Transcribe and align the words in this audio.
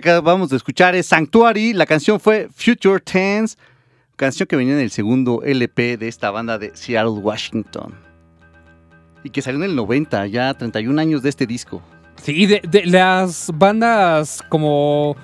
que 0.00 0.10
acabamos 0.10 0.50
de 0.50 0.56
escuchar 0.56 0.94
es 0.94 1.06
Sanctuary. 1.06 1.72
La 1.72 1.86
canción 1.86 2.20
fue 2.20 2.48
Future 2.54 3.00
Tense, 3.00 3.56
canción 4.16 4.46
que 4.46 4.56
venía 4.56 4.74
en 4.74 4.80
el 4.80 4.90
segundo 4.90 5.42
LP 5.44 5.96
de 5.96 6.08
esta 6.08 6.30
banda 6.30 6.58
de 6.58 6.74
Seattle, 6.74 7.20
Washington. 7.20 7.94
Y 9.24 9.30
que 9.30 9.42
salió 9.42 9.62
en 9.62 9.70
el 9.70 9.76
90, 9.76 10.26
ya 10.26 10.54
31 10.54 11.00
años 11.00 11.22
de 11.22 11.28
este 11.28 11.46
disco. 11.46 11.82
Sí, 12.22 12.46
de, 12.46 12.60
de 12.68 12.86
las 12.86 13.50
bandas 13.54 14.42
como 14.48 15.16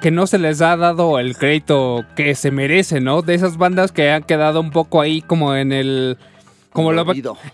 que 0.00 0.10
no 0.10 0.26
se 0.26 0.38
les 0.38 0.60
ha 0.60 0.76
dado 0.76 1.18
el 1.18 1.36
crédito 1.36 2.04
que 2.16 2.34
se 2.34 2.50
merece, 2.50 3.00
¿no? 3.00 3.22
De 3.22 3.34
esas 3.34 3.56
bandas 3.56 3.92
que 3.92 4.10
han 4.10 4.22
quedado 4.22 4.60
un 4.60 4.70
poco 4.70 5.00
ahí 5.00 5.22
como 5.22 5.54
en 5.54 5.72
el... 5.72 6.18
Como 6.72 6.92
lo, 6.92 7.04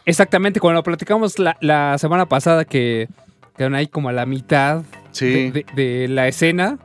exactamente, 0.04 0.60
como 0.60 0.74
lo 0.74 0.84
platicamos 0.84 1.40
la, 1.40 1.56
la 1.60 1.98
semana 1.98 2.26
pasada 2.26 2.64
que 2.64 3.08
quedaron 3.56 3.74
ahí 3.74 3.88
como 3.88 4.10
a 4.10 4.12
la 4.12 4.26
mitad 4.26 4.84
Sí. 5.12 5.50
de, 5.50 5.64
de- 5.74 5.82
de 6.00 6.08
la 6.08 6.28
escena. 6.28 6.78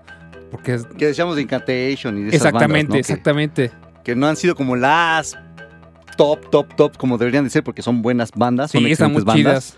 Porque 0.52 0.76
es- 0.76 0.86
Que 0.86 1.08
decíamos 1.08 1.36
de 1.36 1.42
Incantation 1.44 2.18
y 2.18 2.22
de 2.24 2.28
esas 2.30 2.46
exactamente, 2.48 2.84
bandas, 2.90 2.90
¿no? 2.90 3.00
Exactamente. 3.00 3.72
Que, 4.04 4.16
no 4.16 4.28
han 4.28 4.36
sido 4.36 4.56
como 4.56 4.76
las 4.76 5.38
top, 6.18 6.50
top, 6.52 6.76
top 6.76 6.98
como 6.98 7.18
deberían 7.18 7.44
de 7.44 7.50
ser 7.50 7.64
porque 7.64 7.82
son 7.82 8.02
buenas 8.02 8.32
bandas, 8.36 8.72
son 8.72 8.84
Sí, 8.84 8.92
están 8.92 9.14
muy 9.14 9.24
bandas. 9.24 9.36
chidas. 9.74 9.78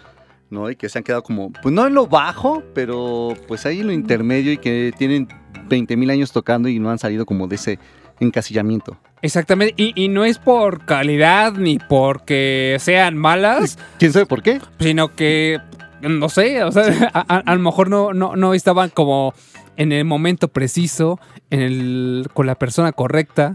¿no? 0.50 0.70
Y 0.70 0.76
que 0.76 0.90
se 0.90 1.00
han 1.00 1.04
quedado 1.04 1.24
como, 1.24 1.52
pues 1.52 1.74
no 1.74 1.88
en 1.88 1.96
lo 1.96 2.06
bajo, 2.08 2.64
pero 2.76 3.34
pues 3.48 3.66
ahí 3.66 3.80
en 3.80 3.88
lo 3.88 3.94
intermedio 3.94 4.52
y 4.52 4.58
que 4.58 4.94
tienen 4.98 5.28
20 5.68 5.98
mil 5.98 6.10
años 6.12 6.32
tocando 6.32 6.70
y 6.70 6.78
no 6.78 6.92
han 6.92 7.00
salido 7.00 7.26
como 7.26 7.48
de 7.48 7.56
ese 7.56 7.80
encasillamiento. 8.20 8.98
Exactamente. 9.22 9.74
Y, 9.76 9.92
y 10.02 10.08
no 10.08 10.24
es 10.24 10.38
por 10.38 10.86
calidad 10.86 11.54
ni 11.54 11.80
porque 11.80 12.78
sean 12.80 13.18
malas, 13.18 13.78
¿Quién 13.98 14.14
sabe 14.14 14.26
por 14.28 14.44
qué? 14.44 14.60
sino 14.80 15.16
que, 15.16 15.60
no 16.10 16.30
sé, 16.30 16.64
o 16.64 16.72
sea, 16.72 17.12
a, 17.14 17.36
a- 17.36 17.40
a 17.40 17.56
lo 17.56 17.62
mejor 17.62 17.90
no, 17.90 18.14
no, 18.14 18.36
no 18.36 18.54
estaban 18.54 18.90
como 18.90 19.34
en 19.78 19.92
el 19.92 20.06
momento 20.06 20.48
preciso, 20.48 21.20
en 21.50 21.62
el, 21.62 22.28
con 22.34 22.46
la 22.48 22.56
persona 22.56 22.92
correcta. 22.92 23.54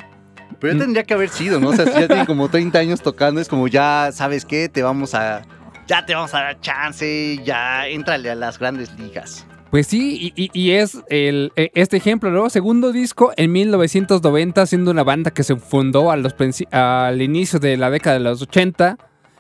Pero 0.58 0.74
Mm. 0.74 0.76
ya 0.78 0.84
tendría 0.84 1.04
que 1.04 1.14
haber 1.14 1.28
sido, 1.30 1.58
¿no? 1.60 1.68
O 1.68 1.72
sea, 1.74 1.86
si 1.86 1.92
ya 2.00 2.06
tienen 2.08 2.26
como 2.26 2.48
30 2.50 2.78
años 2.78 3.00
tocando, 3.00 3.40
es 3.40 3.48
como 3.48 3.68
ya, 3.68 4.10
¿sabes 4.12 4.44
qué? 4.44 4.68
Te 4.68 4.82
vamos 4.82 5.14
a... 5.14 5.42
Ya 5.86 6.04
te 6.06 6.14
vamos 6.14 6.34
a 6.34 6.40
dar 6.42 6.60
chance, 6.60 7.40
ya 7.44 7.88
éntrale 7.88 8.30
a 8.30 8.34
las 8.34 8.58
grandes 8.58 8.96
ligas. 8.98 9.44
Pues 9.70 9.86
sí, 9.86 10.32
y, 10.36 10.50
y- 10.52 10.70
es 10.72 10.98
el, 11.08 11.52
e- 11.56 11.70
este 11.74 11.96
ejemplo, 11.96 12.30
¿no? 12.30 12.50
Segundo 12.50 12.92
disco 12.92 13.32
en 13.36 13.50
1990, 13.52 14.66
siendo 14.66 14.90
una 14.90 15.02
banda 15.04 15.30
que 15.30 15.42
se 15.44 15.56
fundó 15.56 16.10
a 16.10 16.16
los 16.16 16.34
al 16.72 17.22
inicio 17.22 17.58
de 17.58 17.76
la 17.76 17.88
década 17.90 18.18
de 18.18 18.24
los 18.24 18.42
80. 18.42 18.98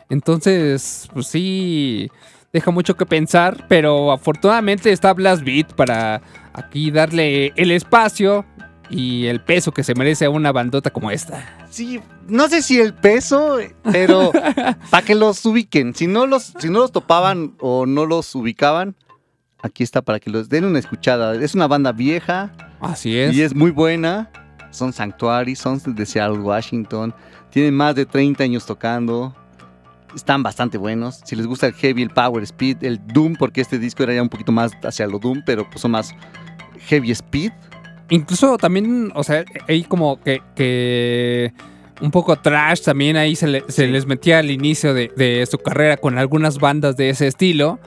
Entonces, 0.08 1.08
pues 1.12 1.26
sí, 1.28 2.10
deja 2.52 2.70
mucho 2.70 2.96
que 2.96 3.06
pensar, 3.06 3.66
pero 3.68 4.12
afortunadamente 4.12 4.92
está 4.92 5.12
Blast 5.12 5.42
Beat 5.44 5.72
para 5.74 6.20
aquí 6.52 6.90
darle 6.90 7.52
el 7.56 7.70
espacio 7.70 8.44
y 8.88 9.26
el 9.26 9.40
peso 9.40 9.72
que 9.72 9.84
se 9.84 9.94
merece 9.94 10.24
a 10.24 10.30
una 10.30 10.50
bandota 10.50 10.90
como 10.90 11.10
esta. 11.10 11.66
Sí, 11.70 12.00
no 12.26 12.48
sé 12.48 12.62
si 12.62 12.80
el 12.80 12.92
peso, 12.92 13.58
pero 13.92 14.32
para 14.90 15.06
que 15.06 15.14
los 15.14 15.44
ubiquen. 15.46 15.94
Si 15.94 16.06
no 16.06 16.26
los, 16.26 16.52
si 16.58 16.68
no 16.68 16.80
los 16.80 16.92
topaban 16.92 17.54
o 17.60 17.86
no 17.86 18.04
los 18.06 18.34
ubicaban, 18.34 18.96
aquí 19.62 19.84
está 19.84 20.02
para 20.02 20.18
que 20.18 20.30
los 20.30 20.48
den 20.48 20.64
una 20.64 20.80
escuchada. 20.80 21.36
Es 21.36 21.54
una 21.54 21.68
banda 21.68 21.92
vieja 21.92 22.52
Así 22.80 23.16
es. 23.16 23.34
y 23.34 23.42
es 23.42 23.54
muy 23.54 23.70
buena. 23.70 24.30
Son 24.72 24.92
Sanctuary, 24.92 25.56
son 25.56 25.80
de 25.84 26.06
Seattle, 26.06 26.38
Washington. 26.38 27.14
Tienen 27.50 27.74
más 27.74 27.94
de 27.94 28.06
30 28.06 28.44
años 28.44 28.66
tocando. 28.66 29.34
Están 30.14 30.42
bastante 30.42 30.76
buenos. 30.78 31.20
Si 31.24 31.36
les 31.36 31.46
gusta 31.46 31.66
el 31.68 31.74
heavy, 31.74 32.02
el 32.02 32.10
power 32.10 32.42
speed, 32.42 32.82
el 32.82 33.00
doom, 33.06 33.34
porque 33.38 33.60
este 33.60 33.78
disco 33.78 34.02
era 34.02 34.14
ya 34.14 34.22
un 34.22 34.28
poquito 34.28 34.50
más 34.52 34.72
hacia 34.82 35.06
lo 35.06 35.18
doom, 35.18 35.42
pero 35.46 35.68
pues 35.68 35.80
son 35.80 35.92
más 35.92 36.14
heavy 36.88 37.10
speed. 37.12 37.52
Incluso 38.08 38.56
también, 38.58 39.12
o 39.14 39.22
sea, 39.22 39.44
ahí 39.68 39.84
como 39.84 40.20
que, 40.20 40.42
que 40.56 41.52
un 42.00 42.10
poco 42.10 42.34
trash 42.36 42.80
también 42.82 43.16
ahí 43.16 43.36
se, 43.36 43.46
le- 43.46 43.64
se 43.68 43.86
les 43.86 44.06
metía 44.06 44.40
al 44.40 44.50
inicio 44.50 44.94
de, 44.94 45.12
de 45.16 45.46
su 45.48 45.58
carrera 45.58 45.96
con 45.96 46.18
algunas 46.18 46.58
bandas 46.58 46.96
de 46.96 47.10
ese 47.10 47.28
estilo. 47.28 47.78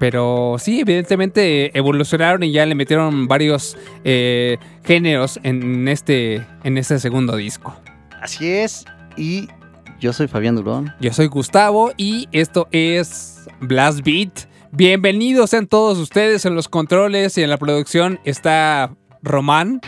Pero 0.00 0.56
sí, 0.58 0.80
evidentemente 0.80 1.76
evolucionaron 1.78 2.42
y 2.42 2.50
ya 2.50 2.66
le 2.66 2.74
metieron 2.74 3.28
varios 3.28 3.76
eh, 4.02 4.56
géneros 4.84 5.38
en 5.44 5.86
este, 5.86 6.44
en 6.64 6.76
este 6.76 6.98
segundo 6.98 7.36
disco. 7.36 7.76
Así 8.20 8.48
es. 8.50 8.84
Y 9.16 9.48
yo 10.02 10.12
soy 10.12 10.26
Fabián 10.26 10.56
Durón. 10.56 10.92
Yo 10.98 11.12
soy 11.12 11.28
Gustavo 11.28 11.92
y 11.96 12.28
esto 12.32 12.66
es 12.72 13.46
Blast 13.60 14.00
Beat. 14.04 14.48
Bienvenidos 14.72 15.50
sean 15.50 15.68
todos 15.68 15.96
ustedes 15.98 16.44
en 16.44 16.56
los 16.56 16.68
controles 16.68 17.38
y 17.38 17.42
en 17.44 17.50
la 17.50 17.56
producción 17.56 18.18
está 18.24 18.92
Román. 19.22 19.80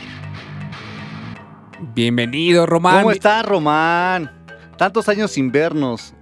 Bienvenido, 1.97 2.65
Román. 2.65 2.99
¿Cómo 2.99 3.11
está, 3.11 3.43
Román? 3.43 4.31
Tantos 4.79 5.09
años 5.09 5.33
sin 5.33 5.51
vernos. 5.51 6.15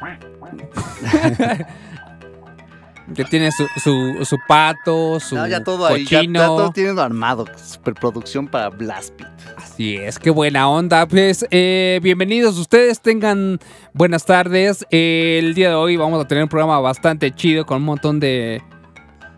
Que 3.14 3.24
tiene 3.24 3.50
su, 3.52 3.66
su, 3.82 4.24
su 4.24 4.38
pato, 4.48 5.20
su 5.20 5.34
No, 5.34 5.46
ya 5.46 5.62
todo 5.62 5.86
ahí, 5.86 6.04
ya, 6.06 6.18
cochino. 6.18 6.40
ya 6.40 6.46
todo 6.46 6.70
tienen 6.70 6.98
armado. 6.98 7.44
Superproducción 7.56 8.48
para 8.48 8.70
Blast 8.70 9.18
Beat. 9.18 9.30
Así 9.58 9.96
es, 9.96 10.18
qué 10.18 10.30
buena 10.30 10.68
onda. 10.68 11.06
Pues 11.06 11.44
eh, 11.50 12.00
bienvenidos 12.02 12.58
ustedes, 12.58 13.00
tengan 13.00 13.58
buenas 13.92 14.24
tardes. 14.24 14.86
Eh, 14.90 15.40
el 15.42 15.54
día 15.54 15.70
de 15.70 15.74
hoy 15.74 15.96
vamos 15.96 16.24
a 16.24 16.28
tener 16.28 16.44
un 16.44 16.48
programa 16.48 16.78
bastante 16.80 17.34
chido 17.34 17.66
con 17.66 17.78
un 17.78 17.84
montón 17.84 18.18
de 18.20 18.62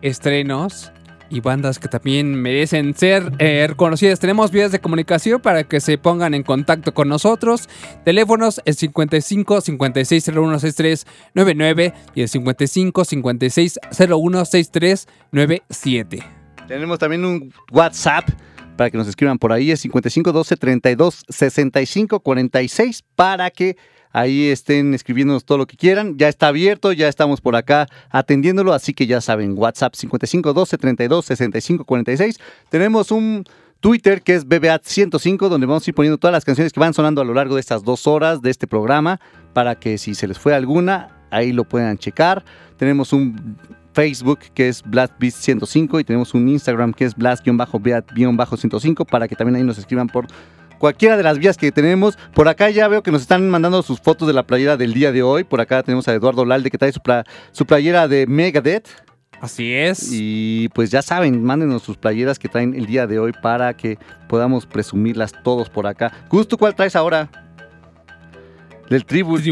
estrenos 0.02 0.92
y 1.30 1.40
bandas 1.40 1.78
que 1.78 1.88
también 1.88 2.34
merecen 2.34 2.94
ser 2.94 3.32
eh, 3.38 3.66
reconocidas. 3.68 4.20
Tenemos 4.20 4.50
vías 4.50 4.72
de 4.72 4.80
comunicación 4.80 5.40
para 5.40 5.64
que 5.64 5.80
se 5.80 5.98
pongan 5.98 6.34
en 6.34 6.42
contacto 6.42 6.94
con 6.94 7.08
nosotros. 7.08 7.68
Teléfonos 8.04 8.60
el 8.64 8.74
55 8.74 9.60
56 9.60 10.28
01 10.28 10.58
63 10.58 11.06
99 11.34 11.94
y 12.14 12.22
el 12.22 12.28
55 12.28 13.04
56 13.04 13.78
01 14.08 14.44
63 14.44 15.08
97. 15.32 16.24
Tenemos 16.68 16.98
también 16.98 17.24
un 17.24 17.52
WhatsApp 17.70 18.28
para 18.76 18.90
que 18.90 18.98
nos 18.98 19.08
escriban 19.08 19.38
por 19.38 19.52
ahí. 19.52 19.70
Es 19.70 19.80
55 19.80 20.32
12 20.32 20.56
32 20.56 21.24
65 21.28 22.20
46 22.20 23.04
para 23.14 23.50
que 23.50 23.76
ahí 24.14 24.48
estén 24.48 24.94
escribiéndonos 24.94 25.44
todo 25.44 25.58
lo 25.58 25.66
que 25.66 25.76
quieran. 25.76 26.16
Ya 26.16 26.28
está 26.28 26.48
abierto, 26.48 26.92
ya 26.92 27.08
estamos 27.08 27.42
por 27.42 27.56
acá 27.56 27.86
atendiéndolo. 28.08 28.72
Así 28.72 28.94
que 28.94 29.06
ya 29.06 29.20
saben, 29.20 29.58
WhatsApp 29.58 29.94
55 29.94 30.54
12 30.54 30.78
32 30.78 31.24
65 31.26 31.84
46. 31.84 32.38
Tenemos 32.70 33.10
un 33.10 33.44
Twitter 33.80 34.22
que 34.22 34.34
es 34.34 34.46
BBAT105, 34.46 35.48
donde 35.48 35.66
vamos 35.66 35.86
a 35.86 35.90
ir 35.90 35.94
poniendo 35.94 36.16
todas 36.16 36.32
las 36.32 36.46
canciones 36.46 36.72
que 36.72 36.80
van 36.80 36.94
sonando 36.94 37.20
a 37.20 37.24
lo 37.24 37.34
largo 37.34 37.56
de 37.56 37.60
estas 37.60 37.84
dos 37.84 38.06
horas 38.06 38.40
de 38.40 38.48
este 38.48 38.66
programa, 38.66 39.20
para 39.52 39.74
que 39.74 39.98
si 39.98 40.14
se 40.14 40.26
les 40.26 40.38
fue 40.38 40.54
alguna, 40.54 41.08
ahí 41.30 41.52
lo 41.52 41.64
puedan 41.64 41.98
checar. 41.98 42.44
Tenemos 42.78 43.12
un 43.12 43.58
Facebook 43.94 44.38
que 44.54 44.68
es 44.68 44.84
BlastBeat105 44.84 46.00
y 46.00 46.04
tenemos 46.04 46.34
un 46.34 46.48
Instagram 46.48 46.92
que 46.92 47.04
es 47.04 47.16
Blast-Beat-105 47.16 49.06
para 49.06 49.28
que 49.28 49.36
también 49.36 49.56
ahí 49.56 49.62
nos 49.64 49.78
escriban 49.78 50.08
por 50.08 50.26
cualquiera 50.78 51.16
de 51.16 51.22
las 51.22 51.38
vías 51.38 51.56
que 51.56 51.70
tenemos. 51.72 52.16
Por 52.34 52.48
acá 52.48 52.70
ya 52.70 52.88
veo 52.88 53.02
que 53.02 53.10
nos 53.10 53.22
están 53.22 53.48
mandando 53.50 53.82
sus 53.82 54.00
fotos 54.00 54.26
de 54.28 54.34
la 54.34 54.46
playera 54.46 54.76
del 54.76 54.94
día 54.94 55.12
de 55.12 55.22
hoy. 55.22 55.44
Por 55.44 55.60
acá 55.60 55.82
tenemos 55.82 56.06
a 56.08 56.12
Eduardo 56.14 56.44
Lalde 56.44 56.70
que 56.70 56.78
trae 56.78 56.92
su, 56.92 57.00
pla- 57.00 57.24
su 57.52 57.66
playera 57.66 58.08
de 58.08 58.26
Megadeth. 58.26 58.88
Así 59.40 59.74
es. 59.74 60.08
Y 60.12 60.68
pues 60.74 60.90
ya 60.90 61.02
saben, 61.02 61.42
mándenos 61.44 61.82
sus 61.82 61.96
playeras 61.98 62.38
que 62.38 62.48
traen 62.48 62.74
el 62.74 62.86
día 62.86 63.06
de 63.06 63.18
hoy 63.18 63.32
para 63.42 63.74
que 63.76 63.98
podamos 64.28 64.64
presumirlas 64.64 65.32
todos 65.42 65.68
por 65.68 65.86
acá. 65.86 66.12
Gusto, 66.30 66.56
¿cuál 66.56 66.74
traes 66.74 66.96
ahora? 66.96 67.28
Del 68.88 69.04
Tribulation. 69.04 69.42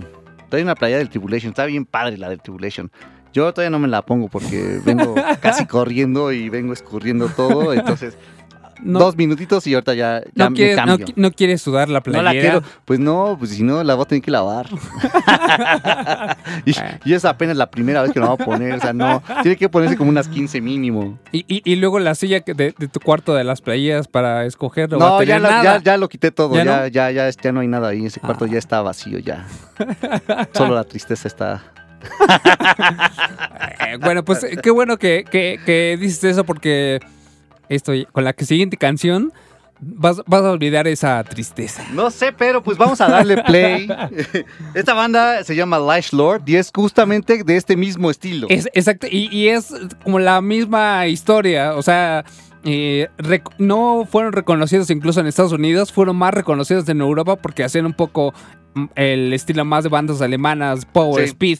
Tribulation. 0.00 0.06
Trae 0.48 0.62
una 0.62 0.74
playera 0.74 0.98
del 0.98 1.08
Tribulation. 1.08 1.50
Está 1.50 1.66
bien 1.66 1.84
padre 1.84 2.18
la 2.18 2.28
del 2.28 2.40
Tribulation. 2.40 2.90
Yo 3.32 3.52
todavía 3.54 3.70
no 3.70 3.78
me 3.78 3.88
la 3.88 4.02
pongo 4.02 4.28
porque 4.28 4.78
vengo 4.84 5.14
casi 5.40 5.64
corriendo 5.66 6.32
y 6.32 6.48
vengo 6.50 6.72
escurriendo 6.72 7.28
todo. 7.28 7.72
Entonces, 7.72 8.16
No, 8.84 8.98
dos 8.98 9.16
minutitos 9.16 9.66
y 9.66 9.74
ahorita 9.74 9.94
ya, 9.94 10.20
ya 10.34 10.44
no, 10.44 10.50
me 10.50 10.70
no, 10.70 10.76
cambio. 10.76 11.06
no 11.16 11.30
quieres 11.30 11.62
sudar 11.62 11.88
la 11.88 11.98
No 12.00 12.02
playera. 12.02 12.22
la 12.24 12.32
quiero. 12.32 12.62
Pues 12.84 12.98
no, 13.00 13.36
pues 13.38 13.52
si 13.52 13.62
no, 13.62 13.82
la 13.84 13.94
voy 13.94 14.02
a 14.02 14.06
tener 14.08 14.22
que 14.22 14.30
lavar. 14.30 14.66
y, 16.66 16.72
y 17.04 17.14
es 17.14 17.24
apenas 17.24 17.56
la 17.56 17.70
primera 17.70 18.02
vez 18.02 18.12
que 18.12 18.20
la 18.20 18.26
voy 18.26 18.36
a 18.40 18.44
poner. 18.44 18.74
O 18.74 18.80
sea, 18.80 18.92
no. 18.92 19.22
Tiene 19.42 19.56
que 19.56 19.68
ponerse 19.68 19.96
como 19.96 20.10
unas 20.10 20.28
15 20.28 20.60
mínimo. 20.60 21.18
Y, 21.32 21.44
y- 21.48 21.62
y 21.64 21.76
luego 21.76 21.98
la 21.98 22.14
silla 22.14 22.40
de, 22.44 22.54
de 22.76 22.88
tu 22.88 23.00
cuarto 23.00 23.34
de 23.34 23.44
las 23.44 23.60
playeras 23.60 24.08
para 24.08 24.44
escoger 24.46 24.90
no, 24.90 24.98
No, 24.98 25.22
ya, 25.22 25.38
la- 25.38 25.62
ya, 25.62 25.82
ya 25.82 25.96
lo 25.96 26.08
quité 26.08 26.30
todo. 26.30 26.54
¿Ya 26.56 26.64
Ya, 26.64 26.80
no? 26.82 26.86
ya, 26.88 27.10
ya, 27.10 27.30
ya, 27.30 27.52
no 27.52 27.60
hay 27.60 27.68
nada 27.68 27.88
ahí. 27.88 28.04
Ese 28.06 28.20
cuarto 28.20 28.44
Ah. 28.46 28.48
ya 28.50 28.58
está 28.58 28.82
vacío 28.82 29.18
ya. 29.18 29.46
Solo 30.52 30.74
la 30.74 30.84
tristeza 30.84 31.28
está. 31.28 31.62
Eh, 33.86 33.96
bueno, 34.00 34.24
pues 34.24 34.42
eh, 34.44 34.58
qué 34.62 34.70
bueno 34.70 34.96
que, 34.96 35.24
que- 35.30 35.58
que 35.64 35.96
dices 36.00 36.24
eso 36.24 36.44
porque 36.44 37.00
esto, 37.74 37.92
con 38.12 38.24
la 38.24 38.34
siguiente 38.38 38.76
canción, 38.76 39.32
Vas, 39.84 40.20
a 40.28 40.50
olvidar 40.52 40.86
esa 40.86 41.24
tristeza. 41.24 41.84
No 41.92 42.12
sé, 42.12 42.32
pero 42.32 42.62
pues 42.62 42.78
vamos 42.78 43.00
a 43.00 43.08
darle 43.08 43.42
play. 43.42 43.88
Esta 44.74 44.94
banda 44.94 45.42
se 45.42 45.56
llama 45.56 45.76
Lash 45.80 46.12
Lord 46.12 46.44
y 46.46 46.54
es 46.54 46.70
justamente 46.72 47.42
de 47.42 47.56
este 47.56 47.76
mismo 47.76 48.08
estilo. 48.08 48.46
Es, 48.48 48.68
exacto, 48.74 49.08
y, 49.10 49.48
es 49.48 49.74
como 50.04 50.20
la 50.20 50.40
misma 50.40 51.06
historia, 51.08 51.74
o 51.74 51.82
sea... 51.82 52.24
Eh, 52.64 53.08
no 53.58 54.06
fueron 54.08 54.32
reconocidos 54.32 54.88
incluso 54.90 55.18
en 55.18 55.26
Estados 55.26 55.50
Unidos, 55.50 55.92
fueron 55.92 56.14
más 56.14 56.32
reconocidos 56.32 56.88
en 56.88 57.00
Europa 57.00 57.34
porque 57.34 57.64
hacían 57.64 57.86
un 57.86 57.92
poco 57.92 58.32
mm, 58.74 58.84
el 58.94 59.32
estilo 59.32 59.64
más 59.64 59.82
de 59.82 59.90
bandas 59.90 60.22
alemanas, 60.22 60.86
Power. 60.86 61.24
Speed. 61.24 61.58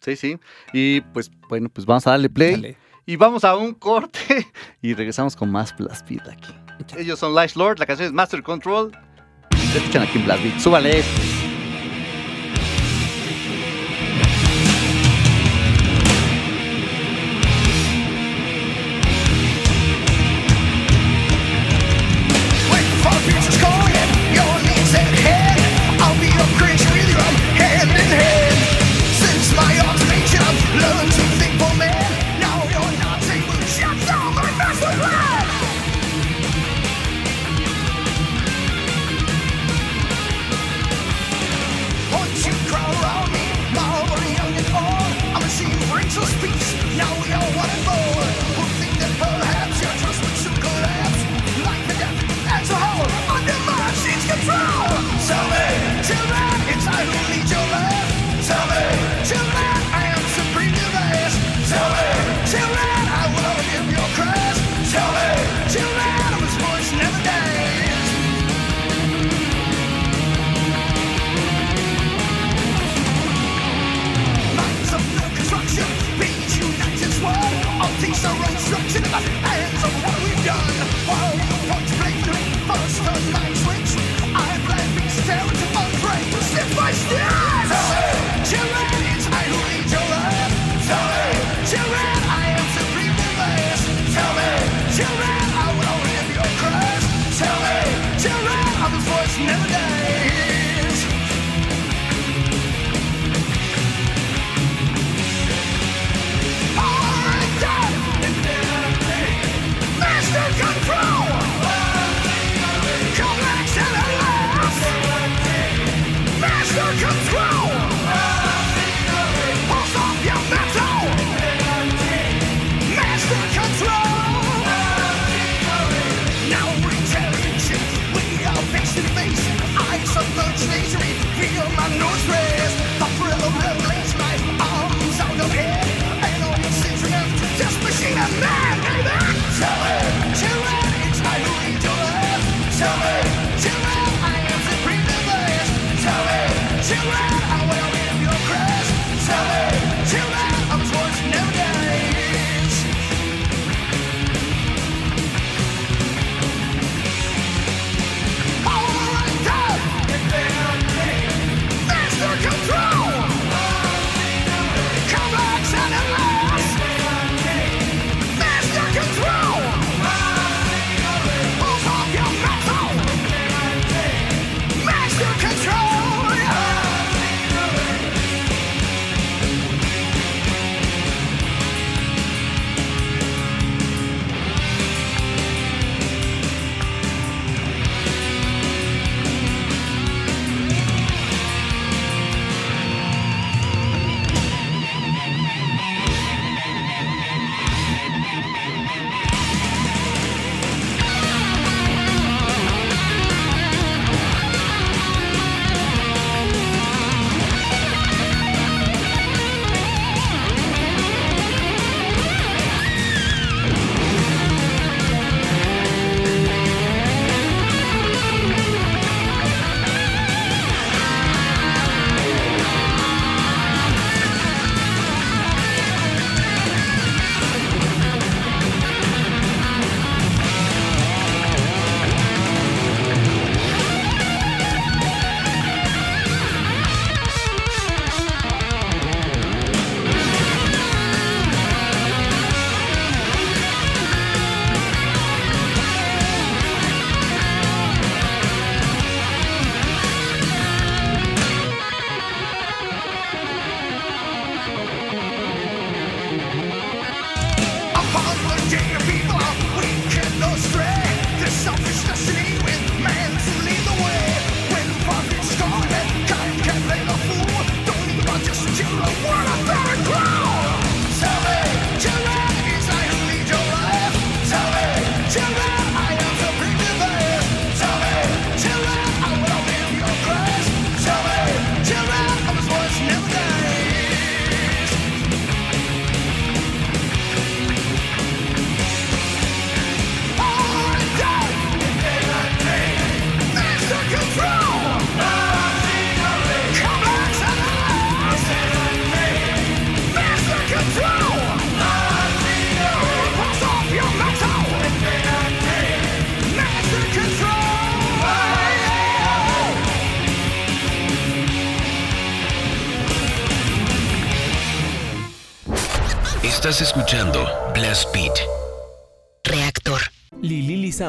Sí, 0.00 0.14
sí. 0.14 0.38
Y 0.72 1.00
pues 1.00 1.32
bueno, 1.48 1.70
pues 1.70 1.86
vamos 1.86 2.06
a 2.06 2.12
darle 2.12 2.30
play. 2.30 2.52
Dale. 2.52 2.76
Y 3.06 3.16
vamos 3.16 3.44
a 3.44 3.56
un 3.56 3.74
corte 3.74 4.46
y 4.82 4.94
regresamos 4.94 5.36
con 5.36 5.50
más 5.50 5.76
Blastbeat 5.76 6.28
aquí. 6.28 6.54
Ellos 6.96 7.18
son 7.18 7.34
Life 7.34 7.58
Lord, 7.58 7.78
la 7.78 7.86
canción 7.86 8.06
es 8.06 8.12
Master 8.12 8.42
Control. 8.42 8.92
Se 9.72 9.78
escuchan 9.78 10.02
aquí 10.02 10.18
en 10.18 10.24
Blastbeat. 10.24 10.58
Súbale. 10.58 11.04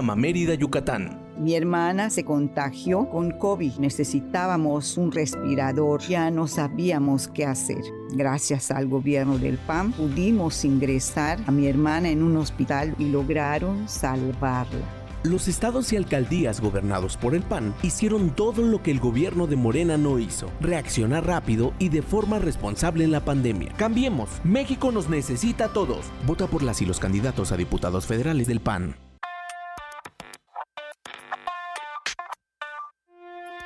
Mérida, 0.01 0.55
Yucatán. 0.55 1.25
Mi 1.37 1.55
hermana 1.55 2.09
se 2.09 2.23
contagió 2.23 3.09
con 3.09 3.31
COVID. 3.31 3.77
Necesitábamos 3.79 4.97
un 4.97 5.11
respirador. 5.11 6.01
Ya 6.01 6.31
no 6.31 6.47
sabíamos 6.47 7.27
qué 7.27 7.45
hacer. 7.45 7.81
Gracias 8.13 8.71
al 8.71 8.87
gobierno 8.87 9.37
del 9.37 9.57
PAN 9.57 9.91
pudimos 9.91 10.63
ingresar 10.63 11.39
a 11.45 11.51
mi 11.51 11.67
hermana 11.67 12.09
en 12.09 12.23
un 12.23 12.37
hospital 12.37 12.95
y 12.97 13.09
lograron 13.09 13.87
salvarla. 13.89 15.05
Los 15.23 15.47
estados 15.47 15.91
y 15.91 15.97
alcaldías 15.97 16.61
gobernados 16.61 17.17
por 17.17 17.33
el 17.33 17.41
PAN 17.41 17.73
hicieron 17.81 18.29
todo 18.29 18.61
lo 18.61 18.83
que 18.83 18.91
el 18.91 18.99
gobierno 18.99 19.47
de 19.47 19.55
Morena 19.55 19.97
no 19.97 20.19
hizo. 20.19 20.51
Reaccionar 20.61 21.25
rápido 21.25 21.73
y 21.79 21.89
de 21.89 22.03
forma 22.03 22.37
responsable 22.37 23.03
en 23.03 23.11
la 23.11 23.25
pandemia. 23.25 23.73
Cambiemos. 23.75 24.29
México 24.43 24.91
nos 24.91 25.09
necesita 25.09 25.65
a 25.65 25.73
todos. 25.73 26.05
Vota 26.27 26.45
por 26.45 26.61
las 26.61 26.81
y 26.83 26.85
los 26.85 26.99
candidatos 26.99 27.51
a 27.51 27.57
diputados 27.57 28.05
federales 28.05 28.45
del 28.45 28.59
PAN. 28.59 28.95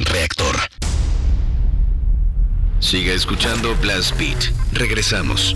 Reactor. 0.00 0.56
Siga 2.78 3.12
escuchando 3.12 3.76
Blast 3.76 4.16
Beat. 4.18 4.50
Regresamos. 4.72 5.54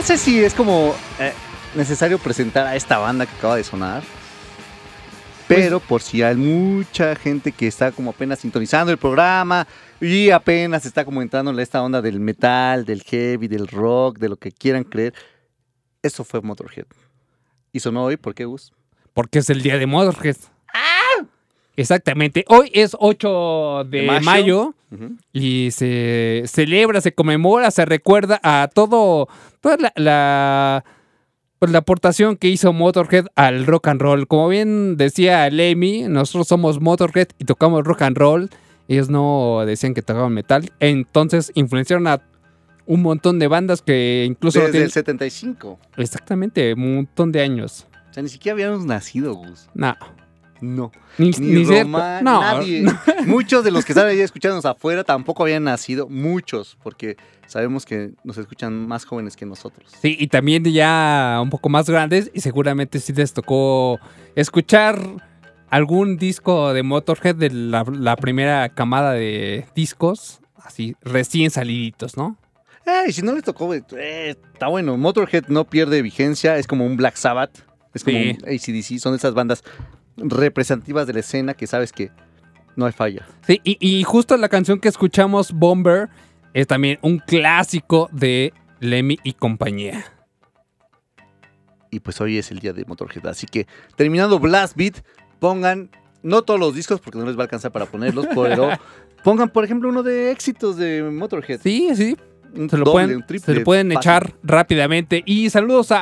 No 0.00 0.06
sé 0.06 0.16
si 0.16 0.42
es 0.42 0.54
como 0.54 0.94
eh, 1.18 1.34
necesario 1.74 2.18
presentar 2.18 2.66
a 2.66 2.74
esta 2.74 2.96
banda 2.96 3.26
que 3.26 3.36
acaba 3.36 3.56
de 3.56 3.64
sonar. 3.64 4.02
Pero 5.46 5.78
por 5.78 6.00
si 6.00 6.22
hay 6.22 6.36
mucha 6.36 7.14
gente 7.16 7.52
que 7.52 7.66
está 7.66 7.92
como 7.92 8.08
apenas 8.08 8.38
sintonizando 8.38 8.90
el 8.90 8.96
programa 8.96 9.66
y 10.00 10.30
apenas 10.30 10.86
está 10.86 11.04
como 11.04 11.20
entrando 11.20 11.50
en 11.50 11.60
esta 11.60 11.82
onda 11.82 12.00
del 12.00 12.18
metal, 12.18 12.86
del 12.86 13.02
heavy, 13.02 13.46
del 13.46 13.68
rock, 13.68 14.18
de 14.18 14.30
lo 14.30 14.36
que 14.36 14.50
quieran 14.52 14.84
creer. 14.84 15.12
Eso 16.02 16.24
fue 16.24 16.40
Motorhead. 16.40 16.86
Y 17.70 17.80
sonó 17.80 18.04
hoy, 18.04 18.16
¿por 18.16 18.34
qué, 18.34 18.46
Gus? 18.46 18.72
Porque 19.12 19.40
es 19.40 19.50
el 19.50 19.60
día 19.60 19.76
de 19.76 19.84
Motorhead. 19.84 20.36
Exactamente. 21.76 22.44
Hoy 22.48 22.70
es 22.72 22.96
8 22.98 23.84
de, 23.84 24.00
¿De 24.00 24.20
mayo? 24.20 24.74
y 25.32 25.70
se 25.70 26.44
celebra, 26.46 27.00
se 27.00 27.12
conmemora, 27.12 27.70
se 27.70 27.84
recuerda 27.84 28.40
a 28.42 28.68
todo, 28.72 29.28
toda 29.60 29.76
la, 29.78 29.92
la, 29.96 30.84
pues, 31.58 31.70
la 31.72 31.78
aportación 31.78 32.36
que 32.36 32.48
hizo 32.48 32.72
Motorhead 32.72 33.26
al 33.36 33.66
rock 33.66 33.88
and 33.88 34.00
roll. 34.00 34.26
Como 34.26 34.48
bien 34.48 34.96
decía 34.96 35.48
Lemmy, 35.50 36.02
nosotros 36.08 36.48
somos 36.48 36.80
Motorhead 36.80 37.28
y 37.38 37.44
tocamos 37.44 37.84
rock 37.84 38.02
and 38.02 38.16
roll. 38.16 38.50
Ellos 38.88 39.08
no 39.08 39.62
decían 39.66 39.94
que 39.94 40.02
tocaban 40.02 40.32
metal. 40.34 40.72
Entonces 40.80 41.52
influenciaron 41.54 42.06
a 42.08 42.22
un 42.86 43.02
montón 43.02 43.38
de 43.38 43.46
bandas 43.46 43.82
que 43.82 44.24
incluso 44.26 44.58
no 44.58 44.64
Desde 44.64 44.72
tienen- 44.72 44.86
el 44.86 44.92
75. 44.92 45.78
Exactamente, 45.96 46.72
un 46.74 46.96
montón 46.96 47.30
de 47.30 47.40
años. 47.42 47.86
O 48.10 48.12
sea, 48.12 48.22
ni 48.24 48.28
siquiera 48.28 48.54
habíamos 48.54 48.84
nacido, 48.84 49.34
Gus. 49.34 49.68
No. 49.74 49.94
No. 50.60 50.92
Ni, 51.18 51.30
Ni, 51.30 51.46
ni 51.60 51.64
cierto. 51.64 51.84
Roma, 51.84 52.20
No, 52.22 52.40
nadie. 52.40 52.84
Muchos 53.26 53.64
de 53.64 53.70
los 53.70 53.84
que 53.84 53.92
están 53.92 54.06
ahí 54.06 54.20
escuchándonos 54.20 54.64
afuera 54.66 55.04
tampoco 55.04 55.42
habían 55.44 55.64
nacido. 55.64 56.08
Muchos, 56.08 56.76
porque 56.82 57.16
sabemos 57.46 57.84
que 57.86 58.12
nos 58.24 58.38
escuchan 58.38 58.86
más 58.86 59.04
jóvenes 59.04 59.36
que 59.36 59.46
nosotros. 59.46 59.90
Sí, 60.00 60.16
y 60.18 60.26
también 60.28 60.64
ya 60.64 61.38
un 61.42 61.50
poco 61.50 61.68
más 61.68 61.88
grandes 61.88 62.30
y 62.34 62.40
seguramente 62.40 63.00
sí 63.00 63.12
les 63.12 63.32
tocó 63.32 63.98
escuchar 64.36 64.98
algún 65.70 66.16
disco 66.16 66.72
de 66.72 66.82
Motorhead 66.82 67.34
de 67.36 67.50
la, 67.50 67.84
la 67.84 68.16
primera 68.16 68.68
camada 68.70 69.12
de 69.12 69.66
discos, 69.74 70.40
así 70.56 70.96
recién 71.02 71.50
saliditos, 71.50 72.16
¿no? 72.16 72.36
Eh, 72.86 73.12
si 73.12 73.22
no 73.22 73.32
les 73.32 73.44
tocó, 73.44 73.72
eh, 73.74 73.84
está 74.52 74.66
bueno. 74.68 74.96
Motorhead 74.96 75.44
no 75.48 75.64
pierde 75.64 76.02
vigencia, 76.02 76.56
es 76.56 76.66
como 76.66 76.84
un 76.86 76.96
Black 76.96 77.14
Sabbath, 77.16 77.60
es 77.94 78.02
como 78.02 78.16
Sí. 78.18 78.38
un 78.42 78.48
ACDC, 78.48 78.98
son 78.98 79.14
esas 79.14 79.34
bandas 79.34 79.62
representativas 80.20 81.06
de 81.06 81.14
la 81.14 81.20
escena 81.20 81.54
que 81.54 81.66
sabes 81.66 81.92
que 81.92 82.10
no 82.76 82.86
hay 82.86 82.92
falla. 82.92 83.26
Sí, 83.46 83.60
y, 83.64 83.76
y 83.80 84.02
justo 84.04 84.36
la 84.36 84.48
canción 84.48 84.78
que 84.78 84.88
escuchamos, 84.88 85.52
Bomber, 85.52 86.08
es 86.54 86.66
también 86.66 86.98
un 87.02 87.18
clásico 87.18 88.08
de 88.12 88.52
Lemmy 88.80 89.18
y 89.22 89.34
compañía. 89.34 90.04
Y 91.90 92.00
pues 92.00 92.20
hoy 92.20 92.38
es 92.38 92.50
el 92.50 92.60
día 92.60 92.72
de 92.72 92.84
Motorhead, 92.84 93.26
así 93.26 93.46
que 93.46 93.66
terminando 93.96 94.38
Blast 94.38 94.76
Beat, 94.76 95.02
pongan, 95.40 95.90
no 96.22 96.42
todos 96.42 96.60
los 96.60 96.74
discos 96.74 97.00
porque 97.00 97.18
no 97.18 97.26
les 97.26 97.36
va 97.36 97.40
a 97.40 97.44
alcanzar 97.44 97.72
para 97.72 97.86
ponerlos, 97.86 98.26
pero 98.34 98.70
pongan 99.24 99.48
por 99.48 99.64
ejemplo 99.64 99.88
uno 99.88 100.02
de 100.02 100.30
éxitos 100.30 100.76
de 100.76 101.02
Motorhead. 101.02 101.60
Sí, 101.62 101.90
sí. 101.94 102.16
Se 102.52 102.76
lo, 102.76 102.84
doble, 102.84 102.92
pueden, 102.92 103.26
triple, 103.26 103.54
se 103.54 103.60
lo 103.60 103.64
pueden 103.64 103.92
fácil. 103.92 103.98
echar 104.00 104.34
rápidamente. 104.42 105.22
Y 105.24 105.50
saludos 105.50 105.92
a, 105.92 105.98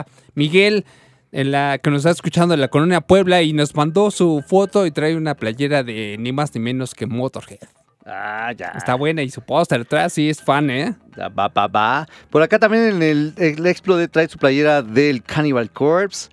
a 0.00 0.06
Miguel, 0.34 0.84
en 1.32 1.50
la, 1.50 1.78
que 1.78 1.90
nos 1.90 1.98
está 1.98 2.10
escuchando 2.10 2.54
en 2.54 2.60
la 2.60 2.68
colonia 2.68 3.00
Puebla 3.00 3.42
y 3.42 3.52
nos 3.52 3.74
mandó 3.74 4.10
su 4.10 4.42
foto 4.46 4.86
y 4.86 4.90
trae 4.90 5.16
una 5.16 5.34
playera 5.34 5.82
de 5.82 6.16
ni 6.18 6.32
más 6.32 6.54
ni 6.54 6.60
menos 6.60 6.94
que 6.94 7.06
Motorhead. 7.06 7.68
Ah, 8.06 8.52
ya. 8.56 8.72
Está 8.76 8.94
buena 8.94 9.22
y 9.22 9.30
su 9.30 9.40
póster 9.42 9.82
atrás 9.82 10.14
sí 10.14 10.28
es 10.28 10.42
fan, 10.42 10.70
¿eh? 10.70 10.94
Va, 11.18 11.48
va, 11.48 11.66
va. 11.66 12.08
Por 12.30 12.42
acá 12.42 12.58
también 12.58 12.84
en 12.84 13.02
el, 13.02 13.34
el 13.36 13.66
Explode 13.66 14.08
trae 14.08 14.28
su 14.28 14.38
playera 14.38 14.82
del 14.82 15.22
Cannibal 15.22 15.70
Corpse. 15.70 16.30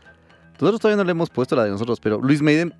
Nosotros 0.53 0.81
todavía 0.81 0.97
no 0.97 1.03
le 1.03 1.12
hemos 1.12 1.29
puesto 1.29 1.55
la 1.55 1.65
de 1.65 1.69
nosotros, 1.69 1.99
pero 1.99 2.19
Luis 2.19 2.41
Maiden, 2.41 2.73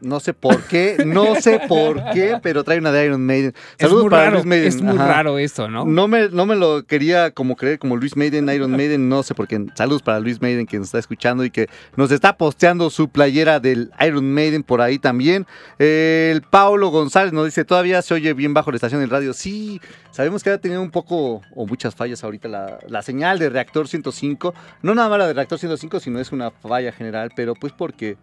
no 0.00 0.20
sé 0.20 0.34
por 0.34 0.62
qué, 0.64 0.96
no 1.06 1.34
sé 1.36 1.60
por 1.68 2.02
qué, 2.12 2.38
pero 2.42 2.64
trae 2.64 2.78
una 2.78 2.92
de 2.92 3.06
Iron 3.06 3.24
Maiden. 3.24 3.54
Saludos 3.78 4.06
para 4.10 4.24
raro, 4.24 4.34
Luis 4.36 4.46
Maiden. 4.46 4.68
es 4.68 4.82
muy 4.82 4.96
ajá. 4.96 5.06
raro 5.06 5.38
esto, 5.38 5.68
¿no? 5.68 5.84
No 5.84 6.08
me, 6.08 6.28
no 6.28 6.46
me 6.46 6.56
lo 6.56 6.84
quería 6.84 7.30
como 7.30 7.56
creer 7.56 7.78
como 7.78 7.96
Luis 7.96 8.16
Maiden, 8.16 8.48
Iron 8.48 8.70
Maiden, 8.72 9.08
no 9.08 9.22
sé 9.22 9.34
por 9.34 9.48
qué. 9.48 9.64
Saludos 9.74 10.02
para 10.02 10.20
Luis 10.20 10.40
Maiden 10.40 10.66
que 10.66 10.78
nos 10.78 10.88
está 10.88 10.98
escuchando 10.98 11.44
y 11.44 11.50
que 11.50 11.68
nos 11.96 12.10
está 12.10 12.36
posteando 12.36 12.90
su 12.90 13.08
playera 13.08 13.60
del 13.60 13.90
Iron 14.06 14.32
Maiden 14.32 14.62
por 14.62 14.80
ahí 14.80 14.98
también. 14.98 15.46
El 15.78 16.42
Paulo 16.42 16.88
González 16.88 17.32
nos 17.32 17.44
dice, 17.44 17.64
todavía 17.64 18.02
se 18.02 18.14
oye 18.14 18.32
bien 18.32 18.54
bajo 18.54 18.70
la 18.70 18.76
estación 18.76 19.00
del 19.00 19.10
radio. 19.10 19.32
Sí, 19.32 19.80
sabemos 20.10 20.42
que 20.42 20.50
ha 20.50 20.58
tenido 20.58 20.82
un 20.82 20.90
poco 20.90 21.42
o 21.54 21.66
muchas 21.66 21.94
fallas 21.94 22.24
ahorita 22.24 22.48
la, 22.48 22.78
la 22.88 23.02
señal 23.02 23.38
de 23.38 23.50
reactor 23.50 23.88
105. 23.88 24.54
No 24.82 24.94
nada 24.94 25.08
más 25.08 25.18
la 25.18 25.26
de 25.26 25.34
reactor 25.34 25.58
105, 25.58 26.00
sino 26.00 26.20
es 26.20 26.32
una 26.32 26.50
falla 26.50 26.92
general, 26.92 27.30
pero 27.34 27.54
pues 27.54 27.72
porque 27.72 28.16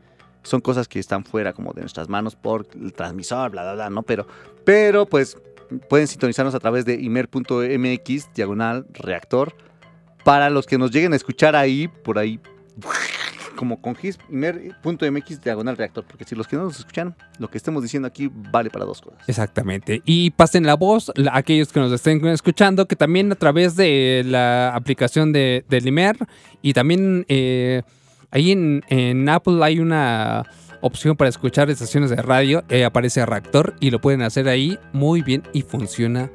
son 0.48 0.62
cosas 0.62 0.88
que 0.88 1.00
están 1.00 1.26
fuera 1.26 1.54
como 1.54 1.74
de 1.74 1.82
nuestras 1.82 2.08
manos 2.08 2.36
por 2.36 2.68
el 2.74 2.94
transmisor, 2.94 3.52
bla, 3.52 3.64
bla, 3.64 3.74
bla, 3.74 3.90
¿no? 3.90 4.04
Pero, 4.04 4.26
pero 4.64 5.06
pues 5.06 5.38
pueden 5.90 6.08
sintonizarnos 6.08 6.56
a 6.56 6.60
través 6.60 6.86
de 6.86 6.96
imer.mx, 6.96 8.34
diagonal, 8.34 8.86
reactor. 8.94 9.54
Para 10.24 10.50
los 10.50 10.66
que 10.66 10.78
nos 10.78 10.92
lleguen 10.92 11.14
a 11.14 11.16
escuchar 11.16 11.56
ahí, 11.56 11.88
por 11.88 12.18
ahí, 12.18 12.40
como 13.56 13.82
con 13.82 13.98
imer.mx, 14.30 15.42
diagonal, 15.42 15.78
reactor. 15.78 16.06
Porque 16.06 16.26
si 16.26 16.36
los 16.36 16.48
que 16.48 16.56
no 16.56 16.64
nos 16.64 16.80
escuchan, 16.80 17.16
lo 17.40 17.50
que 17.50 17.58
estemos 17.58 17.84
diciendo 17.84 18.08
aquí 18.08 18.30
vale 18.32 18.70
para 18.70 18.86
dos 18.86 19.02
cosas. 19.02 19.20
Exactamente. 19.28 20.02
Y 20.06 20.32
pasen 20.32 20.66
la 20.66 20.76
voz 20.76 21.12
aquellos 21.32 21.72
que 21.72 21.80
nos 21.80 21.92
estén 21.92 22.26
escuchando, 22.28 22.88
que 22.88 22.96
también 22.96 23.32
a 23.32 23.36
través 23.36 23.76
de 23.76 24.24
la 24.26 24.76
aplicación 24.76 25.32
de, 25.34 25.66
de 25.68 25.82
Limer 25.82 26.18
y 26.62 26.74
también 26.74 27.26
eh, 27.30 27.84
ahí 28.32 28.52
en, 28.52 28.84
en 28.90 29.28
Apple 29.30 29.60
hay 29.64 29.80
una 29.80 30.46
opción 30.82 31.16
para 31.16 31.30
escuchar 31.30 31.70
estaciones 31.70 32.10
de 32.10 32.18
radio, 32.18 32.64
eh, 32.70 32.86
aparece 32.86 33.26
Reactor 33.26 33.76
y 33.80 33.92
lo 33.92 34.00
pueden 34.00 34.22
hacer 34.22 34.48
ahí 34.48 34.78
muy 34.94 35.22
bien 35.22 35.44
y 35.54 35.62
funciona 35.62 36.32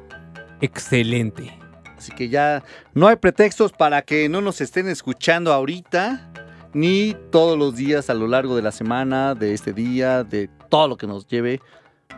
excelente. 0.61 1.57
Así 1.97 2.11
que 2.11 2.29
ya 2.29 2.63
no 2.93 3.07
hay 3.07 3.15
pretextos 3.15 3.71
para 3.71 4.01
que 4.01 4.27
no 4.27 4.41
nos 4.41 4.59
estén 4.61 4.89
escuchando 4.89 5.53
ahorita, 5.53 6.31
ni 6.73 7.15
todos 7.31 7.57
los 7.57 7.75
días 7.75 8.09
a 8.09 8.13
lo 8.13 8.27
largo 8.27 8.55
de 8.55 8.61
la 8.61 8.71
semana, 8.71 9.35
de 9.35 9.53
este 9.53 9.73
día, 9.73 10.23
de 10.23 10.49
todo 10.69 10.87
lo 10.87 10.97
que 10.97 11.07
nos 11.07 11.27
lleve. 11.27 11.61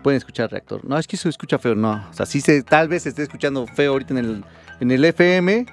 Pueden 0.02 0.18
escuchar 0.18 0.50
Reactor. 0.52 0.84
No, 0.86 0.98
es 0.98 1.08
que 1.08 1.18
se 1.18 1.30
escucha 1.30 1.60
feo, 1.60 1.76
no. 1.76 2.04
O 2.10 2.14
sea, 2.14 2.26
sí 2.26 2.42
se, 2.42 2.64
tal 2.64 2.88
vez 2.88 3.04
se 3.04 3.10
esté 3.10 3.24
escuchando 3.24 3.68
feo 3.68 3.94
ahorita 3.94 4.14
en 4.14 4.18
el, 4.18 4.44
en 4.80 4.92
el 4.92 5.06
FM, 5.06 5.66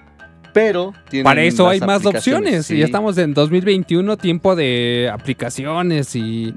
pero 0.53 0.93
Para 1.25 1.43
eso 1.43 1.69
hay 1.69 1.81
más 1.81 2.05
opciones. 2.05 2.67
sí. 2.67 2.79
Ya 2.79 2.85
estamos 2.85 3.17
en 3.19 3.35
2021, 3.35 4.17
tiempo 4.17 4.55
de 4.57 5.11
aplicaciones 5.13 6.15
y 6.15 6.55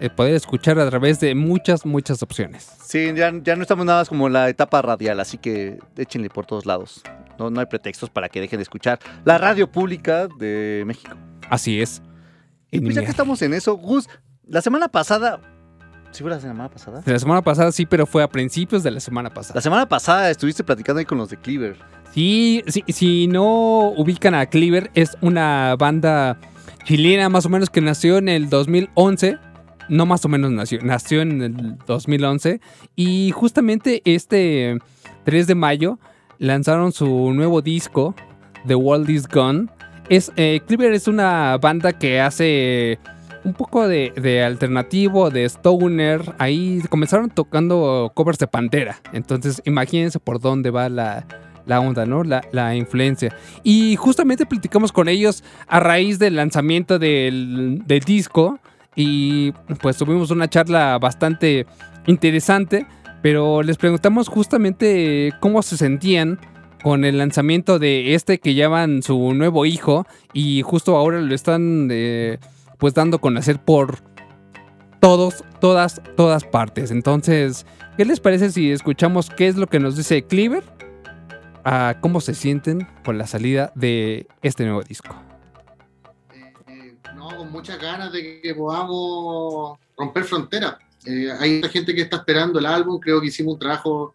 eh, 0.00 0.10
poder 0.10 0.34
escuchar 0.34 0.78
a 0.78 0.88
través 0.88 1.20
de 1.20 1.34
muchas, 1.34 1.84
muchas 1.84 2.22
opciones. 2.22 2.70
Sí, 2.84 3.12
ya, 3.14 3.32
ya 3.42 3.56
no 3.56 3.62
estamos 3.62 3.84
nada 3.84 4.00
más 4.00 4.08
como 4.08 4.26
en 4.28 4.32
la 4.32 4.48
etapa 4.48 4.80
radial, 4.82 5.20
así 5.20 5.38
que 5.38 5.78
échenle 5.96 6.30
por 6.30 6.46
todos 6.46 6.66
lados. 6.66 7.02
No, 7.38 7.50
no 7.50 7.60
hay 7.60 7.66
pretextos 7.66 8.10
para 8.10 8.28
que 8.28 8.40
dejen 8.40 8.58
de 8.58 8.62
escuchar 8.64 8.98
la 9.24 9.38
radio 9.38 9.70
pública 9.70 10.28
de 10.38 10.82
México. 10.86 11.16
Así 11.48 11.80
es. 11.80 12.02
Y 12.70 12.80
pues 12.80 12.94
ya 12.94 13.02
que 13.02 13.10
estamos 13.10 13.40
en 13.42 13.54
eso, 13.54 13.76
Gus, 13.76 14.08
la 14.46 14.60
semana 14.62 14.88
pasada. 14.88 15.40
¿Sí 16.10 16.22
fue 16.22 16.30
la 16.30 16.40
semana 16.40 16.68
pasada? 16.68 17.00
De 17.00 17.12
la 17.12 17.18
semana 17.18 17.42
pasada 17.42 17.72
sí, 17.72 17.86
pero 17.86 18.06
fue 18.06 18.22
a 18.22 18.28
principios 18.28 18.82
de 18.82 18.90
la 18.90 19.00
semana 19.00 19.30
pasada. 19.30 19.54
La 19.56 19.60
semana 19.60 19.88
pasada 19.88 20.30
estuviste 20.30 20.64
platicando 20.64 20.98
ahí 20.98 21.04
con 21.04 21.18
los 21.18 21.30
de 21.30 21.36
Cleaver. 21.36 21.76
Sí, 22.12 22.62
sí, 22.66 22.82
si 22.88 23.26
no 23.26 23.90
ubican 23.90 24.34
a 24.34 24.46
Cleaver, 24.46 24.90
es 24.94 25.16
una 25.20 25.76
banda 25.78 26.38
chilena 26.84 27.28
más 27.28 27.44
o 27.46 27.50
menos 27.50 27.70
que 27.70 27.80
nació 27.80 28.18
en 28.18 28.28
el 28.28 28.48
2011. 28.48 29.38
No 29.88 30.06
más 30.06 30.24
o 30.24 30.28
menos 30.28 30.50
nació, 30.50 30.80
nació 30.82 31.22
en 31.22 31.42
el 31.42 31.78
2011. 31.86 32.60
Y 32.96 33.30
justamente 33.32 34.02
este 34.04 34.78
3 35.24 35.46
de 35.46 35.54
mayo 35.54 35.98
lanzaron 36.38 36.92
su 36.92 37.32
nuevo 37.32 37.62
disco, 37.62 38.14
The 38.66 38.74
World 38.74 39.10
Is 39.10 39.28
Gone. 39.28 39.68
Es, 40.08 40.32
eh, 40.36 40.60
Cleaver 40.66 40.92
es 40.92 41.06
una 41.06 41.58
banda 41.58 41.92
que 41.92 42.20
hace 42.20 42.98
un 43.44 43.54
poco 43.54 43.86
de, 43.88 44.12
de 44.16 44.42
alternativo, 44.42 45.30
de 45.30 45.44
stoner. 45.44 46.34
Ahí 46.38 46.82
comenzaron 46.88 47.30
tocando 47.30 48.12
covers 48.14 48.38
de 48.38 48.46
Pantera. 48.46 49.00
Entonces 49.12 49.62
imagínense 49.64 50.18
por 50.18 50.40
dónde 50.40 50.70
va 50.70 50.88
la, 50.88 51.26
la 51.66 51.80
onda, 51.80 52.06
¿no? 52.06 52.24
La, 52.24 52.42
la 52.52 52.74
influencia. 52.74 53.34
Y 53.62 53.96
justamente 53.96 54.46
platicamos 54.46 54.92
con 54.92 55.08
ellos 55.08 55.44
a 55.66 55.80
raíz 55.80 56.18
del 56.18 56.36
lanzamiento 56.36 56.98
del, 56.98 57.82
del 57.86 58.00
disco. 58.00 58.58
Y 58.96 59.52
pues 59.80 59.96
tuvimos 59.96 60.30
una 60.30 60.48
charla 60.48 60.98
bastante 60.98 61.66
interesante. 62.06 62.86
Pero 63.22 63.62
les 63.62 63.76
preguntamos 63.76 64.28
justamente 64.28 65.32
cómo 65.40 65.62
se 65.62 65.76
sentían 65.76 66.38
con 66.82 67.04
el 67.04 67.18
lanzamiento 67.18 67.80
de 67.80 68.14
este 68.14 68.38
que 68.38 68.54
llaman 68.54 69.02
su 69.02 69.34
nuevo 69.34 69.66
hijo. 69.66 70.06
Y 70.32 70.62
justo 70.62 70.96
ahora 70.96 71.20
lo 71.20 71.34
están 71.34 71.88
eh, 71.90 72.38
pues 72.78 72.94
dando 72.94 73.18
a 73.18 73.20
conocer 73.20 73.60
por 73.60 73.98
todos, 75.00 75.44
todas, 75.60 76.00
todas 76.16 76.44
partes. 76.44 76.90
Entonces, 76.90 77.66
¿qué 77.96 78.04
les 78.04 78.20
parece 78.20 78.50
si 78.50 78.70
escuchamos 78.70 79.30
qué 79.30 79.48
es 79.48 79.56
lo 79.56 79.66
que 79.66 79.80
nos 79.80 79.96
dice 79.96 80.22
Cleaver? 80.22 80.64
a 81.70 81.98
cómo 82.00 82.22
se 82.22 82.34
sienten 82.34 82.88
con 83.04 83.18
la 83.18 83.26
salida 83.26 83.72
de 83.74 84.26
este 84.40 84.64
nuevo 84.64 84.82
disco. 84.82 85.14
Eh, 86.66 86.96
no, 87.14 87.28
con 87.36 87.52
muchas 87.52 87.78
ganas 87.78 88.10
de 88.10 88.40
que 88.40 88.54
podamos 88.54 89.78
romper 89.94 90.24
fronteras. 90.24 90.76
Eh, 91.04 91.30
hay 91.38 91.56
mucha 91.56 91.68
gente 91.68 91.94
que 91.94 92.00
está 92.00 92.16
esperando 92.16 92.58
el 92.58 92.64
álbum, 92.64 92.98
creo 92.98 93.20
que 93.20 93.26
hicimos 93.26 93.54
un 93.54 93.60
trabajo 93.60 94.14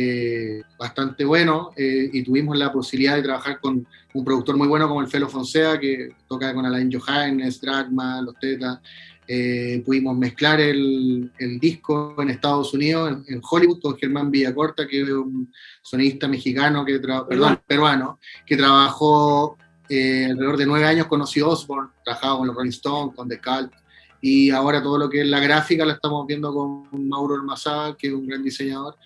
eh, 0.00 0.62
bastante 0.78 1.24
bueno 1.24 1.72
eh, 1.76 2.08
y 2.12 2.22
tuvimos 2.22 2.56
la 2.56 2.72
posibilidad 2.72 3.16
de 3.16 3.22
trabajar 3.22 3.58
con 3.58 3.84
un 4.14 4.24
productor 4.24 4.56
muy 4.56 4.68
bueno 4.68 4.86
como 4.86 5.00
el 5.00 5.08
Felo 5.08 5.28
Fonseca, 5.28 5.80
que 5.80 6.10
toca 6.28 6.54
con 6.54 6.64
Alain 6.64 6.88
Johannes, 6.92 7.60
Dragma, 7.60 8.22
Los 8.22 8.36
Tetas. 8.38 8.78
Eh, 9.26 9.82
pudimos 9.84 10.16
mezclar 10.16 10.60
el, 10.60 11.32
el 11.38 11.58
disco 11.58 12.14
en 12.18 12.30
Estados 12.30 12.72
Unidos, 12.74 13.10
en, 13.10 13.34
en 13.34 13.42
Hollywood, 13.42 13.80
con 13.80 13.98
Germán 13.98 14.30
Villacorta, 14.30 14.86
que 14.86 15.02
es 15.02 15.10
un 15.10 15.52
sonista 15.82 16.28
mexicano, 16.28 16.84
que 16.84 17.00
perdón, 17.00 17.60
peruano, 17.66 18.20
que 18.46 18.56
trabajó 18.56 19.58
eh, 19.88 20.28
alrededor 20.30 20.56
de 20.58 20.66
nueve 20.66 20.86
años 20.86 21.08
con 21.08 21.20
Ozzy 21.22 21.40
Osbourne, 21.42 21.90
trabajaba 22.04 22.38
con 22.38 22.46
los 22.46 22.56
Rolling 22.56 22.70
Stones, 22.70 23.16
con 23.16 23.28
The 23.28 23.40
Cult, 23.40 23.72
y 24.20 24.50
ahora 24.50 24.80
todo 24.82 24.96
lo 24.96 25.10
que 25.10 25.22
es 25.22 25.26
la 25.26 25.40
gráfica 25.40 25.84
la 25.84 25.94
estamos 25.94 26.26
viendo 26.26 26.54
con 26.54 27.08
Mauro 27.08 27.34
Ormazábal, 27.34 27.96
que 27.96 28.06
es 28.06 28.12
un 28.14 28.26
gran 28.26 28.42
diseñador, 28.42 28.96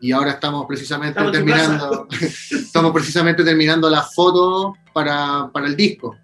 y 0.00 0.12
ahora 0.12 0.30
estamos 0.32 0.66
precisamente 0.66 1.10
Estamos 1.20 1.32
terminando, 1.32 2.08
estamos 2.50 2.92
precisamente 2.92 3.44
terminando 3.44 3.88
las 3.90 4.14
fotos 4.14 4.76
para, 4.92 5.50
para 5.52 5.66
el 5.66 5.76
disco, 5.76 6.16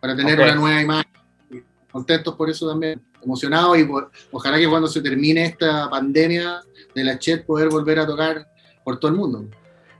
para 0.00 0.16
tener 0.16 0.38
Ok. 0.38 0.44
una 0.46 0.54
nueva 0.54 0.80
imagen. 0.82 1.12
Contentos 1.90 2.34
por 2.36 2.48
eso 2.50 2.68
también, 2.68 3.00
emocionados 3.22 3.78
y 3.78 3.84
por- 3.84 4.10
ojalá 4.30 4.58
que 4.58 4.68
cuando 4.68 4.88
se 4.88 5.00
termine 5.00 5.44
esta 5.46 5.88
pandemia 5.90 6.60
de 6.94 7.04
la 7.04 7.18
Chet 7.18 7.44
poder 7.46 7.68
volver 7.68 7.98
a 7.98 8.06
tocar 8.06 8.46
por 8.84 8.98
todo 8.98 9.10
el 9.10 9.16
mundo. 9.16 9.46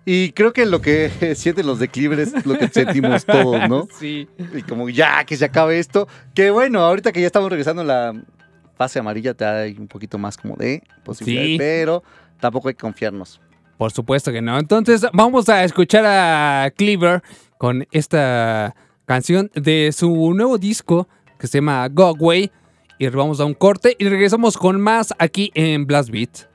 Y 0.04 0.32
creo 0.32 0.52
que 0.52 0.64
lo 0.64 0.80
que 0.80 1.10
sienten 1.36 1.66
los 1.66 1.78
declives 1.78 2.32
es 2.32 2.46
lo 2.46 2.56
que 2.58 2.68
sentimos 2.68 3.24
todos, 3.26 3.68
¿no? 3.68 3.86
Sí. 3.98 4.28
Y 4.54 4.62
como 4.62 4.88
ya 4.88 5.24
que 5.24 5.36
se 5.36 5.44
acabe 5.46 5.78
esto. 5.78 6.08
Que 6.34 6.50
bueno, 6.50 6.80
ahorita 6.80 7.12
que 7.12 7.20
ya 7.20 7.26
estamos 7.26 7.50
regresando 7.50 7.82
a 7.82 7.84
la 7.84 8.22
fase 8.76 8.98
amarilla, 9.00 9.34
te 9.34 9.44
hay 9.44 9.76
un 9.78 9.88
poquito 9.88 10.18
más 10.18 10.36
como 10.36 10.56
de 10.56 10.82
posibilidades, 11.04 11.50
Sí. 11.52 11.58
pero 11.58 12.02
tampoco 12.40 12.68
hay 12.68 12.74
que 12.74 12.80
confiarnos. 12.80 13.40
Por 13.76 13.92
supuesto 13.92 14.32
que 14.32 14.42
no. 14.42 14.58
Entonces 14.58 15.06
vamos 15.12 15.48
a 15.48 15.62
escuchar 15.64 16.04
a 16.04 16.70
Cleaver 16.76 17.22
con 17.58 17.86
esta 17.92 18.74
canción 19.06 19.50
de 19.54 19.92
su 19.92 20.34
nuevo 20.34 20.58
disco 20.58 21.08
que 21.38 21.46
se 21.46 21.58
llama 21.58 21.88
Go 21.88 22.06
Away. 22.06 22.50
Y 22.98 23.06
vamos 23.08 23.38
a 23.38 23.44
un 23.44 23.54
corte 23.54 23.94
y 23.98 24.08
regresamos 24.08 24.58
con 24.58 24.80
más 24.80 25.14
aquí 25.18 25.52
en 25.54 25.86
Blast 25.86 26.10
Beat. 26.10 26.47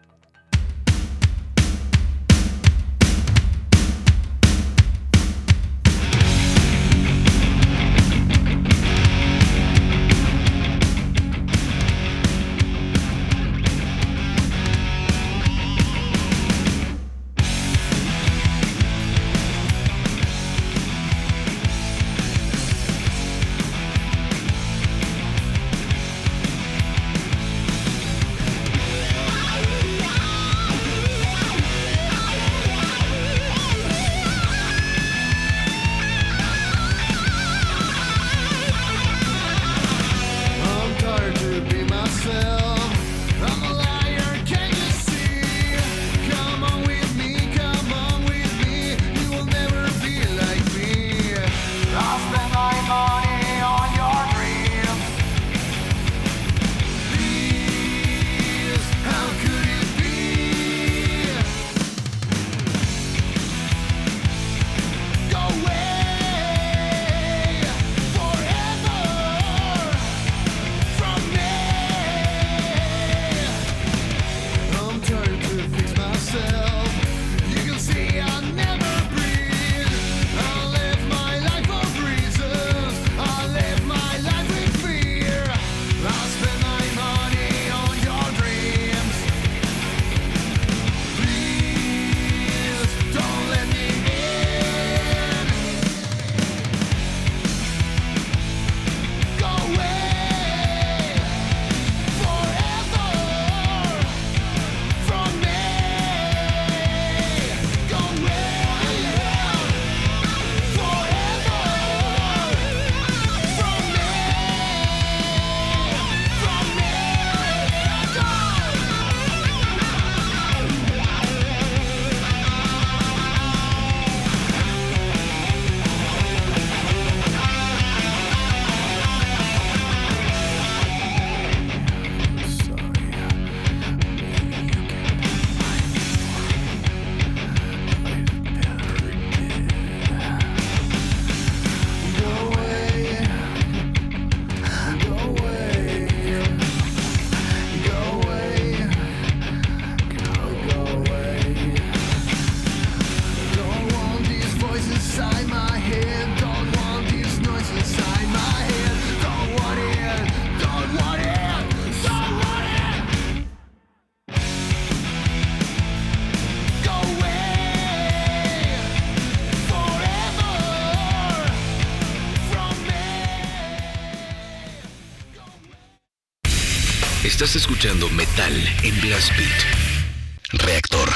Estás 177.53 177.69
escuchando 177.69 178.09
Metal 178.09 178.51
en 178.81 178.99
Blast 179.01 179.29
Beat. 179.37 180.63
Reactor. 180.65 181.07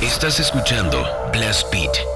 Estás 0.00 0.38
escuchando 0.38 1.04
Blast 1.32 1.68
Beat. 1.72 2.11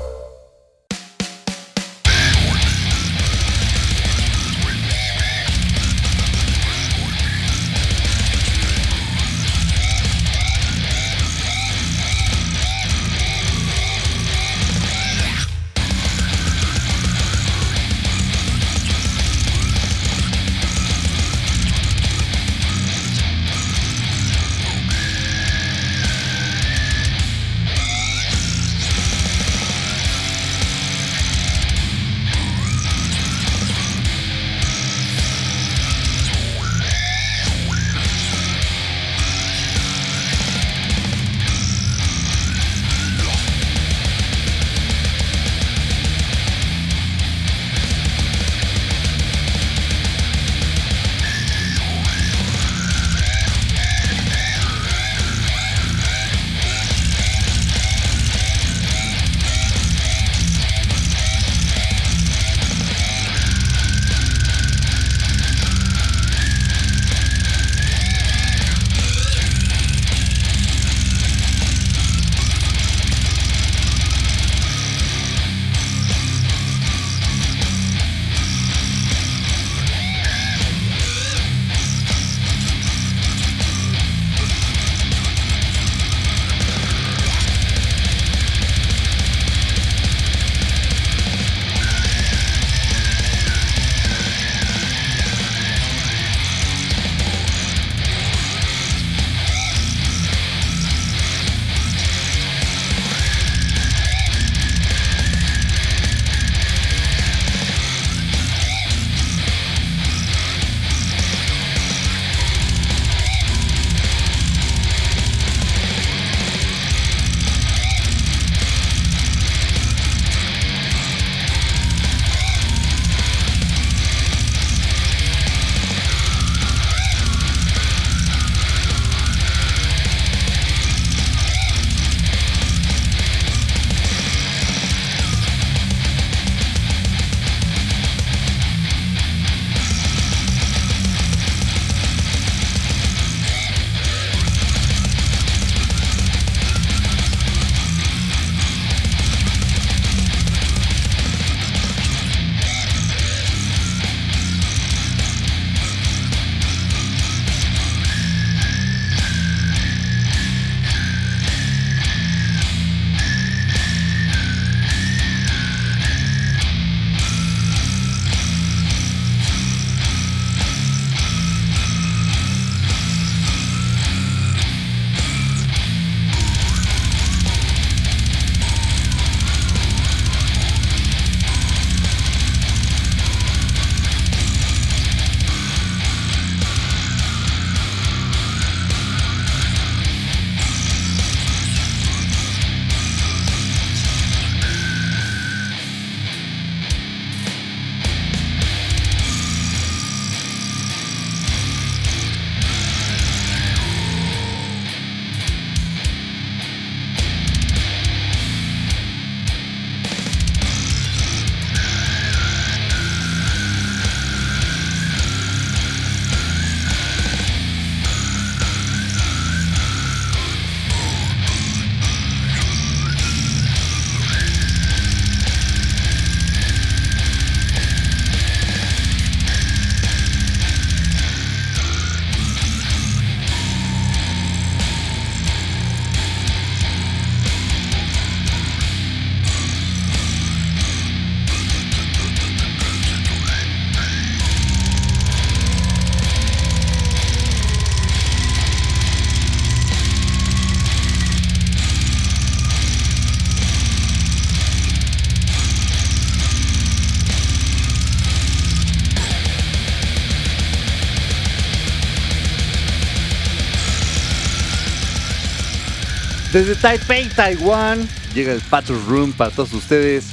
Desde 266.56 266.74
Taipei, 266.74 267.28
Taiwán, 267.28 268.08
llega 268.34 268.50
el 268.50 268.62
Patrol 268.62 268.98
Room 269.06 269.30
para 269.34 269.50
todos 269.50 269.74
ustedes. 269.74 270.32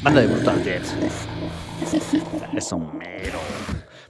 Banda 0.00 0.20
de 0.20 0.26
Brutal 0.28 0.62
Death. 0.62 0.84
Eso 2.56 2.78
mero. 2.78 3.40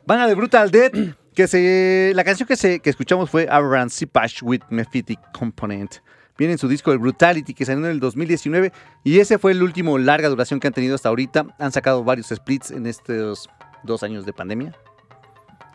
Banda 0.05 0.27
de 0.27 0.35
Brutal 0.35 0.71
Death. 0.71 0.93
Que 1.35 1.49
se, 1.49 2.13
la 2.15 2.23
canción 2.23 2.47
que, 2.47 2.57
se, 2.57 2.81
que 2.81 2.91
escuchamos 2.91 3.31
fue 3.31 3.47
Aberrant 3.51 3.91
Sipash 3.91 4.43
with 4.43 4.61
Mephitic 4.69 5.19
Component. 5.33 5.95
Viene 6.37 6.53
en 6.53 6.59
su 6.59 6.69
disco 6.69 6.93
el 6.93 6.99
Brutality 6.99 7.55
que 7.55 7.65
salió 7.65 7.87
en 7.87 7.93
el 7.93 8.01
2019 8.01 8.75
y 9.05 9.21
ese 9.21 9.39
fue 9.39 9.53
el 9.53 9.63
último 9.63 9.97
larga 9.97 10.29
duración 10.29 10.61
que 10.61 10.67
han 10.67 10.75
tenido 10.75 10.97
hasta 10.97 11.09
ahorita. 11.09 11.47
Han 11.59 11.73
sacado 11.73 12.05
varios 12.05 12.27
splits 12.27 12.73
en 12.73 12.87
estos 12.87 13.49
dos 13.85 14.03
años 14.03 14.27
de 14.27 14.35
pandemia. 14.35 14.75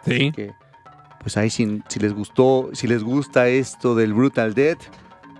Sí. 0.05 0.31
Que, 0.31 0.51
pues 1.21 1.37
ahí 1.37 1.49
si, 1.49 1.81
si 1.87 1.99
les 1.99 2.13
gustó, 2.13 2.69
si 2.73 2.87
les 2.87 3.03
gusta 3.03 3.47
esto 3.47 3.95
del 3.95 4.13
Brutal 4.13 4.53
Death, 4.53 4.81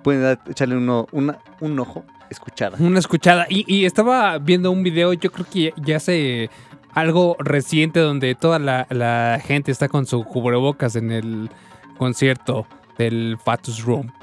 pueden 0.04 0.22
dar- 0.24 0.42
echarle 0.50 0.78
uno, 0.78 1.08
una- 1.12 1.40
un 1.60 1.78
ojo, 1.80 2.06
escuchada. 2.30 2.78
Una 2.80 3.00
escuchada. 3.00 3.46
Y, 3.50 3.66
y 3.74 3.86
estaba 3.86 4.38
viendo 4.40 4.72
un 4.72 4.84
video, 4.84 5.14
yo 5.14 5.32
creo 5.32 5.46
que 5.52 5.74
ya 5.78 5.98
hace 5.98 6.50
algo 6.94 7.36
reciente 7.40 8.00
donde 8.00 8.36
toda 8.36 8.60
la, 8.60 8.88
la 8.90 9.42
gente 9.44 9.72
está 9.72 9.90
con 9.90 10.06
su 10.06 10.24
cubrebocas 10.24 10.96
en 10.96 11.12
el 11.12 11.50
concierto 11.98 12.66
del 12.98 13.38
Fatus 13.44 13.84
Rump. 13.84 14.14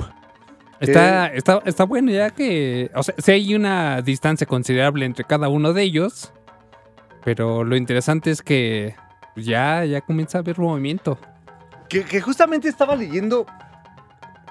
Está, 0.79 1.27
está, 1.27 1.61
está 1.67 1.85
bueno 1.85 2.11
ya 2.11 2.31
que, 2.31 2.91
o 2.95 3.03
sea, 3.03 3.15
sí 3.19 3.33
hay 3.33 3.55
una 3.55 4.01
distancia 4.01 4.47
considerable 4.47 5.05
entre 5.05 5.25
cada 5.25 5.49
uno 5.51 5.75
de 5.75 5.83
ellos, 5.83 6.33
pero 7.23 7.65
lo 7.65 7.77
interesante 7.77 8.31
es 8.31 8.41
que 8.41 8.95
ya, 9.37 9.85
ya 9.85 10.01
comienza 10.01 10.39
a 10.39 10.41
haber 10.41 10.59
movimiento. 10.59 11.19
Que, 11.89 12.05
que 12.05 12.21
justamente 12.21 12.69
estaba 12.69 12.95
leyendo 12.97 13.47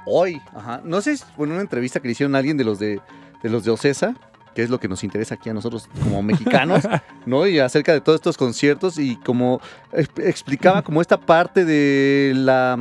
hoy, 0.05 0.41
ajá, 0.55 0.81
no 0.83 1.01
sé, 1.01 1.13
en 1.13 1.51
una 1.51 1.61
entrevista 1.61 1.99
que 1.99 2.07
le 2.07 2.11
hicieron 2.13 2.35
a 2.35 2.39
alguien 2.39 2.57
de 2.57 2.63
los 2.63 2.79
de, 2.79 2.99
de 3.43 3.49
los 3.49 3.63
de 3.63 3.71
Ocesa, 3.71 4.15
que 4.55 4.63
es 4.63 4.69
lo 4.69 4.79
que 4.79 4.87
nos 4.87 5.03
interesa 5.03 5.35
aquí 5.35 5.49
a 5.49 5.53
nosotros 5.53 5.87
como 6.03 6.21
mexicanos, 6.23 6.83
¿no? 7.25 7.47
Y 7.47 7.59
acerca 7.59 7.93
de 7.93 8.01
todos 8.01 8.15
estos 8.17 8.35
conciertos 8.37 8.97
y 8.97 9.15
como 9.17 9.61
exp- 9.93 10.23
explicaba 10.25 10.81
como 10.81 11.01
esta 11.01 11.17
parte 11.19 11.63
de 11.65 12.33
la 12.35 12.77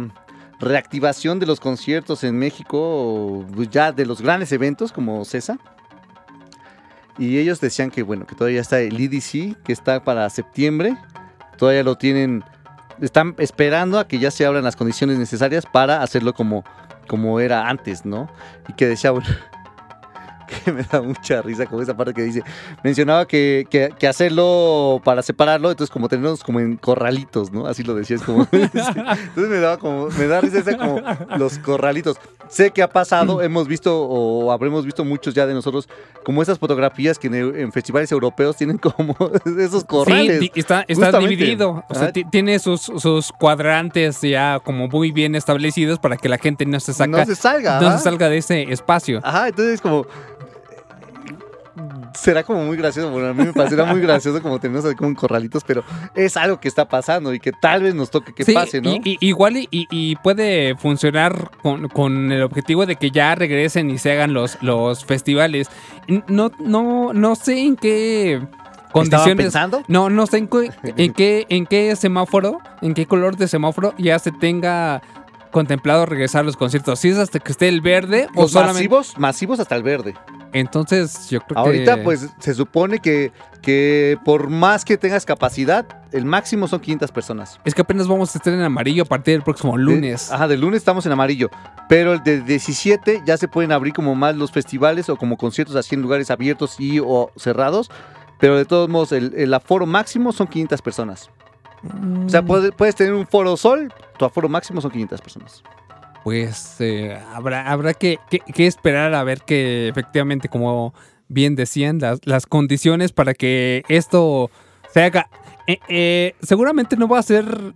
reactivación 0.58 1.38
de 1.38 1.46
los 1.46 1.60
conciertos 1.60 2.24
en 2.24 2.36
México, 2.36 3.44
pues 3.54 3.70
ya 3.70 3.92
de 3.92 4.06
los 4.06 4.20
grandes 4.22 4.50
eventos 4.50 4.92
como 4.92 5.20
Ocesa. 5.20 5.58
Y 7.16 7.38
ellos 7.38 7.60
decían 7.60 7.90
que, 7.90 8.02
bueno, 8.02 8.26
que 8.26 8.34
todavía 8.34 8.60
está 8.60 8.80
el 8.80 8.98
EDC, 9.00 9.60
que 9.62 9.72
está 9.72 10.02
para 10.04 10.28
septiembre. 10.30 10.96
Todavía 11.58 11.82
lo 11.82 11.96
tienen, 11.98 12.44
están 13.02 13.34
esperando 13.36 13.98
a 13.98 14.08
que 14.08 14.18
ya 14.18 14.30
se 14.30 14.46
abran 14.46 14.64
las 14.64 14.76
condiciones 14.76 15.18
necesarias 15.18 15.66
para 15.66 16.02
hacerlo 16.02 16.32
como, 16.32 16.64
como 17.06 17.40
era 17.40 17.68
antes, 17.68 18.06
¿no? 18.06 18.30
Y 18.68 18.72
que 18.72 18.86
decía, 18.86 19.10
bueno, 19.10 19.28
que 20.64 20.72
me 20.72 20.82
da 20.82 21.00
mucha 21.02 21.42
risa 21.42 21.66
como 21.66 21.82
esa 21.82 21.96
parte 21.96 22.14
que 22.14 22.22
dice, 22.22 22.42
mencionaba 22.82 23.26
que, 23.26 23.66
que- 23.70 23.92
que 23.98 24.08
hacerlo 24.08 25.00
para 25.04 25.22
separarlo, 25.22 25.70
entonces 25.70 25.92
como 25.92 26.08
tenerlos 26.08 26.42
como 26.42 26.60
en 26.60 26.76
corralitos, 26.76 27.52
¿no? 27.52 27.66
Así 27.66 27.82
lo 27.84 27.94
decía, 27.94 28.16
es 28.16 28.22
como... 28.22 28.46
entonces 28.52 29.48
me 29.48 29.58
daba 29.58 29.76
como, 29.78 30.08
me 30.08 30.26
da 30.26 30.40
risa 30.40 30.58
esa 30.58 30.76
como 30.76 31.00
los 31.36 31.58
corralitos. 31.58 32.16
Sé 32.48 32.70
que 32.70 32.82
ha 32.82 32.88
pasado, 32.88 33.42
hemos 33.42 33.68
visto 33.68 34.00
o 34.02 34.50
habremos 34.52 34.84
visto 34.86 35.04
muchos 35.04 35.34
ya 35.34 35.46
de 35.46 35.52
nosotros 35.52 35.86
como 36.24 36.40
esas 36.42 36.58
fotografías 36.58 37.18
que 37.18 37.26
en, 37.26 37.34
en 37.34 37.72
festivales 37.72 38.10
europeos 38.10 38.56
tienen 38.56 38.78
como 38.78 39.14
esos 39.58 39.84
corrales. 39.84 40.38
Sí, 40.40 40.50
está, 40.54 40.80
está 40.88 41.06
Justamente. 41.06 41.36
dividido. 41.36 41.84
O 41.90 41.94
sea, 41.94 42.10
tiene 42.12 42.58
sus, 42.58 42.80
sus 42.80 43.32
cuadrantes 43.32 44.22
ya 44.22 44.60
como 44.64 44.88
muy 44.88 45.12
bien 45.12 45.34
establecidos 45.34 45.98
para 45.98 46.16
que 46.16 46.28
la 46.30 46.38
gente 46.38 46.64
no 46.64 46.80
se 46.80 46.94
saca, 46.94 47.18
No 47.18 47.26
se 47.26 47.34
salga, 47.34 47.80
no 47.80 47.92
se 47.96 48.02
salga 48.02 48.28
de 48.30 48.38
ese 48.38 48.62
espacio. 48.72 49.20
Ajá, 49.22 49.48
entonces 49.48 49.80
como... 49.82 50.06
Será 52.14 52.42
como 52.42 52.64
muy 52.64 52.76
gracioso, 52.76 53.10
bueno, 53.10 53.28
a 53.28 53.34
mí 53.34 53.44
me 53.44 53.52
parecerá 53.52 53.84
muy 53.84 54.00
gracioso 54.00 54.40
como 54.42 54.58
tenernos 54.58 54.84
así 54.84 54.94
como 54.94 55.08
en 55.10 55.14
corralitos, 55.14 55.62
pero 55.64 55.82
es 56.14 56.36
algo 56.36 56.60
que 56.60 56.68
está 56.68 56.88
pasando 56.88 57.32
y 57.34 57.40
que 57.40 57.52
tal 57.52 57.82
vez 57.82 57.94
nos 57.94 58.10
toque 58.10 58.32
que 58.32 58.44
Sí, 58.44 58.52
pase, 58.52 58.80
¿no? 58.80 58.90
y- 58.90 59.00
y- 59.04 59.18
igual 59.20 59.54
y, 59.70 60.16
puede 60.16 60.76
funcionar 60.76 61.50
con, 61.62 61.88
con 61.88 62.32
el 62.32 62.42
objetivo 62.42 62.86
de 62.86 62.96
que 62.96 63.10
ya 63.10 63.34
regresen 63.34 63.90
y 63.90 63.98
se 63.98 64.12
hagan 64.12 64.32
los, 64.34 64.58
los 64.62 65.04
festivales. 65.04 65.68
No, 66.28 66.50
no, 66.58 67.12
no 67.12 67.34
sé 67.36 67.58
en 67.60 67.76
qué 67.76 68.40
condiciones. 68.92 69.36
pensando? 69.46 69.82
No, 69.88 70.08
no 70.10 70.26
sé 70.26 70.38
en 70.38 70.48
qué, 71.14 71.46
en 71.48 71.66
qué 71.66 71.94
semáforo, 71.96 72.58
en 72.82 72.94
qué 72.94 73.06
color 73.06 73.36
de 73.36 73.48
semáforo 73.48 73.94
ya 73.98 74.18
se 74.18 74.32
tenga 74.32 75.02
contemplado 75.50 76.06
regresar 76.06 76.40
a 76.40 76.44
los 76.44 76.56
conciertos. 76.56 76.98
Si 77.00 77.08
es 77.08 77.18
hasta 77.18 77.38
que 77.38 77.52
esté 77.52 77.68
el 77.68 77.80
verde 77.80 78.28
o 78.34 78.42
Los 78.42 78.52
solamente. 78.52 78.78
masivos, 78.80 79.18
masivos 79.18 79.60
hasta 79.60 79.74
el 79.76 79.82
verde. 79.82 80.14
Entonces, 80.52 81.28
yo 81.28 81.40
creo 81.42 81.58
Ahorita, 81.58 81.96
que. 81.96 82.02
pues, 82.02 82.26
se 82.38 82.54
supone 82.54 83.00
que, 83.00 83.32
que 83.60 84.18
por 84.24 84.48
más 84.48 84.84
que 84.84 84.96
tengas 84.96 85.26
capacidad, 85.26 85.86
el 86.12 86.24
máximo 86.24 86.66
son 86.68 86.80
500 86.80 87.12
personas. 87.12 87.60
Es 87.64 87.74
que 87.74 87.82
apenas 87.82 88.08
vamos 88.08 88.34
a 88.34 88.38
estar 88.38 88.52
en 88.54 88.62
amarillo 88.62 89.02
a 89.02 89.06
partir 89.06 89.34
del 89.34 89.42
próximo 89.42 89.76
lunes. 89.76 90.28
De- 90.30 90.34
ajá, 90.34 90.48
del 90.48 90.60
lunes 90.60 90.78
estamos 90.78 91.04
en 91.04 91.12
amarillo. 91.12 91.50
Pero 91.88 92.14
el 92.14 92.22
del 92.22 92.44
17 92.46 93.22
ya 93.26 93.36
se 93.36 93.46
pueden 93.46 93.72
abrir 93.72 93.92
como 93.92 94.14
más 94.14 94.36
los 94.36 94.50
festivales 94.50 95.08
o 95.10 95.16
como 95.16 95.36
conciertos 95.36 95.76
así 95.76 95.94
en 95.94 96.02
lugares 96.02 96.30
abiertos 96.30 96.76
y 96.80 96.98
o 96.98 97.30
cerrados. 97.36 97.90
Pero 98.40 98.56
de 98.56 98.64
todos 98.64 98.88
modos, 98.88 99.12
el, 99.12 99.34
el 99.36 99.52
aforo 99.52 99.84
máximo 99.84 100.32
son 100.32 100.46
500 100.46 100.80
personas. 100.80 101.30
O 102.24 102.28
sea, 102.28 102.42
Mm. 102.42 102.46
puedes, 102.46 102.70
puedes 102.72 102.94
tener 102.96 103.12
un 103.14 103.26
foro 103.26 103.56
sol, 103.56 103.92
tu 104.18 104.24
aforo 104.24 104.48
máximo 104.48 104.80
son 104.80 104.90
500 104.90 105.20
personas. 105.20 105.62
Pues 106.24 106.76
eh, 106.80 107.18
habrá, 107.34 107.70
habrá 107.70 107.94
que, 107.94 108.18
que- 108.28 108.40
que 108.40 108.66
esperar 108.66 109.14
a 109.14 109.22
ver 109.24 109.42
que 109.42 109.88
efectivamente, 109.88 110.48
como 110.48 110.92
bien 111.28 111.54
decían, 111.56 111.98
las, 112.00 112.20
las 112.24 112.46
condiciones 112.46 113.12
para 113.12 113.34
que 113.34 113.82
esto 113.88 114.50
se 114.92 115.02
haga. 115.04 115.28
Eh, 115.66 115.78
eh, 115.88 116.34
seguramente 116.42 116.96
no 116.96 117.08
va 117.08 117.18
a 117.18 117.22
ser 117.22 117.74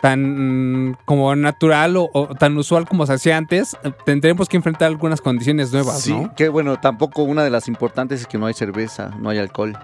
tan 0.00 0.96
como 1.04 1.34
natural 1.34 1.96
o, 1.96 2.08
o 2.12 2.28
tan 2.34 2.56
usual 2.56 2.86
como 2.88 3.06
se 3.06 3.14
hacía 3.14 3.36
antes. 3.36 3.76
Tendremos 4.04 4.48
que 4.48 4.56
enfrentar 4.56 4.88
algunas 4.88 5.20
condiciones 5.20 5.72
nuevas, 5.72 6.00
Sí, 6.02 6.12
¿no? 6.12 6.34
que 6.36 6.48
bueno, 6.48 6.78
tampoco 6.78 7.22
una 7.22 7.42
de 7.42 7.50
las 7.50 7.68
importantes 7.68 8.20
es 8.20 8.26
que 8.26 8.38
no 8.38 8.46
hay 8.46 8.54
cerveza, 8.54 9.10
no 9.18 9.30
hay 9.30 9.38
alcohol. 9.38 9.76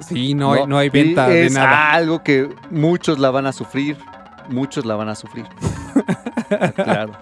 Sí, 0.00 0.34
no, 0.34 0.52
Hay, 0.52 0.66
no 0.66 0.78
hay 0.78 0.88
venta 0.88 1.28
de 1.28 1.46
es 1.46 1.52
nada. 1.54 1.92
algo 1.92 2.24
que 2.24 2.48
muchos 2.70 3.18
la 3.20 3.30
van 3.30 3.46
a 3.46 3.52
sufrir. 3.52 3.96
Muchos 4.48 4.84
la 4.84 4.94
van 4.96 5.08
a 5.08 5.14
sufrir. 5.14 5.46
claro. 6.76 7.12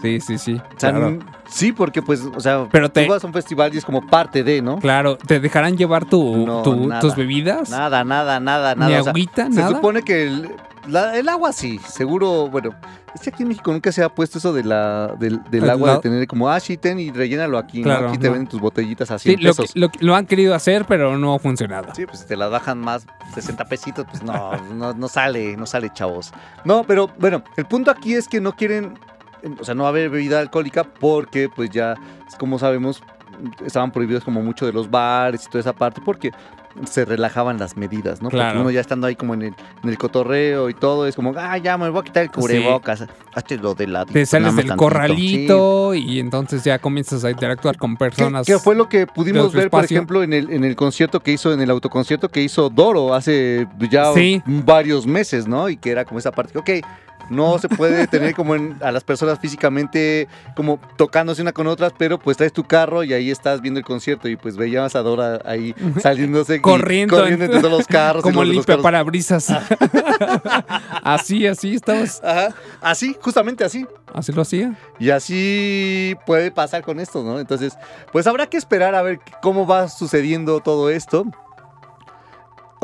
Sí, 0.00 0.20
sí, 0.20 0.36
sí. 0.38 0.54
O 0.54 0.80
sea, 0.80 0.90
claro. 0.90 1.08
n- 1.08 1.20
sí, 1.48 1.72
porque 1.72 2.02
pues, 2.02 2.22
o 2.22 2.40
sea, 2.40 2.66
Pero 2.72 2.90
te- 2.90 3.04
tú 3.04 3.12
vas 3.12 3.22
a 3.22 3.26
un 3.26 3.32
festival 3.32 3.72
y 3.72 3.78
es 3.78 3.84
como 3.84 4.04
parte 4.06 4.42
de, 4.42 4.60
¿no? 4.60 4.78
Claro, 4.78 5.16
¿te 5.16 5.38
dejarán 5.38 5.76
llevar 5.76 6.04
tu, 6.06 6.44
No, 6.44 6.62
tu- 6.62 6.88
nada. 6.88 7.00
tus 7.00 7.14
bebidas? 7.14 7.70
Nada, 7.70 8.02
nada, 8.02 8.40
nada, 8.40 8.74
nada. 8.74 8.90
¿Ni 8.90 8.96
o 8.96 9.02
sea, 9.04 9.10
agüita? 9.10 9.44
Se 9.46 9.60
¿Nada? 9.60 9.68
supone 9.70 10.02
que 10.02 10.24
el, 10.26 10.50
la- 10.88 11.16
el 11.18 11.28
agua 11.28 11.52
sí, 11.52 11.78
seguro, 11.86 12.48
bueno, 12.48 12.70
es 13.14 13.20
que 13.20 13.30
aquí 13.30 13.42
en 13.42 13.48
México 13.50 13.70
nunca 13.72 13.92
se 13.92 14.02
ha 14.02 14.08
puesto 14.08 14.38
eso 14.38 14.52
de 14.52 14.64
la, 14.64 15.14
del, 15.18 15.42
del 15.50 15.64
El 15.64 15.70
agua 15.70 15.88
la- 15.88 15.94
de 15.96 16.00
tener 16.00 16.26
como, 16.26 16.48
ah, 16.48 16.58
sí, 16.60 16.76
ten 16.76 16.98
y 16.98 17.10
rellénalo 17.10 17.58
aquí, 17.58 17.78
¿no? 17.78 17.84
Claro, 17.84 18.08
Aquí 18.08 18.18
te 18.18 18.26
no. 18.28 18.32
venden 18.32 18.48
tus 18.48 18.60
botellitas 18.60 19.10
a 19.10 19.18
Sí, 19.18 19.36
100 19.36 19.42
lo, 19.42 19.52
lo 19.74 19.90
lo 20.00 20.14
han 20.16 20.26
querido 20.26 20.54
hacer, 20.54 20.84
pero 20.86 21.16
no 21.18 21.34
ha 21.34 21.38
funcionado. 21.38 21.94
Sí, 21.94 22.06
pues 22.06 22.20
si 22.20 22.26
te 22.26 22.36
la 22.36 22.48
bajan 22.48 22.78
más 22.80 23.06
60 23.34 23.64
pesitos, 23.66 24.06
pues 24.10 24.22
no, 24.22 24.52
no, 24.74 24.92
no 24.94 25.08
sale, 25.08 25.56
no 25.56 25.66
sale, 25.66 25.90
chavos. 25.92 26.32
No, 26.64 26.84
pero 26.84 27.10
bueno, 27.18 27.42
el 27.56 27.66
punto 27.66 27.90
aquí 27.90 28.14
es 28.14 28.26
que 28.28 28.40
no 28.40 28.52
quieren, 28.56 28.94
o 29.60 29.64
sea, 29.64 29.74
no 29.74 29.82
va 29.82 29.88
a 29.88 29.90
haber 29.90 30.08
bebida 30.10 30.40
alcohólica 30.40 30.84
porque 30.84 31.48
pues 31.54 31.70
ya, 31.70 31.94
como 32.38 32.58
sabemos, 32.58 33.02
estaban 33.64 33.90
prohibidos 33.90 34.24
como 34.24 34.42
mucho 34.42 34.66
de 34.66 34.72
los 34.72 34.90
bares 34.90 35.44
y 35.44 35.46
toda 35.48 35.60
esa 35.60 35.72
parte 35.72 36.00
porque 36.04 36.30
se 36.88 37.04
relajaban 37.04 37.58
las 37.58 37.76
medidas, 37.76 38.22
¿no? 38.22 38.28
Claro. 38.30 38.50
Porque 38.50 38.60
uno 38.60 38.70
ya 38.70 38.80
estando 38.80 39.06
ahí 39.06 39.16
como 39.16 39.34
en 39.34 39.42
el, 39.42 39.54
en 39.82 39.88
el 39.90 39.98
cotorreo 39.98 40.68
y 40.70 40.74
todo, 40.74 41.06
es 41.06 41.14
como, 41.16 41.34
ah, 41.36 41.58
ya 41.58 41.76
me 41.78 41.88
voy 41.90 42.00
a 42.00 42.04
quitar 42.04 42.22
el 42.24 42.30
cubrebocas, 42.30 43.04
hazte 43.34 43.56
lo 43.58 43.74
de 43.74 43.86
la 43.86 44.04
Te 44.04 44.26
sales 44.26 44.54
del 44.56 44.74
corralito 44.76 45.94
y 45.94 46.18
entonces 46.20 46.64
ya 46.64 46.78
comienzas 46.78 47.24
a 47.24 47.30
interactuar 47.30 47.76
con 47.76 47.96
personas. 47.96 48.46
¿Qué 48.46 48.58
fue 48.58 48.74
lo 48.74 48.88
que 48.88 49.06
pudimos 49.06 49.52
ver, 49.52 49.70
por 49.70 49.84
ejemplo, 49.84 50.22
en 50.22 50.32
el, 50.32 50.50
en 50.50 50.64
el 50.64 50.76
concierto 50.76 51.20
que 51.20 51.32
hizo, 51.32 51.52
en 51.52 51.60
el 51.60 51.70
autoconcierto 51.70 52.28
que 52.28 52.42
hizo 52.42 52.70
Doro 52.70 53.14
hace 53.14 53.66
ya 53.90 54.12
Sí. 54.12 54.42
varios 54.46 55.06
meses, 55.06 55.46
¿no? 55.46 55.68
Y 55.68 55.76
que 55.76 55.90
era 55.90 56.04
como 56.04 56.18
esa 56.18 56.32
parte, 56.32 56.52
que, 56.52 56.58
ok, 56.80 56.86
no 57.32 57.58
se 57.58 57.68
puede 57.68 58.06
tener 58.06 58.34
como 58.34 58.54
en- 58.54 58.76
a 58.82 58.92
las 58.92 59.02
personas 59.04 59.38
físicamente 59.40 60.28
como 60.54 60.78
tocándose 60.96 61.42
una 61.42 61.52
con 61.52 61.66
otras, 61.66 61.92
pero 61.98 62.18
pues 62.18 62.36
traes 62.36 62.52
tu 62.52 62.64
carro 62.64 63.02
y 63.04 63.12
ahí 63.12 63.30
estás 63.30 63.60
viendo 63.60 63.78
el 63.80 63.84
concierto 63.84 64.28
y 64.28 64.36
pues 64.36 64.56
veías 64.56 64.94
a 64.94 65.02
Dora 65.02 65.40
ahí 65.44 65.74
saliéndose 66.00 66.60
corriendo, 66.60 67.16
corriendo 67.16 67.44
entre 67.46 67.60
todos 67.60 67.72
los 67.78 67.86
carros. 67.86 68.22
como 68.22 68.44
limpia 68.44 68.78
parabrisas. 68.78 69.48
así, 71.02 71.46
así 71.46 71.74
estabas. 71.74 72.20
Ajá, 72.24 72.54
así, 72.80 73.16
justamente 73.20 73.64
así. 73.64 73.86
Así 74.14 74.32
lo 74.32 74.42
hacía. 74.42 74.74
Y 74.98 75.10
así 75.10 76.14
puede 76.26 76.50
pasar 76.50 76.82
con 76.82 77.00
esto, 77.00 77.22
¿no? 77.22 77.40
Entonces, 77.40 77.74
pues 78.12 78.26
habrá 78.26 78.46
que 78.46 78.56
esperar 78.56 78.94
a 78.94 79.02
ver 79.02 79.20
cómo 79.40 79.66
va 79.66 79.88
sucediendo 79.88 80.60
todo 80.60 80.90
esto. 80.90 81.24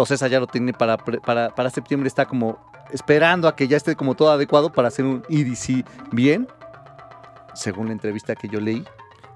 O 0.02 0.06
sea, 0.16 0.28
ya 0.28 0.40
lo 0.40 0.46
tiene 0.46 0.72
para, 0.72 0.96
para, 0.96 1.54
para 1.54 1.70
septiembre, 1.70 2.08
está 2.08 2.26
como 2.26 2.58
esperando 2.92 3.48
a 3.48 3.56
que 3.56 3.68
ya 3.68 3.76
esté 3.76 3.96
como 3.96 4.14
todo 4.14 4.30
adecuado 4.30 4.70
para 4.72 4.88
hacer 4.88 5.04
un 5.04 5.22
EDC 5.28 5.84
bien, 6.12 6.48
según 7.54 7.86
la 7.86 7.92
entrevista 7.92 8.34
que 8.34 8.48
yo 8.48 8.60
leí. 8.60 8.84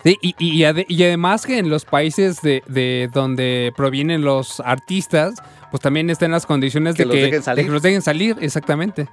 Sí, 0.05 0.17
y, 0.21 0.35
y 0.39 0.63
ade- 0.65 0.87
y 0.89 1.03
además 1.05 1.47
que 1.47 1.59
en 1.59 1.69
los 1.71 1.85
países 1.85 2.41
de, 2.43 2.63
de 2.67 3.09
donde 3.13 3.73
provienen 3.77 4.23
los 4.23 4.59
artistas, 4.61 5.35
pues 5.71 5.81
también 5.81 6.11
están 6.11 6.33
las 6.33 6.45
condiciones 6.45 6.97
Que 6.97 7.03
de, 7.03 7.07
los 7.07 7.15
que, 7.17 7.23
dejen 7.31 7.55
de 7.55 7.65
que 7.65 7.71
los 7.71 7.83
dejen 7.83 8.03
salir, 8.03 8.37
exactamente. 8.41 9.09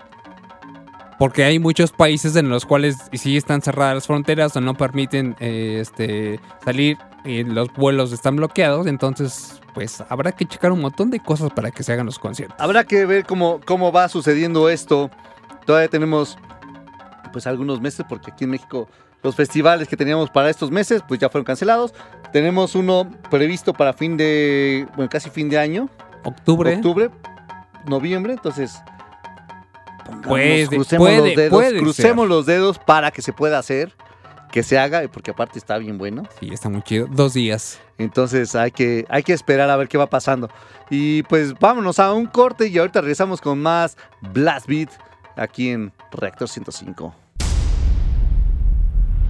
Porque 1.20 1.44
hay 1.44 1.60
muchos 1.60 1.92
países 1.92 2.36
en 2.38 2.50
los 2.50 2.66
cuales 2.66 2.96
sí 3.14 3.36
están 3.36 3.62
cerradas 3.62 3.94
las 3.96 4.08
fronteras 4.08 4.56
o 4.56 4.62
no 4.62 4.74
permiten 4.76 5.36
eh, 5.40 5.80
este, 5.82 6.40
salir 6.64 6.98
y 7.26 7.44
los 7.44 7.72
vuelos 7.74 8.14
están 8.14 8.38
bloqueados, 8.38 8.88
entonces 8.88 9.60
pues 9.74 10.04
habrá 10.10 10.32
que 10.32 10.46
checar 10.46 10.72
un 10.72 10.82
montón 10.82 11.10
de 11.12 11.20
cosas 11.20 11.52
para 11.52 11.72
que 11.72 11.84
se 11.84 11.94
hagan 11.94 12.06
los 12.06 12.20
conciertos. 12.20 12.60
Habrá 12.60 12.84
que 12.84 13.06
ver 13.06 13.26
cómo, 13.26 13.60
cómo 13.66 13.92
va 13.92 14.08
sucediendo 14.10 14.70
esto. 14.70 15.10
Todavía 15.66 15.88
tenemos 15.90 16.38
pues 17.32 17.46
algunos 17.48 17.80
meses 17.80 18.06
porque 18.08 18.32
aquí 18.32 18.46
en 18.46 18.52
México 18.52 18.90
los 19.22 19.36
festivales 19.36 19.88
que 19.88 19.98
teníamos 19.98 20.30
para 20.30 20.50
estos 20.50 20.72
meses 20.72 21.04
pues 21.08 21.20
ya 21.20 21.30
fueron 21.30 21.46
cancelados. 21.46 21.94
Tenemos 22.32 22.76
uno 22.76 23.10
previsto 23.30 23.74
para 23.74 23.94
fin 23.94 24.18
de, 24.18 24.88
bueno, 24.96 25.10
casi 25.10 25.30
fin 25.30 25.50
de 25.50 25.58
año. 25.58 25.90
Octubre. 26.24 26.76
Octubre, 26.76 27.10
noviembre, 27.86 28.34
entonces 28.34 28.82
Puede, 30.24 30.68
crucemos 30.68 31.08
puede, 31.08 31.18
los 31.18 31.36
dedos, 31.36 31.50
puede 31.50 31.80
crucemos 31.80 32.24
ser. 32.24 32.30
los 32.30 32.46
dedos 32.46 32.80
para 32.80 33.12
que 33.12 33.22
se 33.22 33.34
pueda 33.34 33.60
hacer, 33.60 33.96
que 34.52 34.64
se 34.64 34.78
haga, 34.78 35.08
porque 35.12 35.32
aparte 35.32 35.60
está 35.60 35.78
bien 35.78 35.98
bueno. 35.98 36.24
Sí, 36.40 36.50
está 36.52 36.70
muy 36.70 36.82
chido. 36.82 37.08
Dos 37.10 37.34
días. 37.34 37.80
Entonces 37.98 38.56
hay 38.56 38.72
que, 38.72 39.06
hay 39.10 39.24
que 39.24 39.34
esperar 39.34 39.70
a 39.70 39.78
ver 39.78 39.88
qué 39.88 39.98
va 39.98 40.08
pasando. 40.08 40.50
Y 40.90 41.24
pues 41.24 41.54
vámonos 41.60 42.00
a 42.00 42.14
un 42.14 42.26
corte 42.26 42.68
y 42.68 42.78
ahorita 42.78 43.02
regresamos 43.02 43.42
con 43.42 43.62
más 43.62 43.98
Blast 44.34 44.68
Beat 44.68 44.90
aquí 45.36 45.70
en 45.70 45.92
Reactor 46.12 46.50
105. 46.50 47.16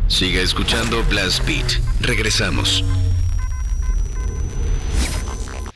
Siga 0.07 0.41
escuchando 0.41 1.03
Blast 1.09 1.45
Beat. 1.45 1.67
Regresamos. 2.01 2.83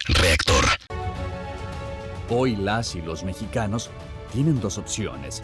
Reactor. 0.08 0.66
Hoy 2.30 2.56
las 2.56 2.96
y 2.96 3.02
los 3.02 3.24
mexicanos 3.24 3.92
tienen 4.32 4.60
dos 4.60 4.78
opciones. 4.78 5.44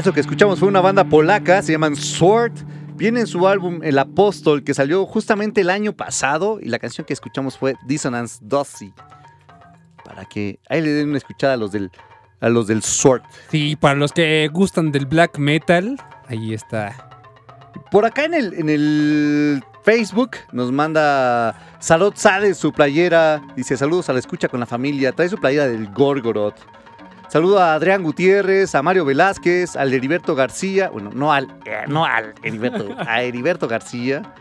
Eso 0.00 0.14
que 0.14 0.20
escuchamos 0.20 0.58
fue 0.58 0.66
una 0.66 0.80
banda 0.80 1.04
polaca, 1.04 1.60
se 1.60 1.72
llaman 1.72 1.94
Sword. 1.94 2.54
Viene 2.94 3.20
en 3.20 3.26
su 3.26 3.46
álbum 3.46 3.80
El 3.82 3.98
Apóstol, 3.98 4.64
que 4.64 4.72
salió 4.72 5.04
justamente 5.04 5.60
el 5.60 5.68
año 5.68 5.92
pasado, 5.92 6.58
y 6.58 6.70
la 6.70 6.78
canción 6.78 7.06
que 7.06 7.12
escuchamos 7.12 7.58
fue 7.58 7.74
Dissonance 7.86 8.38
Dossi. 8.40 8.94
Para 10.02 10.24
que 10.24 10.58
ahí 10.70 10.80
le 10.80 10.88
den 10.88 11.10
una 11.10 11.18
escuchada 11.18 11.52
a 11.52 11.56
los 11.58 11.72
del, 11.72 11.90
a 12.40 12.48
los 12.48 12.66
del 12.66 12.82
Sword. 12.82 13.20
Sí, 13.50 13.76
para 13.76 13.94
los 13.96 14.12
que 14.12 14.48
gustan 14.50 14.90
del 14.90 15.04
black 15.04 15.36
metal, 15.36 16.00
ahí 16.28 16.54
está. 16.54 17.10
Por 17.90 18.06
acá 18.06 18.24
en 18.24 18.32
el, 18.32 18.54
en 18.54 18.70
el 18.70 19.62
Facebook 19.82 20.30
nos 20.52 20.72
manda 20.72 21.76
Salud 21.78 22.14
Sade 22.16 22.54
su 22.54 22.72
playera. 22.72 23.42
Dice 23.54 23.76
saludos 23.76 24.08
a 24.08 24.14
la 24.14 24.18
escucha 24.18 24.48
con 24.48 24.60
la 24.60 24.66
familia. 24.66 25.12
Trae 25.12 25.28
su 25.28 25.36
playera 25.36 25.66
del 25.68 25.90
Gorgoroth. 25.90 26.56
Saludo 27.30 27.60
a 27.60 27.74
Adrián 27.74 28.02
Gutiérrez, 28.02 28.74
a 28.74 28.82
Mario 28.82 29.04
Velázquez, 29.04 29.76
al 29.76 29.94
Heriberto 29.94 30.34
García. 30.34 30.90
Bueno, 30.90 31.10
no 31.14 31.32
al, 31.32 31.46
eh, 31.64 31.84
no 31.86 32.04
al 32.04 32.34
Heriberto, 32.42 32.88
a 32.98 33.22
Heriberto 33.22 33.68
García. 33.68 34.34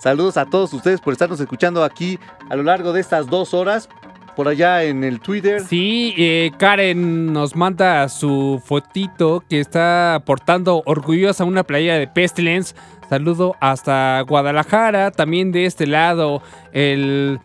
Saludos 0.00 0.36
a 0.36 0.44
todos 0.44 0.72
ustedes 0.72 1.00
por 1.00 1.12
estarnos 1.12 1.38
escuchando 1.38 1.84
aquí 1.84 2.18
a 2.50 2.56
lo 2.56 2.64
largo 2.64 2.92
de 2.92 3.00
estas 3.00 3.28
dos 3.28 3.54
horas. 3.54 3.88
Por 4.34 4.48
allá 4.48 4.82
en 4.82 5.04
el 5.04 5.20
Twitter. 5.20 5.62
Sí, 5.62 6.12
eh, 6.18 6.50
Karen 6.58 7.32
nos 7.32 7.54
manda 7.54 8.08
su 8.08 8.60
fotito 8.64 9.44
que 9.48 9.60
está 9.60 10.20
portando 10.26 10.82
orgullosa 10.86 11.44
una 11.44 11.62
playa 11.62 11.96
de 11.96 12.08
Pestilence. 12.08 12.74
Saludo 13.08 13.54
hasta 13.60 14.20
Guadalajara. 14.22 15.12
También 15.12 15.52
de 15.52 15.66
este 15.66 15.86
lado, 15.86 16.42
el 16.72 17.38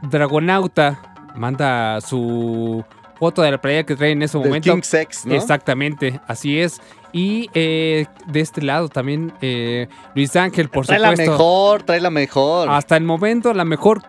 Dragonauta 0.00 1.14
manda 1.36 2.00
su 2.00 2.82
foto 3.20 3.42
de 3.42 3.50
la 3.52 3.60
playa 3.60 3.84
que 3.84 3.94
trae 3.94 4.10
en 4.10 4.22
ese 4.22 4.38
Del 4.38 4.48
momento. 4.48 4.72
King 4.74 4.82
Sex, 4.82 5.26
¿no? 5.26 5.34
Exactamente, 5.34 6.20
así 6.26 6.58
es. 6.58 6.80
Y 7.12 7.50
eh, 7.54 8.06
de 8.26 8.40
este 8.40 8.62
lado 8.62 8.88
también 8.88 9.32
eh, 9.42 9.88
Luis 10.14 10.34
Ángel, 10.36 10.68
por 10.68 10.86
trae 10.86 10.98
la 10.98 11.10
supuesto. 11.10 11.32
mejor, 11.32 11.82
trae 11.82 12.00
la 12.00 12.10
mejor. 12.10 12.68
Hasta 12.70 12.96
el 12.96 13.04
momento, 13.04 13.52
la 13.52 13.64
mejor 13.64 14.02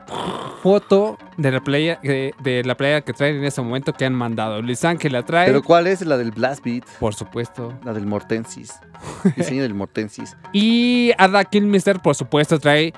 foto 0.64 1.18
de 1.38 1.52
la 1.52 1.60
playa, 1.62 2.00
de, 2.04 2.34
de 2.42 2.64
la 2.64 2.76
playa 2.78 3.02
que 3.02 3.14
traen 3.14 3.38
en 3.38 3.44
ese 3.44 3.62
momento 3.62 3.94
que 3.94 4.06
han 4.06 4.14
mandado. 4.14 4.62
Luis 4.62 4.86
Ángel 4.86 5.14
la 5.14 5.24
trae. 5.26 5.48
Pero 5.48 5.64
¿cuál 5.64 5.88
es 5.88 6.02
la 6.06 6.16
del 6.18 6.32
Blast 6.32 6.64
Beat? 6.64 6.86
Por 7.00 7.14
supuesto. 7.16 7.74
La 7.84 7.94
del 7.94 8.06
Mortensis. 8.06 8.76
Diseño 9.36 9.64
del 9.64 9.74
Mortensis. 9.74 10.38
Y 10.54 11.12
Ada 11.18 11.44
Killmister, 11.44 12.00
por 12.00 12.16
supuesto, 12.16 12.60
trae. 12.60 12.94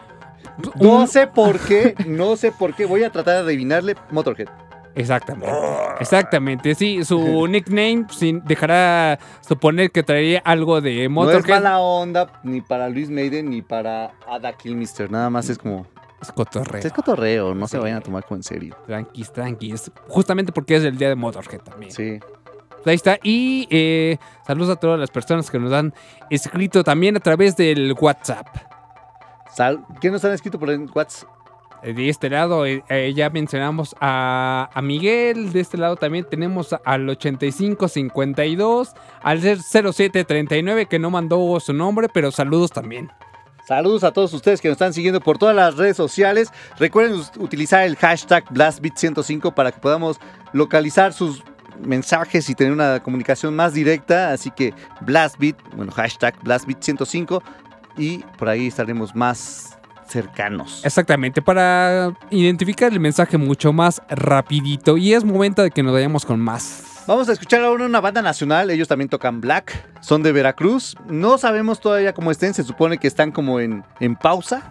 No 0.79 1.07
sé 1.07 1.25
por 1.25 1.57
qué, 1.59 1.95
no 2.05 2.35
sé 2.35 2.51
por 2.51 2.75
qué. 2.75 2.85
Voy 2.85 3.03
a 3.03 3.09
tratar 3.09 3.35
de 3.35 3.39
adivinarle 3.41 3.95
Motorhead. 4.11 4.49
Exactamente. 4.95 5.51
Exactamente. 5.99 6.75
Sí, 6.75 7.03
su 7.03 7.47
nickname 7.49 8.05
sin, 8.11 8.43
dejará 8.45 9.19
suponer 9.41 9.91
que 9.91 10.03
traería 10.03 10.39
algo 10.45 10.81
de 10.81 10.95
No 10.97 11.01
es 11.03 11.09
Motorhead. 11.11 11.55
mala 11.61 11.79
onda 11.79 12.39
ni 12.43 12.61
para 12.61 12.89
Luis 12.89 13.09
Maiden 13.09 13.49
ni 13.49 13.61
para 13.61 14.11
Ada 14.27 14.53
Killmister. 14.53 15.09
Nada 15.11 15.29
más 15.29 15.49
es 15.49 15.57
como. 15.57 15.85
Es 16.21 16.31
cotorreo. 16.31 16.81
Es 16.81 16.93
cotorreo, 16.93 17.53
no 17.53 17.67
se 17.67 17.77
vayan 17.77 17.97
a 17.97 18.01
tomar 18.01 18.23
como 18.23 18.37
en 18.37 18.43
serio. 18.43 18.75
Tranquis, 18.85 19.31
tranquis. 19.33 19.91
Justamente 20.07 20.51
porque 20.53 20.75
es 20.77 20.83
el 20.85 20.97
día 20.97 21.09
de 21.09 21.15
Motorhead 21.15 21.59
también. 21.61 21.91
Sí. 21.91 22.19
Pues 22.69 22.87
Ahí 22.87 22.95
está. 22.95 23.17
Y 23.23 23.67
eh, 23.69 24.17
saludos 24.47 24.69
a 24.77 24.79
todas 24.79 24.99
las 24.99 25.09
personas 25.11 25.49
que 25.51 25.59
nos 25.59 25.73
han 25.73 25.93
escrito 26.29 26.83
también 26.83 27.17
a 27.17 27.19
través 27.19 27.57
del 27.57 27.93
WhatsApp. 27.99 28.47
Sal- 29.53 29.83
¿Qué 30.01 30.09
nos 30.09 30.23
han 30.25 30.31
escrito 30.33 30.57
por 30.59 30.69
el 30.69 30.89
WhatsApp? 30.93 31.29
De 31.83 32.07
este 32.07 32.29
lado 32.29 32.65
eh, 32.65 32.81
eh, 32.89 33.13
ya 33.13 33.29
mencionamos 33.29 33.93
a, 33.99 34.69
a 34.73 34.81
Miguel. 34.81 35.51
De 35.51 35.59
este 35.59 35.77
lado 35.77 35.97
también 35.97 36.25
tenemos 36.29 36.73
al 36.85 37.09
8552, 37.09 38.93
al 39.21 39.41
0739 39.41 40.85
que 40.85 40.99
no 40.99 41.09
mandó 41.09 41.59
su 41.59 41.73
nombre, 41.73 42.07
pero 42.13 42.31
saludos 42.31 42.71
también. 42.71 43.11
Saludos 43.67 44.03
a 44.03 44.11
todos 44.11 44.33
ustedes 44.33 44.59
que 44.59 44.67
nos 44.67 44.75
están 44.75 44.93
siguiendo 44.93 45.21
por 45.21 45.37
todas 45.37 45.55
las 45.55 45.75
redes 45.75 45.95
sociales. 45.95 46.51
Recuerden 46.77 47.21
utilizar 47.39 47.83
el 47.83 47.95
hashtag 47.95 48.45
BlastBeat105 48.45 49.53
para 49.53 49.71
que 49.71 49.79
podamos 49.79 50.19
localizar 50.51 51.13
sus 51.13 51.43
mensajes 51.79 52.49
y 52.49 52.55
tener 52.55 52.73
una 52.73 53.01
comunicación 53.01 53.55
más 53.55 53.73
directa. 53.73 54.31
Así 54.31 54.51
que 54.51 54.73
BlastBeat, 55.01 55.55
bueno, 55.75 55.91
hashtag 55.93 56.37
BlastBeat105 56.43 57.41
y 57.97 58.19
por 58.37 58.49
ahí 58.49 58.67
estaremos 58.67 59.15
más 59.15 59.77
cercanos. 60.13 60.81
Exactamente, 60.85 61.41
para 61.41 62.13
identificar 62.29 62.93
el 62.93 62.99
mensaje 62.99 63.37
mucho 63.37 63.73
más 63.73 64.01
rapidito. 64.09 64.97
Y 64.97 65.13
es 65.13 65.23
momento 65.23 65.63
de 65.63 65.71
que 65.71 65.83
nos 65.83 65.91
vayamos 65.91 66.25
con 66.25 66.39
más. 66.39 66.83
Vamos 67.05 67.27
a 67.27 67.33
escuchar 67.33 67.63
ahora 67.63 67.85
una 67.85 67.99
banda 67.99 68.21
nacional, 68.21 68.69
ellos 68.69 68.87
también 68.87 69.09
tocan 69.09 69.41
black, 69.41 69.89
son 70.01 70.23
de 70.23 70.31
Veracruz, 70.31 70.95
no 71.09 71.37
sabemos 71.37 71.81
todavía 71.81 72.13
cómo 72.13 72.31
estén, 72.31 72.53
se 72.53 72.63
supone 72.63 72.97
que 72.97 73.07
están 73.07 73.31
como 73.33 73.59
en, 73.59 73.83
en 73.99 74.15
pausa, 74.15 74.61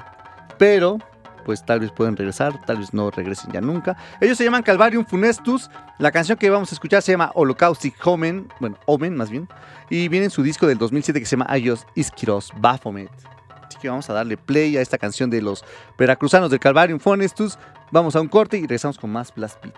pero 0.57 0.97
pues 1.45 1.63
tal 1.67 1.81
vez 1.81 1.91
pueden 1.91 2.17
regresar, 2.17 2.59
tal 2.65 2.79
vez 2.79 2.95
no 2.95 3.11
regresen 3.11 3.53
ya 3.53 3.61
nunca. 3.61 3.99
Ellos 4.21 4.39
se 4.39 4.45
llaman 4.45 4.63
Calvarium 4.63 5.05
Funestus, 5.05 5.69
la 5.99 6.11
canción 6.11 6.39
que 6.39 6.49
vamos 6.49 6.73
a 6.73 6.75
escuchar 6.75 7.03
se 7.03 7.13
llama 7.13 7.33
Holocaustic 7.35 7.95
Omen, 8.07 8.49
bueno, 8.61 8.79
Omen 8.87 9.15
más 9.15 9.29
bien, 9.29 9.47
y 9.91 10.09
viene 10.09 10.27
en 10.27 10.31
su 10.31 10.43
disco 10.43 10.67
del 10.67 10.79
2007 10.79 11.21
que 11.21 11.27
se 11.27 11.37
llama 11.37 11.47
Ayos 11.51 11.87
Iskiros 11.95 12.51
Baphomet. 12.57 13.11
Que 13.83 13.89
vamos 13.89 14.09
a 14.09 14.13
darle 14.13 14.37
play 14.37 14.77
a 14.77 14.81
esta 14.81 14.97
canción 14.97 15.29
de 15.29 15.43
los 15.43 15.65
veracruzanos 15.99 16.51
del 16.51 16.61
Calvarium 16.61 17.01
Funestus, 17.01 17.59
vamos 17.91 18.15
a 18.15 18.21
un 18.21 18.29
corte 18.29 18.57
y 18.57 18.61
regresamos 18.61 18.97
con 18.97 19.11
más 19.11 19.35
Blast 19.35 19.61
Beat. 19.61 19.75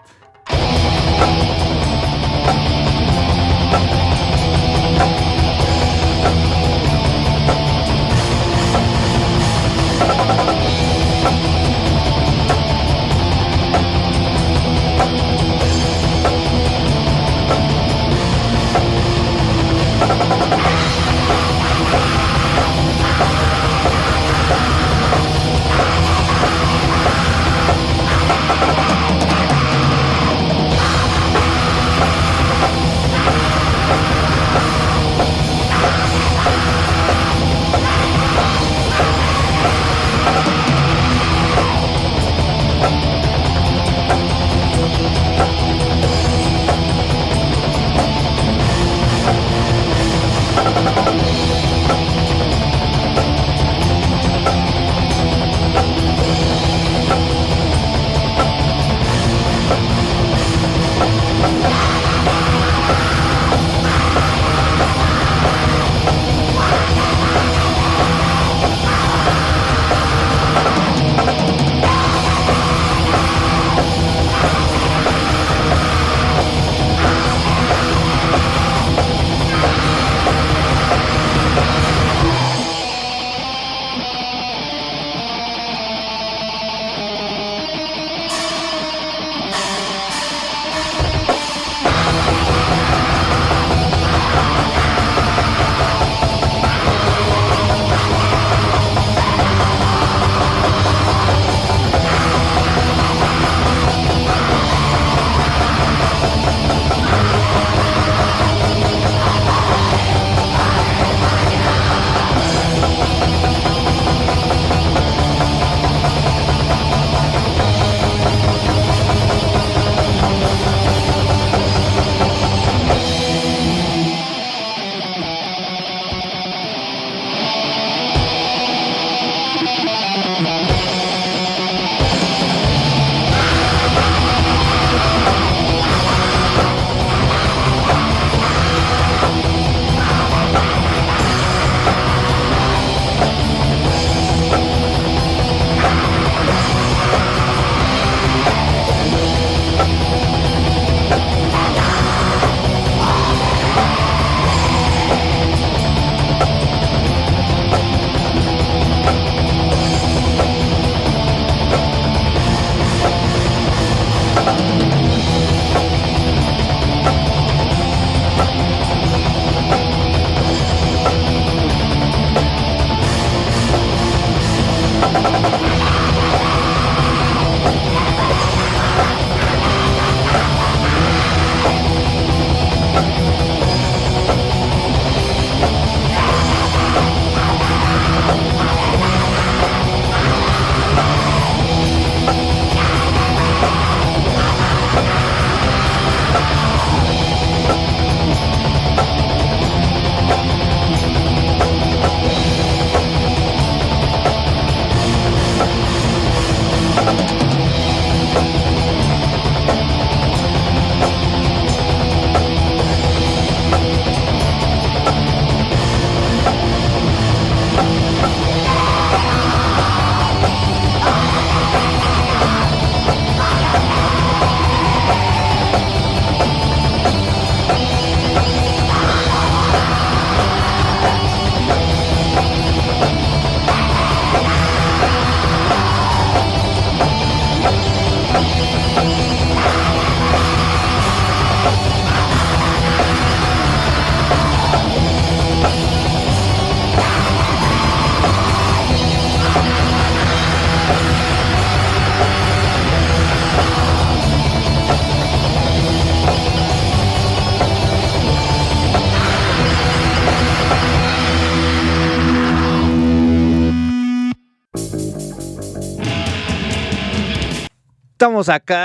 Estamos 268.24 268.48
acá. 268.48 268.80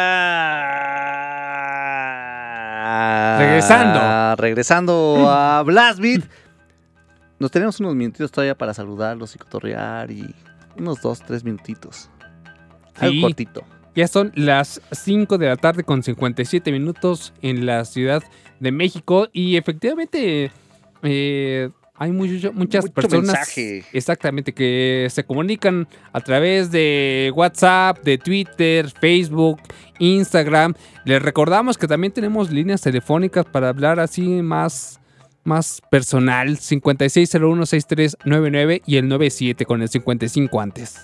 Regresando. 3.39 4.35
Regresando 4.35 5.29
a 5.29 5.63
Blastbeat. 5.65 6.25
Nos 7.39 7.49
tenemos 7.49 7.79
unos 7.79 7.95
minutitos 7.95 8.33
todavía 8.33 8.57
para 8.57 8.73
saludarlos 8.73 9.33
y 9.35 9.37
cotorrear 9.37 10.11
y 10.11 10.35
unos 10.77 11.01
dos, 11.01 11.21
tres 11.21 11.45
minutitos. 11.45 12.09
Algo 12.99 13.13
Sí. 13.13 13.21
cortito. 13.21 13.63
Ya 13.95 14.09
son 14.09 14.33
las 14.35 14.81
5 14.91 15.37
de 15.37 15.47
la 15.47 15.55
tarde 15.55 15.85
con 15.85 16.03
57 16.03 16.69
minutos 16.73 17.33
en 17.41 17.65
la 17.65 17.85
Ciudad 17.85 18.21
de 18.59 18.73
México 18.73 19.29
y 19.31 19.55
efectivamente 19.55 20.51
eh, 21.01 21.69
hay 21.99 22.11
mucho- 22.11 22.51
muchas 22.53 22.85
Mucho 22.85 22.93
personas 22.93 23.25
mensaje. 23.27 23.83
exactamente 23.93 24.53
que 24.53 25.07
se 25.11 25.23
comunican 25.25 25.87
a 26.13 26.21
través 26.21 26.71
de 26.71 27.31
WhatsApp, 27.35 27.99
de 28.03 28.17
Twitter, 28.17 28.89
Facebook, 28.99 29.59
Instagram. 29.99 30.73
Les 31.05 31.21
recordamos 31.21 31.77
que 31.77 31.87
también 31.87 32.11
tenemos 32.13 32.49
líneas 32.51 32.81
telefónicas 32.81 33.45
para 33.45 33.69
hablar 33.69 33.99
así 33.99 34.23
más 34.41 34.95
más 35.43 35.81
personal 35.89 36.57
56016399 36.57 38.81
y 38.85 38.97
el 38.97 39.07
97 39.07 39.65
con 39.65 39.81
el 39.81 39.89
55 39.89 40.61
antes. 40.61 40.97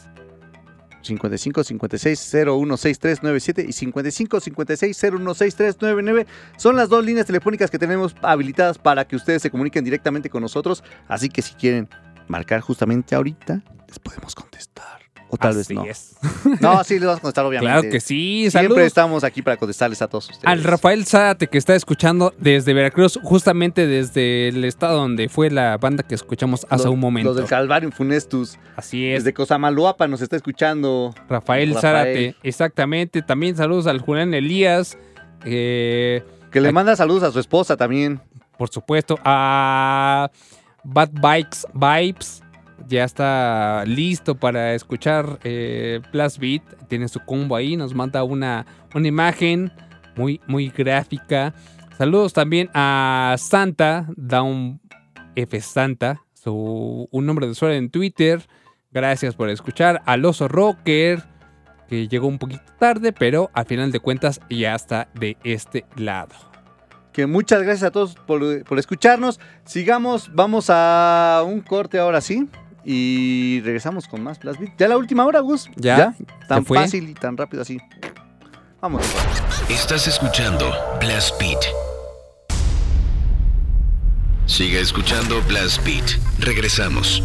55 1.06 1.64
56 1.64 2.36
01 2.48 2.78
6397 2.78 3.66
y 3.68 3.72
55 3.72 4.40
56 4.40 5.04
01 5.04 5.34
6399 5.34 6.28
son 6.58 6.76
las 6.76 6.90
dos 6.90 7.06
líneas 7.06 7.26
telefónicas 7.26 7.72
que 7.72 7.80
tenemos 7.80 8.16
habilitadas 8.22 8.78
para 8.78 9.06
que 9.06 9.16
ustedes 9.16 9.42
se 9.42 9.52
comuniquen 9.52 9.84
directamente 9.84 10.30
con 10.30 10.42
nosotros. 10.42 10.84
Así 11.08 11.30
que 11.30 11.42
si 11.42 11.54
quieren 11.56 11.88
marcar 12.28 12.62
justamente 12.62 13.16
ahorita, 13.16 13.62
les 13.88 14.00
podemos 14.00 14.36
contestar. 14.36 14.95
O 15.30 15.38
tal 15.38 15.56
vez 15.56 15.70
no. 15.72 15.84
es. 15.86 16.16
No, 16.62 16.84
sí, 16.84 16.94
les 16.96 17.04
vamos 17.06 17.18
a 17.18 17.22
contestar, 17.22 17.46
obviamente. 17.46 17.72
Claro 17.74 17.90
que 17.92 18.00
sí. 18.00 18.42
Siempre 18.50 18.52
Saludos 18.70 18.80
estamos 18.84 19.24
aquí 19.24 19.42
para 19.42 19.58
contestarles 19.58 20.02
a 20.02 20.08
todos 20.08 20.30
ustedes. 20.30 20.46
al 20.48 20.64
Rafael 20.64 21.06
Zárate 21.06 21.48
que 21.48 21.58
está 21.58 21.76
escuchando 21.76 22.34
desde 22.38 22.74
Veracruz, 22.74 23.20
justamente 23.24 23.88
desde 23.88 24.50
el 24.50 24.64
estado 24.66 24.98
donde 25.00 25.28
fue 25.28 25.50
la 25.50 25.78
banda 25.78 26.04
que 26.04 26.16
escuchamos 26.16 26.66
hace 26.70 26.86
Los- 26.86 26.94
un 26.94 27.00
momento. 27.00 27.30
Los 27.30 27.38
del 27.38 27.46
Calvario 27.48 27.92
Funestus. 27.92 28.58
Así 28.76 29.08
es. 29.08 29.24
Desde 29.24 29.34
Cosamaloapa 29.34 30.08
nos 30.08 30.22
está 30.22 30.36
escuchando. 30.36 31.14
Rafael, 31.28 31.74
Rafael. 31.74 31.82
Zárate, 31.82 32.36
exactamente. 32.44 33.22
También 33.22 33.56
saludos 33.56 33.88
al 33.88 34.00
Julián 34.00 34.34
Elías. 34.34 34.98
eh, 35.46 36.24
Que 36.52 36.62
le 36.62 36.72
manda 36.72 36.96
saludos 36.96 37.24
a 37.24 37.32
su 37.32 37.40
esposa 37.40 37.76
también. 37.78 38.22
por 38.58 38.70
supuesto, 38.70 39.18
a 39.26 40.30
Bad 40.84 41.10
Bikes 41.14 41.60
Vibes. 41.74 42.42
Ya 42.88 43.04
está 43.04 43.84
listo 43.86 44.36
para 44.36 44.74
escuchar 44.74 45.40
eh, 45.44 46.02
Beat. 46.12 46.88
Tiene 46.88 47.08
su 47.08 47.20
combo 47.20 47.56
ahí. 47.56 47.76
Nos 47.76 47.94
manda 47.94 48.24
una, 48.24 48.66
una 48.94 49.08
imagen 49.08 49.72
muy, 50.16 50.40
muy 50.48 50.70
gráfica. 50.70 51.54
Saludos 51.98 52.34
también 52.34 52.70
a 52.74 53.36
Santa, 53.38 54.08
Down 54.18 54.82
F 55.36 55.62
Santa, 55.62 56.22
su, 56.34 57.08
un 57.10 57.26
nombre 57.26 57.46
de 57.46 57.54
usuario 57.54 57.78
en 57.78 57.90
Twitter. 57.90 58.42
Gracias 58.92 59.36
por 59.36 59.50
escuchar. 59.50 60.02
Al 60.06 60.26
Oso 60.26 60.48
Rocker, 60.48 61.24
que 61.88 62.08
llegó 62.08 62.28
un 62.28 62.38
poquito 62.38 62.64
tarde, 62.80 63.14
pero 63.14 63.50
al 63.54 63.66
final 63.66 63.92
de 63.92 64.00
cuentas 64.00 64.40
ya 64.50 64.76
está 64.76 65.10
de 65.14 65.38
este 65.44 65.86
lado. 65.96 66.36
Que 67.14 67.28
muchas 67.28 67.62
gracias 67.64 67.84
a 67.84 67.92
todos 67.92 68.16
por, 68.16 68.64
por 68.66 68.78
escucharnos. 68.78 69.40
Sigamos, 69.64 70.30
vamos 70.34 70.66
a 70.70 71.44
un 71.46 71.62
corte 71.62 71.98
ahora 71.98 72.20
sí. 72.20 72.50
Y 72.86 73.62
regresamos 73.64 74.08
con 74.08 74.22
más 74.24 74.40
Blast 74.40 74.60
Beat. 74.60 74.74
Ya 74.78 74.88
la 74.88 74.98
última 74.98 75.26
hora, 75.26 75.40
Gus. 75.40 75.70
Ya, 75.76 76.16
Tan 76.48 76.66
fácil 76.66 77.10
y 77.10 77.14
tan 77.16 77.36
rápido 77.36 77.64
así. 77.64 77.80
Vamos. 78.80 79.04
Estás 79.70 80.08
escuchando 80.08 80.72
Blast 81.00 81.40
Beat. 81.40 81.66
Sigue 84.46 84.80
escuchando 84.80 85.42
Blast 85.48 85.84
Beat. 85.84 86.20
Regresamos. 86.38 87.24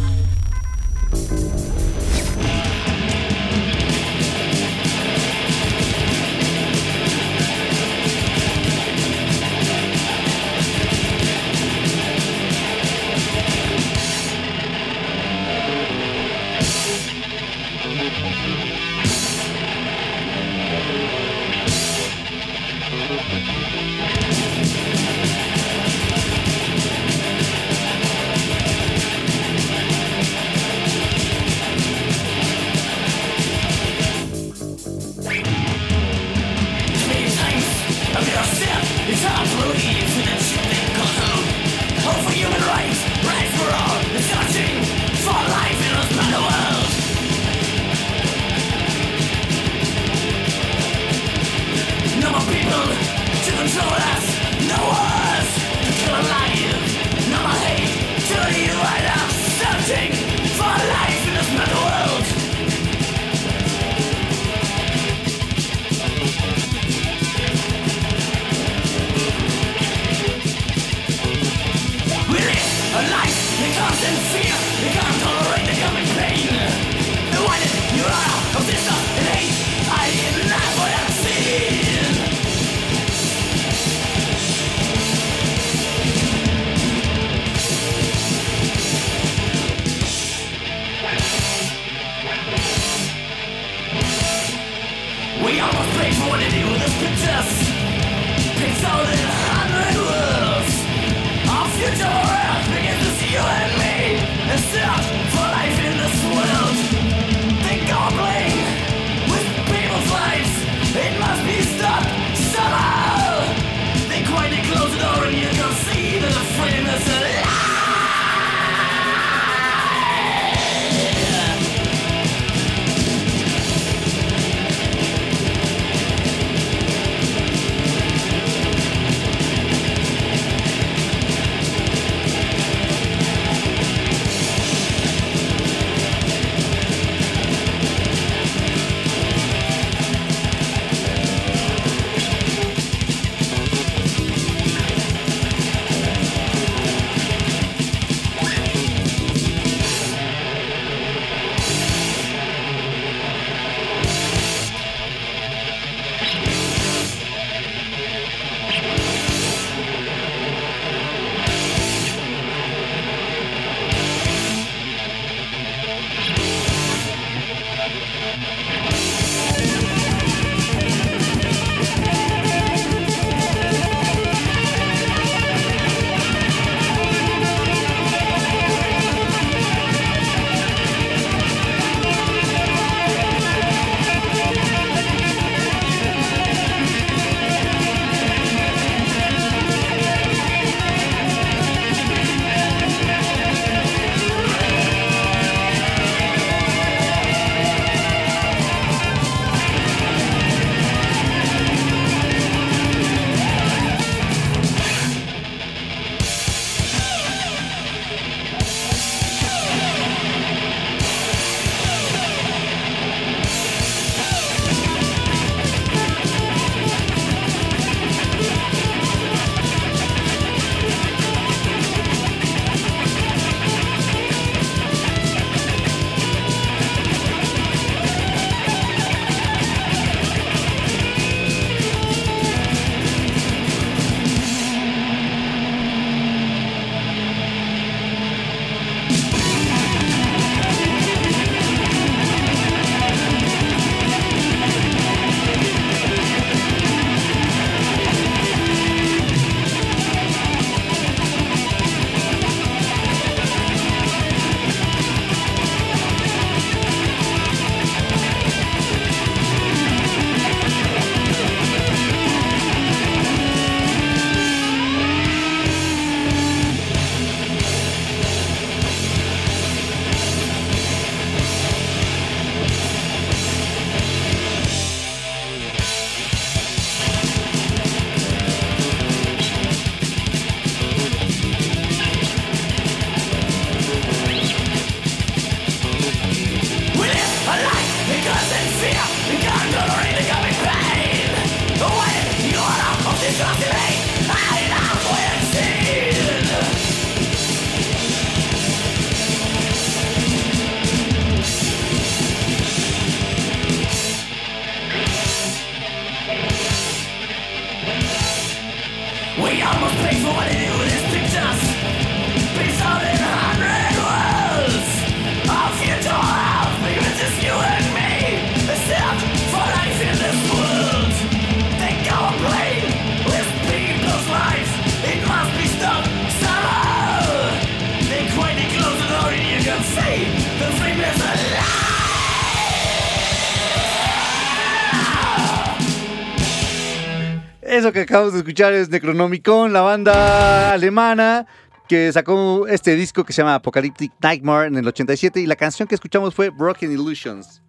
Eso 337.91 337.95
que 337.95 338.03
acabamos 338.03 338.35
de 338.35 338.39
escuchar 338.39 338.73
es 338.73 338.89
Necronomicon, 338.89 339.73
la 339.73 339.81
banda 339.81 340.71
alemana 340.71 341.45
que 341.89 342.13
sacó 342.13 342.69
este 342.69 342.95
disco 342.95 343.25
que 343.25 343.33
se 343.33 343.43
llama 343.43 343.57
Apocalyptic 343.57 344.13
Nightmare 344.23 344.69
en 344.69 344.77
el 344.77 344.87
87 344.87 345.41
y 345.41 345.47
la 345.47 345.57
canción 345.57 345.89
que 345.89 345.97
escuchamos 345.97 346.33
fue 346.33 346.51
Broken 346.51 346.93
Illusions. 346.93 347.61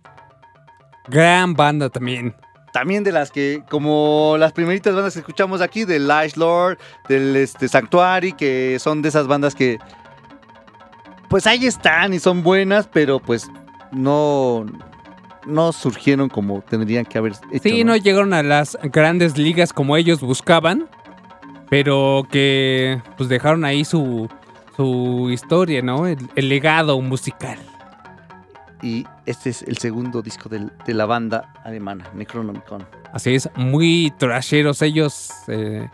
Gran 1.07 1.55
banda 1.55 1.89
también. 1.89 2.35
También 2.71 3.03
de 3.03 3.11
las 3.11 3.31
que, 3.31 3.63
como 3.67 4.35
las 4.37 4.53
primeritas 4.53 4.93
bandas 4.93 5.13
que 5.13 5.21
escuchamos 5.21 5.59
aquí, 5.59 5.85
del 5.85 6.07
Light 6.07 6.35
Lord, 6.35 6.77
del 7.09 7.35
este, 7.35 7.67
Sanctuary, 7.67 8.33
que 8.33 8.77
son 8.79 9.01
de 9.01 9.09
esas 9.09 9.25
bandas 9.25 9.55
que, 9.55 9.79
pues 11.31 11.47
ahí 11.47 11.65
están 11.65 12.13
y 12.13 12.19
son 12.19 12.43
buenas, 12.43 12.87
pero 12.87 13.19
pues 13.19 13.47
no, 13.91 14.67
no 15.45 15.71
surgieron 15.71 16.29
como 16.29 16.61
tendrían 16.61 17.05
que 17.05 17.17
haber 17.17 17.33
hecho. 17.51 17.63
Sí, 17.63 17.83
no 17.83 17.95
llegaron 17.95 18.33
a 18.33 18.43
las 18.43 18.77
grandes 18.83 19.37
ligas 19.37 19.73
como 19.73 19.97
ellos 19.97 20.21
buscaban, 20.21 20.87
pero 21.69 22.27
que 22.31 23.01
pues 23.17 23.29
dejaron 23.29 23.63
ahí 23.65 23.85
su, 23.85 24.29
su 24.75 25.29
historia, 25.31 25.81
¿no? 25.81 26.07
El, 26.07 26.17
el 26.35 26.49
legado 26.49 26.99
musical. 27.01 27.57
Y 28.83 29.05
este 29.27 29.51
es 29.51 29.61
el 29.61 29.77
segundo 29.77 30.21
disco 30.23 30.49
del- 30.49 30.71
de 30.85 30.93
la 30.95 31.05
banda 31.05 31.53
alemana, 31.63 32.05
Necronomicon. 32.15 32.83
Así 33.13 33.35
es, 33.35 33.47
muy 33.55 34.11
trasheros 34.17 34.81
ellos, 34.81 35.29
eh, 35.47 35.87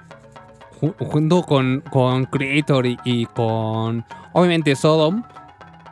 ju- 0.80 0.96
junto 1.00 1.44
con, 1.44 1.84
con 1.90 2.26
Creator 2.26 2.86
y, 2.86 2.98
y 3.04 3.26
con, 3.26 4.06
obviamente, 4.32 4.74
Sodom, 4.78 5.24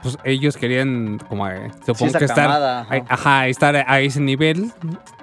pues 0.06 0.20
ellos 0.24 0.56
querían, 0.56 1.18
como, 1.28 1.48
eh, 1.48 1.72
supongo 1.84 2.14
que 2.14 2.26
estar, 2.26 2.46
camada, 2.46 2.82
ajá. 2.82 2.96
a- 2.96 3.14
ajá, 3.14 3.48
estar 3.48 3.76
a 3.76 4.00
ese 4.02 4.20
nivel. 4.22 4.72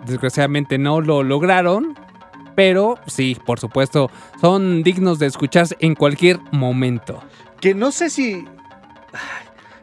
Desgraciadamente 0.07 0.76
no 0.76 1.01
lo 1.01 1.22
lograron, 1.22 1.97
pero 2.57 2.97
sí, 3.07 3.37
por 3.47 3.61
supuesto, 3.61 4.11
son 4.41 4.83
dignos 4.83 5.20
de 5.20 5.26
escucharse 5.26 5.76
en 5.78 5.95
cualquier 5.95 6.41
momento. 6.51 7.22
Que 7.61 7.74
no 7.76 7.93
sé 7.93 8.11
si. 8.11 8.45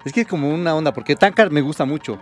Es 0.03 0.11
que 0.11 0.21
es 0.21 0.27
como 0.27 0.49
una 0.53 0.75
onda, 0.75 0.93
porque 0.93 1.15
Tankard 1.15 1.51
me 1.51 1.61
gusta 1.61 1.85
mucho. 1.85 2.19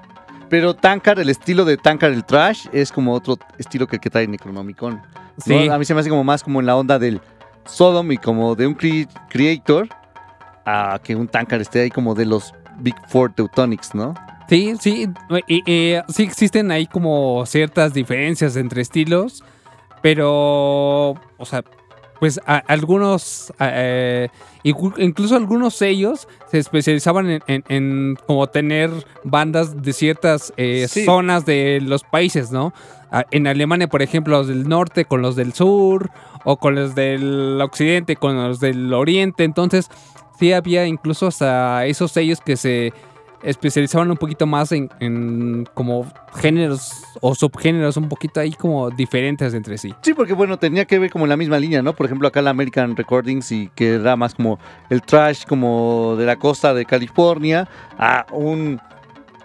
Pero 0.50 0.76
Tankard, 0.76 1.20
el 1.20 1.30
estilo 1.30 1.66
de 1.66 1.78
Tankard, 1.78 2.14
el 2.14 2.24
trash, 2.26 2.68
es 2.72 2.92
como 2.92 3.14
otro 3.14 3.38
estilo 3.58 3.88
que 3.88 3.96
el 3.96 4.00
que 4.00 4.10
trae 4.12 4.28
Necronomicon. 4.28 4.96
¿no? 4.96 5.02
Sí. 5.44 5.68
A 5.68 5.78
mí 5.80 5.84
se 5.86 5.96
me 5.96 6.02
hace 6.02 6.10
como 6.10 6.24
más 6.24 6.44
como 6.44 6.60
en 6.60 6.68
la 6.68 6.76
onda 6.76 7.00
del 7.00 7.22
Sodom 7.66 8.12
y 8.12 8.18
como 8.18 8.56
de 8.56 8.68
un 8.68 8.78
cre- 8.78 9.08
Creator 9.30 9.90
a 10.66 11.00
que 11.04 11.16
un 11.16 11.28
Tankard 11.28 11.62
esté 11.62 11.82
ahí 11.82 11.90
como 11.90 12.14
de 12.16 12.26
los 12.26 12.54
Big 12.80 12.96
Four 13.08 13.34
Teutonics, 13.34 13.94
¿no? 13.96 14.14
Sí, 14.50 14.74
sí, 14.80 15.08
y, 15.48 15.96
sí 16.08 16.24
existen 16.24 16.72
ahí 16.72 16.88
como 16.88 17.46
ciertas 17.46 17.94
diferencias 17.94 18.56
entre 18.56 18.82
estilos, 18.82 19.44
pero, 20.02 21.12
o 21.38 21.46
sea, 21.46 21.64
pues 22.20 22.40
a- 22.48 22.64
algunos, 22.68 23.54
eh, 23.60 24.30
incluso 24.64 25.36
algunos 25.36 25.76
sellos 25.76 26.28
se 26.50 26.58
especializaban 26.60 27.30
en, 27.30 27.44
en- 27.48 27.64
en 27.70 28.18
como 28.26 28.48
tener 28.48 28.90
bandas 29.24 29.82
de 29.84 29.94
ciertas 29.94 30.54
eh, 30.58 30.88
Sí. 30.90 31.06
zonas 31.06 31.46
de 31.46 31.80
los 31.82 32.04
países, 32.04 32.52
¿no? 32.52 32.74
Ah, 33.12 33.26
En 33.32 33.48
Alemania, 33.48 33.88
por 33.88 34.02
ejemplo, 34.02 34.38
los 34.38 34.48
del 34.48 34.68
norte 34.68 35.06
con 35.06 35.22
los 35.22 35.36
del 35.36 35.54
sur, 35.54 36.10
o 36.44 36.58
con 36.58 36.76
los 36.76 36.96
del 36.96 37.60
occidente 37.62 38.16
con 38.16 38.36
los 38.36 38.60
del 38.62 38.94
oriente, 38.94 39.44
entonces 39.44 39.90
sí 40.40 40.54
había 40.54 40.86
incluso 40.86 41.28
hasta 41.28 41.86
esos 41.86 42.12
sellos 42.12 42.40
que 42.42 42.56
se 42.58 42.94
especializaban 43.44 44.10
un 44.10 44.18
poquito 44.18 44.48
más 44.48 44.72
en, 44.72 44.90
en 45.00 45.68
como 45.76 46.12
géneros 46.36 47.04
o 47.22 47.36
subgéneros 47.36 47.96
un 47.96 48.10
poquito 48.10 48.40
ahí 48.40 48.52
como 48.54 48.90
diferentes 48.90 49.54
entre 49.54 49.78
sí. 49.78 49.94
Sí, 50.02 50.14
porque 50.16 50.34
bueno, 50.34 50.58
tenía 50.58 50.86
que 50.86 50.98
ver 50.98 51.12
como 51.12 51.28
la 51.28 51.38
misma 51.38 51.60
línea, 51.60 51.82
¿no? 51.84 51.94
Por 51.94 52.08
ejemplo, 52.08 52.28
acá 52.28 52.42
la 52.42 52.50
American 52.50 52.96
Recordings 52.96 53.52
y 53.52 53.70
que 53.76 53.94
era 53.96 54.16
más 54.16 54.34
como 54.34 54.58
el 54.90 55.04
trash 55.04 55.46
como 55.46 56.16
de 56.18 56.26
la 56.26 56.36
costa 56.38 56.74
de 56.74 56.86
California 56.86 57.68
a 58.00 58.26
un 58.32 58.82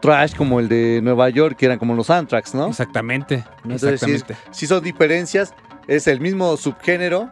trash 0.00 0.34
como 0.34 0.58
el 0.58 0.68
de 0.68 1.00
Nueva 1.02 1.28
York, 1.28 1.56
que 1.56 1.66
eran 1.66 1.78
como 1.78 1.94
los 1.94 2.08
Anthrax, 2.10 2.54
¿no? 2.54 2.68
Exactamente. 2.68 3.44
Entonces, 3.62 4.02
es- 4.02 4.02
exactamente. 4.02 4.36
sí 4.52 4.66
son 4.66 4.82
diferencias, 4.82 5.54
es 5.86 6.06
el 6.08 6.18
mismo 6.18 6.56
subgénero, 6.56 7.30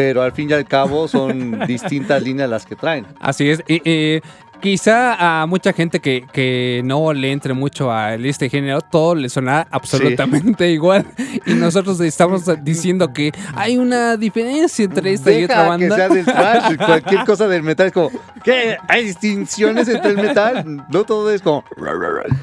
pero 0.00 0.22
al 0.22 0.32
fin 0.32 0.48
y 0.48 0.54
al 0.54 0.64
cabo 0.64 1.08
son 1.08 1.58
distintas 1.66 2.22
líneas 2.22 2.48
las 2.48 2.64
que 2.64 2.74
traen. 2.74 3.06
Así 3.20 3.50
es. 3.50 3.62
eh, 3.68 4.22
quizá 4.62 5.42
a 5.42 5.44
mucha 5.44 5.74
gente 5.74 6.00
que, 6.00 6.24
que 6.32 6.80
no 6.86 7.12
le 7.12 7.32
entre 7.32 7.52
mucho 7.52 7.92
a 7.92 8.14
este 8.14 8.48
género, 8.48 8.80
todo 8.80 9.14
le 9.14 9.28
suena 9.28 9.66
absolutamente 9.70 10.70
igual. 10.70 11.04
Y 11.44 11.52
nosotros 11.52 12.00
estamos 12.00 12.44
diciendo 12.62 13.12
que 13.12 13.30
hay 13.54 13.76
una 13.76 14.16
diferencia 14.16 14.86
entre 14.86 15.12
esta 15.12 15.32
y 15.32 15.44
otra 15.44 15.68
banda. 15.68 15.88
que 15.88 15.94
sea 15.94 16.08
del 16.08 16.24
trash, 16.24 16.76
cualquier 16.86 17.24
cosa 17.26 17.46
del 17.46 17.62
metal 17.62 17.88
es 17.88 17.92
como, 17.92 18.10
¿qué? 18.42 18.78
¿Hay 18.88 19.04
distinciones 19.04 19.86
entre 19.86 20.12
el 20.12 20.16
metal? 20.16 20.86
No 20.90 21.04
todo 21.04 21.30
es 21.30 21.42
como... 21.42 21.62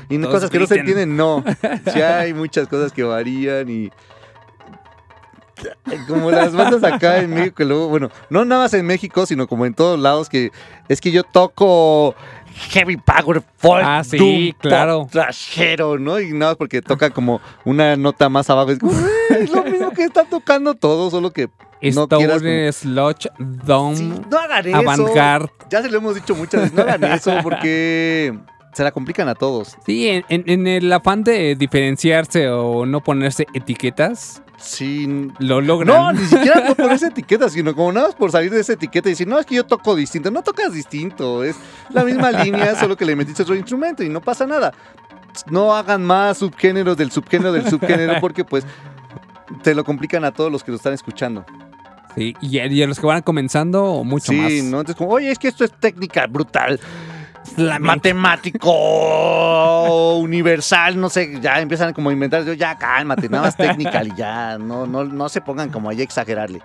Y 0.09 0.19
no, 0.19 0.27
Todos 0.27 0.35
cosas 0.35 0.51
que 0.51 0.59
no 0.59 0.67
se 0.67 0.75
entienden, 0.77 1.17
no. 1.17 1.43
Sí 1.91 2.01
hay 2.01 2.35
muchas 2.35 2.67
cosas 2.67 2.91
que 2.91 3.01
varían 3.01 3.67
y... 3.67 3.89
Como 6.07 6.31
las 6.31 6.53
bandas 6.53 6.83
acá 6.83 7.19
en 7.19 7.31
México, 7.33 7.63
luego, 7.63 7.87
bueno, 7.89 8.09
no 8.29 8.45
nada 8.45 8.63
más 8.63 8.73
en 8.73 8.85
México, 8.85 9.25
sino 9.25 9.47
como 9.47 9.65
en 9.65 9.73
todos 9.73 9.99
lados, 9.99 10.29
que 10.29 10.51
es 10.87 11.01
que 11.01 11.11
yo 11.11 11.23
toco 11.23 12.15
heavy 12.71 12.97
power 12.97 13.41
folk, 13.57 13.83
Ah, 13.85 14.03
sí, 14.03 14.17
doom, 14.17 14.51
pop, 14.53 14.61
claro. 14.61 15.07
trashero, 15.11 15.99
¿no? 15.99 16.19
Y 16.19 16.31
nada 16.33 16.51
más 16.51 16.57
porque 16.57 16.81
tocan 16.81 17.11
como 17.11 17.39
una 17.65 17.95
nota 17.95 18.29
más 18.29 18.49
abajo, 18.49 18.71
es 18.71 18.79
como, 18.79 18.91
"Eh, 19.29 19.37
es 19.41 19.51
lo 19.51 19.63
mismo 19.63 19.91
que 19.91 20.03
están 20.03 20.27
tocando 20.29 20.73
todos, 20.73 21.11
solo 21.11 21.31
que 21.31 21.49
no 21.93 22.07
quieras 22.07 22.41
como- 22.41 22.71
Sludge, 22.71 23.29
Doom, 23.37 24.23
no 24.29 24.37
hagan 24.39 24.67
eso. 24.67 24.77
Avantgarde. 24.77 25.51
Ya 25.69 25.81
se 25.83 25.89
lo 25.89 25.97
hemos 25.99 26.15
dicho 26.15 26.33
muchas 26.35 26.61
veces, 26.61 26.75
no 26.75 26.81
hagan 26.83 27.03
eso 27.03 27.31
porque 27.43 28.33
se 28.77 28.83
la 28.83 28.91
complican 28.91 29.27
a 29.27 29.35
todos. 29.35 29.75
Sí, 29.85 30.07
en, 30.07 30.23
en- 30.29 30.43
en 30.47 30.67
el 30.67 30.93
afán 30.93 31.23
de 31.23 31.55
diferenciarse 31.55 32.47
o 32.49 32.85
no 32.85 33.03
ponerse 33.03 33.45
etiquetas, 33.53 34.41
Sí. 34.57 35.29
lo 35.39 35.61
logran. 35.61 35.87
No, 35.95 36.11
ni 36.13 36.25
siquiera 36.25 36.63
por 36.67 36.75
ponerse 36.77 37.07
etiquetas, 37.07 37.51
sino 37.53 37.75
como 37.75 37.91
nada 37.91 38.07
más 38.07 38.15
por 38.15 38.31
salir 38.31 38.49
de 38.51 38.59
esa 38.61 38.73
etiqueta 38.73 39.09
y 39.09 39.11
decir, 39.11 39.27
no, 39.27 39.37
es 39.39 39.45
que 39.45 39.55
yo 39.55 39.65
toco 39.65 39.95
distinto. 39.95 40.31
No 40.31 40.41
tocas 40.41 40.73
distinto, 40.73 41.43
es 41.43 41.55
la 41.91 42.03
misma 42.03 42.31
línea, 42.31 42.75
solo 42.75 42.95
que 42.97 43.05
le 43.05 43.15
metiste 43.15 43.43
otro 43.43 43.55
instrumento 43.55 44.03
y 44.03 44.09
no 44.09 44.21
pasa 44.21 44.47
nada. 44.47 44.73
No 45.51 45.75
hagan 45.75 46.03
más 46.03 46.37
subgéneros 46.39 46.97
del 46.97 47.11
subgénero 47.11 47.51
del 47.51 47.69
subgénero 47.69 48.13
porque 48.21 48.43
pues 48.45 48.65
te 49.63 49.75
lo 49.75 49.83
complican 49.83 50.25
a 50.25 50.31
todos 50.31 50.51
los 50.51 50.63
que 50.63 50.71
lo 50.71 50.77
están 50.77 50.93
escuchando. 50.93 51.45
Sí, 52.15 52.33
y, 52.41 52.57
a- 52.57 52.65
y 52.65 52.81
a 52.81 52.87
los 52.87 52.99
que 52.99 53.05
van 53.05 53.21
comenzando, 53.21 54.03
mucho 54.03 54.31
sí, 54.31 54.37
más. 54.39 54.51
¿no? 54.51 54.79
Entonces 54.79 54.95
como, 54.95 55.11
oye, 55.11 55.29
es 55.29 55.37
que 55.37 55.47
esto 55.49 55.63
es 55.63 55.71
técnica 55.71 56.25
brutal. 56.25 56.79
La 57.55 57.79
matemático 57.79 58.71
universal, 60.17 60.99
no 60.99 61.09
sé, 61.09 61.39
ya 61.39 61.59
empiezan 61.59 61.93
como 61.93 62.09
a 62.09 62.13
inventar, 62.13 62.43
yo 62.43 62.53
ya 62.53 62.77
cálmate, 62.77 63.29
nada 63.29 63.45
más 63.45 63.55
technical 63.55 64.07
y 64.07 64.15
ya, 64.15 64.57
no, 64.57 64.85
no, 64.85 65.05
no 65.05 65.29
se 65.29 65.41
pongan 65.41 65.69
como 65.69 65.89
ahí 65.89 66.01
a 66.01 66.03
exagerarle. 66.03 66.61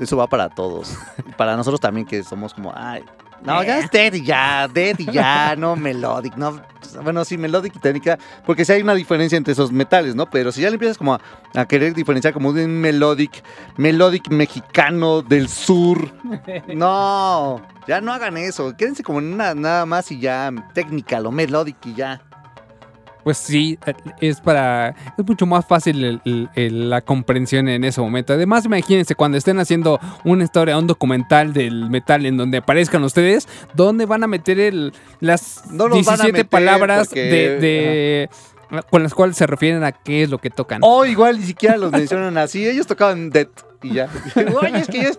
Eso 0.00 0.16
va 0.16 0.26
para 0.26 0.48
todos. 0.48 0.98
Para 1.36 1.56
nosotros 1.56 1.80
también 1.80 2.06
que 2.06 2.24
somos 2.24 2.52
como, 2.52 2.72
ay, 2.74 3.04
no, 3.44 3.62
ya 3.62 3.78
es 3.78 3.90
dead 3.90 4.12
y 4.14 4.22
ya, 4.22 4.68
dead 4.68 4.98
y 4.98 5.10
ya, 5.10 5.54
no 5.58 5.76
melodic, 5.76 6.36
no. 6.36 6.60
Bueno, 7.02 7.24
sí, 7.24 7.36
melodic 7.36 7.74
y 7.76 7.78
técnica, 7.78 8.18
porque 8.46 8.64
sí 8.64 8.72
hay 8.72 8.82
una 8.82 8.94
diferencia 8.94 9.36
entre 9.36 9.52
esos 9.52 9.72
metales, 9.72 10.14
¿no? 10.14 10.26
Pero 10.26 10.52
si 10.52 10.62
ya 10.62 10.68
le 10.68 10.74
empiezas 10.74 10.96
como 10.96 11.14
a, 11.14 11.20
a 11.54 11.66
querer 11.66 11.92
diferenciar 11.94 12.32
como 12.32 12.52
de 12.52 12.64
un 12.64 12.80
melodic, 12.80 13.42
melodic 13.76 14.28
mexicano 14.28 15.22
del 15.22 15.48
sur, 15.48 16.12
no, 16.74 17.60
ya 17.86 18.00
no 18.00 18.12
hagan 18.12 18.36
eso. 18.36 18.76
Quédense 18.76 19.02
como 19.02 19.18
en 19.18 19.34
una 19.34 19.54
nada 19.54 19.86
más 19.86 20.10
y 20.12 20.20
ya 20.20 20.52
técnica, 20.72 21.20
lo 21.20 21.32
melodic 21.32 21.76
y 21.86 21.94
ya. 21.94 22.22
Pues 23.24 23.38
sí, 23.38 23.78
es 24.20 24.40
para. 24.40 24.90
Es 25.18 25.26
mucho 25.26 25.46
más 25.46 25.64
fácil 25.66 26.04
el- 26.04 26.20
el- 26.26 26.48
el- 26.54 26.90
la 26.90 27.00
comprensión 27.00 27.68
en 27.68 27.82
ese 27.84 28.00
momento. 28.00 28.34
Además, 28.34 28.66
imagínense 28.66 29.14
cuando 29.14 29.38
estén 29.38 29.58
haciendo 29.58 29.98
una 30.24 30.44
historia, 30.44 30.76
un 30.78 30.86
documental 30.86 31.52
del 31.54 31.88
metal 31.90 32.26
en 32.26 32.36
donde 32.36 32.58
aparezcan 32.58 33.02
ustedes, 33.02 33.48
¿dónde 33.74 34.04
van 34.06 34.22
a 34.24 34.26
meter 34.26 34.60
el, 34.60 34.92
las 35.20 35.62
No 35.70 35.88
los 35.88 36.04
van 36.04 36.20
a 36.20 36.24
17 36.24 36.32
meter 36.32 36.46
palabras 36.48 37.08
porque- 37.08 37.22
de, 37.24 37.58
de- 37.58 38.30
con 38.90 39.02
las 39.02 39.14
cuales 39.14 39.36
se 39.36 39.46
refieren 39.46 39.84
a 39.84 39.92
qué 39.92 40.22
es 40.24 40.30
lo 40.30 40.38
que 40.38 40.50
tocan? 40.50 40.80
O 40.82 41.04
igual 41.06 41.38
ni 41.40 41.46
siquiera 41.46 41.76
los 41.76 41.92
mencionan 41.92 42.36
así. 42.38 42.66
Ellos 42.66 42.86
tocaban 42.86 43.30
Death 43.30 43.48
y 43.82 43.94
ya. 43.94 44.08
Oye, 44.60 44.78
es 44.80 44.88
que 44.88 45.02
yo, 45.02 45.10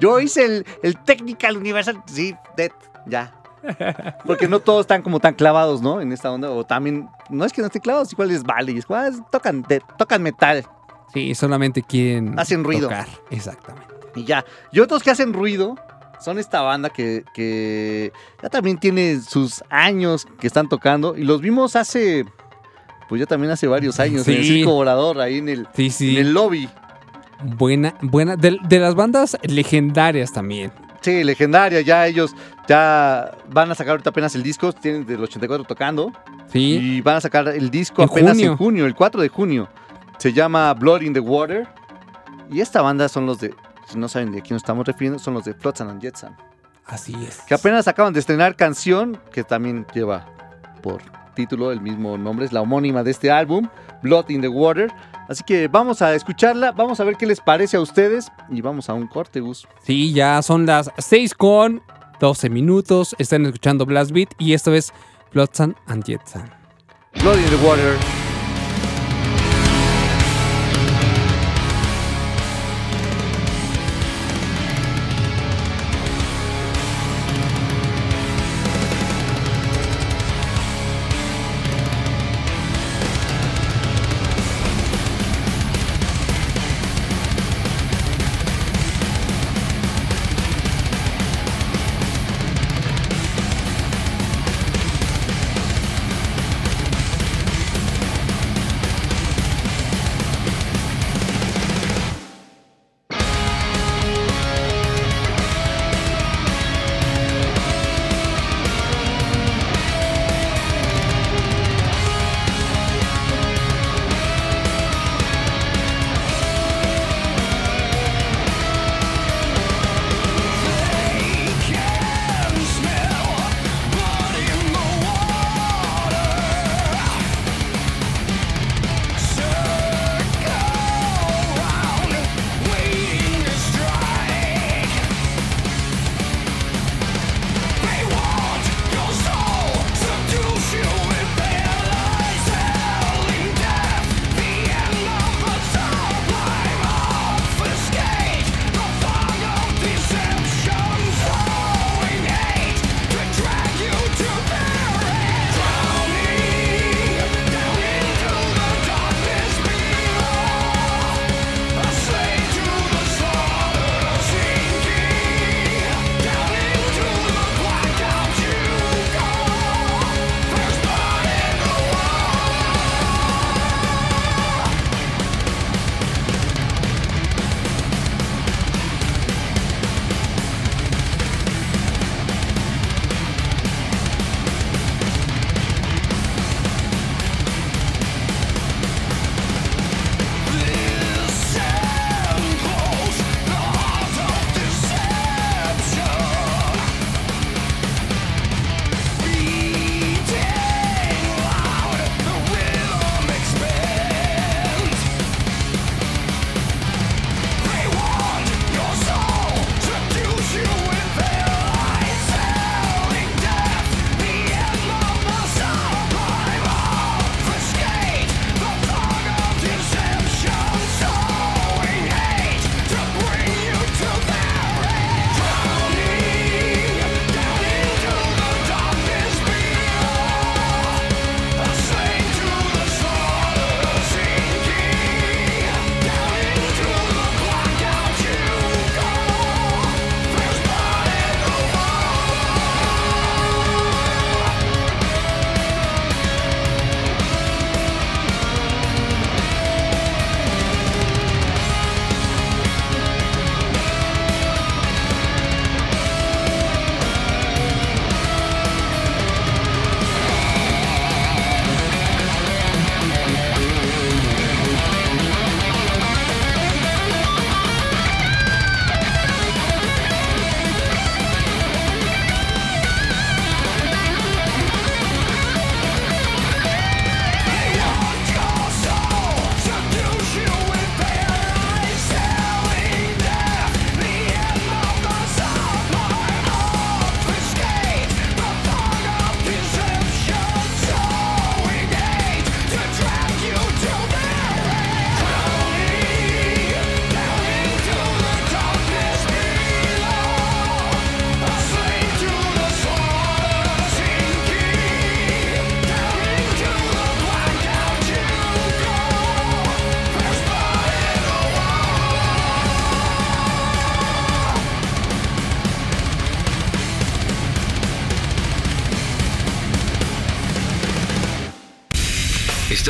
yo 0.00 0.18
hice 0.20 0.44
el, 0.46 0.66
el 0.82 0.96
Technical 1.04 1.56
Universal. 1.56 2.02
Sí, 2.06 2.34
Dead, 2.56 2.70
ya. 3.06 3.34
Porque 4.26 4.48
no 4.48 4.60
todos 4.60 4.82
están 4.82 5.02
como 5.02 5.20
tan 5.20 5.34
clavados, 5.34 5.82
¿no? 5.82 6.00
En 6.00 6.12
esta 6.12 6.30
onda. 6.30 6.50
O 6.50 6.64
también, 6.64 7.08
no 7.30 7.44
es 7.44 7.52
que 7.52 7.60
no 7.60 7.66
estén 7.66 7.82
clavados, 7.82 8.12
igual 8.12 8.30
es 8.30 8.42
vale. 8.42 8.72
y 8.72 8.78
es 8.78 8.86
ah, 8.90 9.10
tocan, 9.30 9.64
tocan 9.98 10.22
metal 10.22 10.64
Sí, 11.12 11.34
solamente 11.34 11.82
quieren 11.82 12.38
Hacen 12.38 12.64
ruido. 12.64 12.88
tocar. 12.88 13.06
Exactamente. 13.30 13.86
y 14.14 14.24
ya. 14.24 14.44
Y 14.72 14.80
otros 14.80 15.02
que 15.02 15.10
hacen 15.10 15.32
ruido 15.32 15.76
son 16.20 16.38
esta 16.38 16.62
banda 16.62 16.88
que, 16.90 17.24
que 17.34 18.12
ya 18.42 18.48
también 18.48 18.78
tiene 18.78 19.20
sus 19.20 19.62
años 19.68 20.26
que 20.40 20.46
están 20.46 20.68
tocando. 20.68 21.16
Y 21.16 21.24
los 21.24 21.40
vimos 21.40 21.76
hace, 21.76 22.24
pues 23.08 23.20
ya 23.20 23.26
también 23.26 23.50
hace 23.52 23.66
varios 23.66 24.00
años, 24.00 24.26
en 24.28 24.36
el. 24.36 24.44
Circo 24.44 24.72
Volador, 24.72 25.20
ahí 25.20 25.38
en 25.38 25.48
el, 25.48 25.68
Sí, 25.74 25.90
sí. 25.90 26.16
en 26.16 26.26
el 26.26 26.32
lobby. 26.32 26.68
Buena, 27.44 27.94
buena. 28.00 28.36
De, 28.36 28.56
de 28.62 28.78
las 28.78 28.94
bandas 28.94 29.36
legendarias 29.42 30.32
también. 30.32 30.72
Sí, 31.02 31.24
legendaria, 31.24 31.80
ya 31.82 32.06
ellos 32.06 32.34
ya 32.68 33.32
van 33.50 33.70
a 33.70 33.74
sacar 33.74 33.90
ahorita 33.92 34.10
apenas 34.10 34.34
el 34.34 34.42
disco, 34.42 34.72
tienen 34.72 35.04
del 35.04 35.20
84 35.22 35.64
tocando 35.64 36.12
Sí. 36.52 36.78
y 36.80 37.00
van 37.00 37.16
a 37.16 37.20
sacar 37.20 37.48
el 37.48 37.70
disco 37.70 38.02
En 38.02 38.08
apenas 38.08 38.32
junio. 38.32 38.50
en 38.52 38.56
junio, 38.56 38.86
el 38.86 38.94
4 38.94 39.20
de 39.22 39.28
junio. 39.28 39.68
Se 40.18 40.32
llama 40.32 40.72
Blood 40.74 41.02
in 41.02 41.12
the 41.12 41.20
Water 41.20 41.66
y 42.50 42.60
esta 42.60 42.80
banda 42.82 43.08
son 43.08 43.26
los 43.26 43.40
de, 43.40 43.54
si 43.88 43.98
no 43.98 44.08
saben 44.08 44.30
de 44.32 44.40
quién 44.42 44.54
nos 44.54 44.62
estamos 44.62 44.86
refiriendo, 44.86 45.18
son 45.18 45.34
los 45.34 45.44
de 45.44 45.54
Flotsam 45.54 45.88
and 45.88 46.00
Jetsam, 46.00 46.36
Así 46.86 47.14
es. 47.26 47.40
que 47.42 47.54
apenas 47.54 47.88
acaban 47.88 48.12
de 48.12 48.20
estrenar 48.20 48.54
canción 48.56 49.18
que 49.32 49.42
también 49.42 49.86
lleva 49.94 50.26
por 50.82 51.02
título 51.34 51.72
el 51.72 51.80
mismo 51.80 52.16
nombre, 52.18 52.44
es 52.44 52.52
la 52.52 52.60
homónima 52.60 53.02
de 53.02 53.10
este 53.10 53.30
álbum, 53.30 53.68
Blood 54.02 54.30
in 54.30 54.40
the 54.40 54.48
Water. 54.48 54.92
Así 55.28 55.42
que 55.44 55.68
vamos 55.68 56.02
a 56.02 56.14
escucharla, 56.14 56.72
vamos 56.72 57.00
a 57.00 57.04
ver 57.04 57.16
qué 57.16 57.26
les 57.26 57.40
parece 57.40 57.76
a 57.76 57.80
ustedes 57.80 58.30
y 58.50 58.60
vamos 58.60 58.88
a 58.88 58.94
un 58.94 59.06
corte, 59.06 59.40
Gus. 59.40 59.66
Sí, 59.82 60.12
ya 60.12 60.42
son 60.42 60.66
las 60.66 60.90
6 60.98 61.34
con 61.34 61.82
12 62.20 62.50
minutos. 62.50 63.14
Están 63.18 63.46
escuchando 63.46 63.86
Blast 63.86 64.12
Beat 64.12 64.30
y 64.38 64.52
esto 64.52 64.74
es 64.74 64.92
Flotsam 65.30 65.74
and 65.86 66.04
Jetsam. 66.04 66.48
Blood 67.20 67.38
in 67.38 67.50
the 67.50 67.66
Water. 67.66 68.31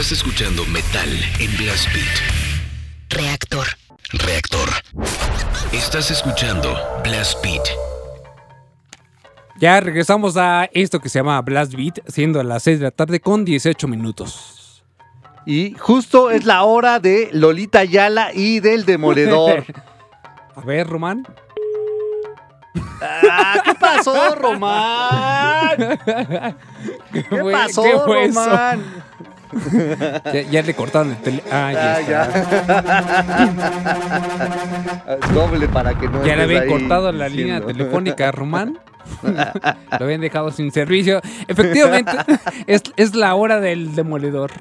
Estás 0.03 0.19
escuchando 0.19 0.65
Metal 0.67 1.09
en 1.39 1.57
Blast 1.59 1.87
Beat. 1.95 3.21
Reactor. 3.23 3.69
Reactor. 4.15 4.69
Estás 5.73 6.11
escuchando 6.11 6.77
Blast 7.05 7.41
Beat. 7.41 7.63
Ya 9.61 9.79
regresamos 9.79 10.37
a 10.37 10.69
esto 10.73 10.99
que 10.99 11.09
se 11.09 11.21
llama 11.21 11.41
Blast 11.43 11.75
Beat, 11.75 12.01
siendo 12.09 12.41
a 12.41 12.43
las 12.43 12.65
6 12.65 12.81
de 12.81 12.85
la 12.87 12.91
tarde 12.91 13.21
con 13.21 13.45
18 13.45 13.87
minutos. 13.87 14.83
Y 15.47 15.75
justo 15.79 16.33
es 16.33 16.47
la 16.47 16.65
hora 16.65 16.99
de 16.99 17.29
Lolita 17.33 17.85
Yala 17.85 18.33
y 18.35 18.59
del 18.59 18.85
Demoledor. 18.85 19.65
A 20.57 20.61
ver, 20.63 20.89
Román. 20.89 21.25
Ah, 23.01 23.63
¿Qué 23.65 23.75
pasó, 23.77 24.35
Román? 24.35 25.77
¿Qué 27.13 27.23
fue- 27.23 27.53
pasó, 27.53 27.85
qué 27.85 27.99
fue 28.05 28.25
eso? 28.25 28.41
Ya, 30.33 30.43
ya 30.43 30.63
le 30.63 30.75
cortaron 30.75 31.11
el 31.11 31.17
tele. 31.19 31.43
Ah, 31.51 31.73
ya 31.73 31.95
Ah, 31.95 32.01
está. 32.01 32.33
ya. 35.21 35.27
Doble 35.35 35.69
para 35.69 35.95
que 35.99 36.09
no 36.09 36.25
Ya 36.25 36.37
le 36.37 36.43
habían 36.45 36.67
cortado 36.69 37.13
la 37.13 37.29
línea 37.29 37.61
telefónica 37.61 38.29
a 38.29 38.33
Román. 38.33 38.79
Lo 39.23 40.05
habían 40.07 40.21
dejado 40.21 40.51
sin 40.53 40.71
servicio. 40.73 41.21
Efectivamente, 41.49 42.13
es, 42.67 42.83
es 42.97 43.15
la 43.15 43.35
hora 43.35 43.61
del 43.61 43.95
demoledor. 43.95 44.53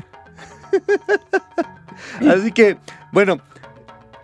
Así 2.30 2.52
que, 2.52 2.78
bueno, 3.12 3.40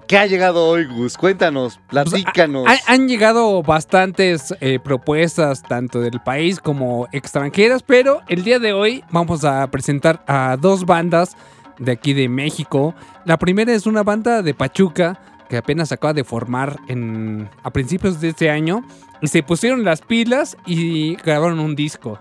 ¿qué 0.08 0.18
ha 0.18 0.26
llegado 0.26 0.66
hoy, 0.68 0.86
Gus? 0.86 1.18
Cuéntanos, 1.18 1.80
platícanos. 1.90 2.66
Ha- 2.68 2.94
han 2.94 3.08
llegado 3.08 3.62
bastantes 3.64 4.54
eh, 4.62 4.80
propuestas, 4.80 5.62
tanto 5.64 6.00
del 6.02 6.20
país 6.22 6.60
como 6.60 7.08
extranjeras, 7.12 7.84
pero 7.84 8.22
el 8.28 8.44
día 8.44 8.60
de 8.60 8.74
hoy 8.74 9.04
vamos 9.12 9.44
a 9.44 9.66
presentar 9.70 10.24
a 10.28 10.58
dos 10.60 10.86
bandas 10.86 11.36
de 11.80 11.92
aquí 11.92 12.14
de 12.14 12.30
México. 12.30 12.96
La 13.26 13.38
primera 13.38 13.74
es 13.74 13.86
una 13.86 14.04
banda 14.04 14.42
de 14.42 14.54
Pachuca 14.54 15.20
que 15.50 15.58
apenas 15.58 15.92
acaba 15.92 16.14
de 16.14 16.24
formar 16.24 16.78
en, 16.88 17.50
a 17.64 17.70
principios 17.72 18.20
de 18.20 18.30
este 18.30 18.50
año 18.50 18.84
y 19.22 19.28
se 19.28 19.44
pusieron 19.44 19.84
las 19.86 20.02
pilas 20.02 20.58
y 20.66 21.16
grabaron 21.18 21.60
un 21.60 21.76
disco 21.76 22.20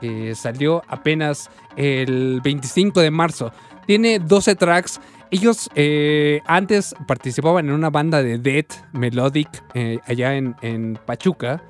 que 0.00 0.34
salió 0.36 0.82
apenas 0.88 1.50
el 1.76 2.40
25 2.42 3.00
de 3.00 3.10
marzo. 3.10 3.52
Tiene 3.86 4.18
12 4.20 4.54
tracks. 4.54 5.00
Ellos 5.30 5.68
eh, 5.74 6.40
antes 6.46 6.94
participaban 7.06 7.66
en 7.68 7.74
una 7.74 7.90
banda 7.90 8.22
de 8.22 8.38
death 8.38 8.72
melodic 8.92 9.48
eh, 9.74 9.98
allá 10.06 10.34
en, 10.34 10.98
Pachuca. 11.04 11.62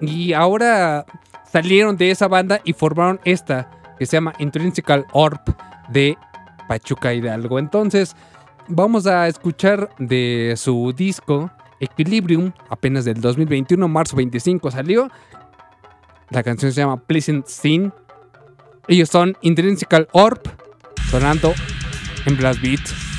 Y 0.00 0.32
ahora 0.32 1.06
salieron 1.50 1.96
de 1.96 2.10
esa 2.10 2.28
banda 2.28 2.60
y 2.64 2.72
formaron 2.72 3.20
esta 3.24 3.70
que 3.98 4.04
se 4.04 4.16
llama 4.16 4.34
Intrinsical 4.38 5.06
Orb 5.12 5.40
de 5.90 6.18
Pachuca 6.68 7.14
Hidalgo. 7.14 7.58
Entonces, 7.58 8.14
vamos 8.68 9.06
a 9.06 9.26
escuchar 9.28 9.90
de 9.98 10.54
su 10.56 10.92
disco 10.92 11.50
Equilibrium, 11.80 12.52
apenas 12.68 13.04
del 13.04 13.20
2021, 13.20 13.88
marzo 13.88 14.16
25 14.16 14.70
salió. 14.70 15.08
La 16.30 16.42
canción 16.42 16.72
se 16.72 16.80
llama 16.80 17.00
Pleasant 17.00 17.46
Scene. 17.46 17.90
Ellos 18.88 19.08
son 19.08 19.36
Intrinsical 19.42 20.08
Orb, 20.12 20.40
sonando 21.10 21.52
en 22.24 22.36
Blast 22.36 22.60
Beat. 22.60 23.11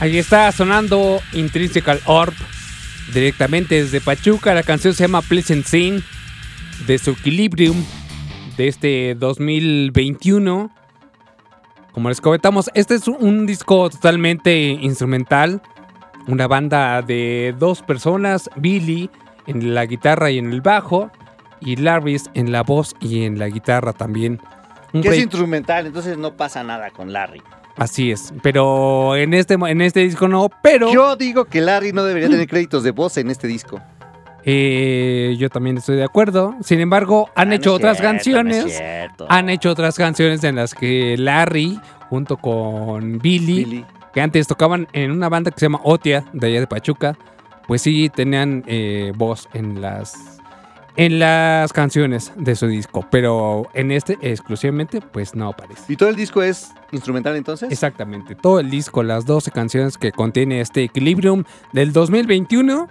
Ahí 0.00 0.16
está 0.16 0.52
sonando 0.52 1.20
Intrinsical 1.32 2.00
Orb 2.04 2.32
directamente 3.12 3.82
desde 3.82 4.00
Pachuca. 4.00 4.54
La 4.54 4.62
canción 4.62 4.94
se 4.94 5.04
llama 5.04 5.22
Pleasant 5.22 5.64
Scene 5.64 6.02
de 6.86 6.98
su 6.98 7.10
Equilibrium 7.10 7.84
de 8.56 8.68
este 8.68 9.16
2021. 9.16 10.70
Como 11.92 12.08
les 12.08 12.20
comentamos, 12.20 12.70
este 12.74 12.94
es 12.94 13.08
un 13.08 13.44
disco 13.44 13.90
totalmente 13.90 14.56
instrumental. 14.56 15.62
Una 16.28 16.46
banda 16.46 17.02
de 17.02 17.54
dos 17.58 17.82
personas, 17.82 18.48
Billy 18.54 19.10
en 19.48 19.74
la 19.74 19.86
guitarra 19.86 20.30
y 20.30 20.38
en 20.38 20.52
el 20.52 20.60
bajo, 20.60 21.10
y 21.60 21.74
Larrys 21.74 22.30
en 22.34 22.52
la 22.52 22.62
voz 22.62 22.94
y 23.00 23.24
en 23.24 23.38
la 23.38 23.48
guitarra 23.48 23.94
también. 23.94 24.40
Un 24.92 25.02
Que 25.02 25.08
es 25.08 25.18
instrumental, 25.18 25.86
entonces 25.86 26.16
no 26.16 26.36
pasa 26.36 26.62
nada 26.62 26.90
con 26.90 27.12
Larry. 27.12 27.42
Así 27.78 28.10
es, 28.10 28.32
pero 28.42 29.14
en 29.16 29.34
este, 29.34 29.54
en 29.54 29.80
este 29.80 30.00
disco 30.00 30.26
no, 30.28 30.48
pero... 30.62 30.92
Yo 30.92 31.14
digo 31.16 31.44
que 31.44 31.60
Larry 31.60 31.92
no 31.92 32.02
debería 32.04 32.28
tener 32.28 32.48
créditos 32.48 32.82
de 32.82 32.90
voz 32.90 33.16
en 33.18 33.30
este 33.30 33.46
disco. 33.46 33.80
Eh, 34.44 35.36
yo 35.38 35.48
también 35.50 35.76
estoy 35.78 35.96
de 35.96 36.04
acuerdo. 36.04 36.56
Sin 36.62 36.80
embargo, 36.80 37.28
han 37.34 37.48
Ah, 37.48 37.50
no 37.50 37.54
hecho 37.54 37.74
otras 37.74 37.98
cierto, 37.98 38.12
canciones. 38.12 38.82
han 39.28 39.48
hecho 39.50 39.70
otras 39.70 39.96
canciones 39.96 40.42
en 40.44 40.56
las 40.56 40.74
que 40.74 41.16
Larry, 41.18 41.78
junto 42.08 42.36
con 42.36 43.18
Billy, 43.18 43.84
que 44.12 44.20
antes 44.22 44.46
tocaban 44.46 44.88
en 44.92 45.10
una 45.10 45.28
banda 45.28 45.50
que 45.50 45.60
se 45.60 45.66
llama 45.66 45.80
Otia, 45.84 46.24
de 46.32 46.46
allá 46.46 46.60
de 46.60 46.66
Pachuca, 46.66 47.16
pues 47.66 47.82
sí 47.82 48.08
tenían 48.14 48.64
eh, 48.66 49.12
voz 49.14 49.48
en 49.52 49.80
las 49.82 50.37
en 50.98 51.20
las 51.20 51.72
canciones 51.72 52.32
de 52.36 52.56
su 52.56 52.66
disco, 52.66 53.06
pero 53.08 53.68
en 53.72 53.92
este 53.92 54.18
exclusivamente 54.20 55.00
pues 55.00 55.32
no 55.32 55.48
aparece. 55.48 55.92
¿Y 55.92 55.96
todo 55.96 56.08
el 56.08 56.16
disco 56.16 56.42
es 56.42 56.72
instrumental 56.90 57.36
entonces? 57.36 57.70
Exactamente, 57.70 58.34
todo 58.34 58.58
el 58.58 58.68
disco, 58.68 59.04
las 59.04 59.24
12 59.24 59.52
canciones 59.52 59.96
que 59.96 60.10
contiene 60.10 60.60
este 60.60 60.82
Equilibrium 60.82 61.44
del 61.72 61.92
2021, 61.92 62.88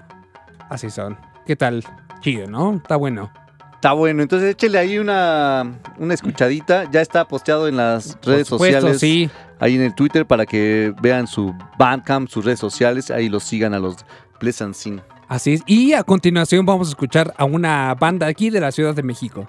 así 0.70 0.90
son. 0.90 1.18
¿Qué 1.46 1.58
tal? 1.58 1.84
Chido, 2.22 2.48
¿no? 2.48 2.76
Está 2.76 2.96
bueno. 2.96 3.30
Está 3.74 3.92
bueno, 3.92 4.24
entonces 4.24 4.52
échele 4.52 4.80
ahí 4.80 4.98
una, 5.00 5.78
una 5.98 6.14
escuchadita. 6.14 6.90
Ya 6.90 7.02
está 7.02 7.26
posteado 7.26 7.68
en 7.68 7.76
las 7.76 8.18
redes 8.24 8.48
supuesto, 8.48 8.88
sociales. 8.88 9.00
sí. 9.02 9.30
Ahí 9.60 9.76
en 9.76 9.82
el 9.82 9.94
Twitter 9.94 10.26
para 10.26 10.46
que 10.46 10.94
vean 11.02 11.28
su 11.28 11.54
Bandcamp, 11.78 12.30
sus 12.30 12.46
redes 12.46 12.60
sociales. 12.60 13.12
Ahí 13.12 13.28
los 13.28 13.44
sigan 13.44 13.74
a 13.74 13.80
los 13.80 13.98
Pleasant 14.40 14.76
Scene. 14.76 15.02
Así 15.28 15.54
es. 15.54 15.62
Y 15.66 15.94
a 15.94 16.04
continuación 16.04 16.66
vamos 16.66 16.88
a 16.88 16.92
escuchar 16.92 17.34
a 17.38 17.46
una 17.46 17.94
banda 17.96 18.28
aquí 18.28 18.50
de 18.50 18.60
la 18.62 18.72
Ciudad 18.72 18.96
de 18.96 19.04
México. 19.04 19.48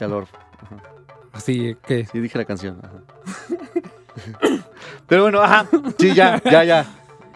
Orb. 0.00 0.26
Ajá. 0.62 0.76
Así 1.32 1.76
que. 1.86 2.06
Sí, 2.06 2.20
dije 2.20 2.38
la 2.38 2.44
canción. 2.44 2.80
ajá. 2.82 3.02
Pero 5.06 5.22
bueno, 5.22 5.40
ajá. 5.42 5.66
Sí, 5.98 6.14
ya, 6.14 6.40
ya, 6.44 6.64
ya. 6.64 6.86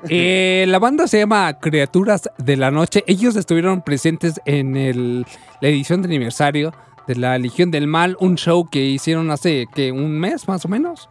Eh, 0.09 0.65
la 0.69 0.79
banda 0.79 1.07
se 1.07 1.19
llama 1.19 1.59
Criaturas 1.61 2.31
de 2.39 2.57
la 2.57 2.71
Noche. 2.71 3.05
Ellos 3.07 3.37
estuvieron 3.37 3.83
presentes 3.83 4.41
en 4.47 4.77
el- 4.77 5.27
la 5.61 5.69
edición 5.69 6.01
de 6.03 6.07
aniversario 6.09 6.73
de 7.07 7.17
la 7.17 7.37
Legión 7.39 7.71
del 7.71 7.87
Mal, 7.87 8.17
un 8.19 8.37
show 8.37 8.67
que 8.71 8.81
hicieron 8.83 9.31
hace 9.31 9.67
que 9.75 9.93
un 9.93 10.19
mes 10.19 10.49
más 10.49 10.65
o 10.65 10.69
menos. 10.69 11.09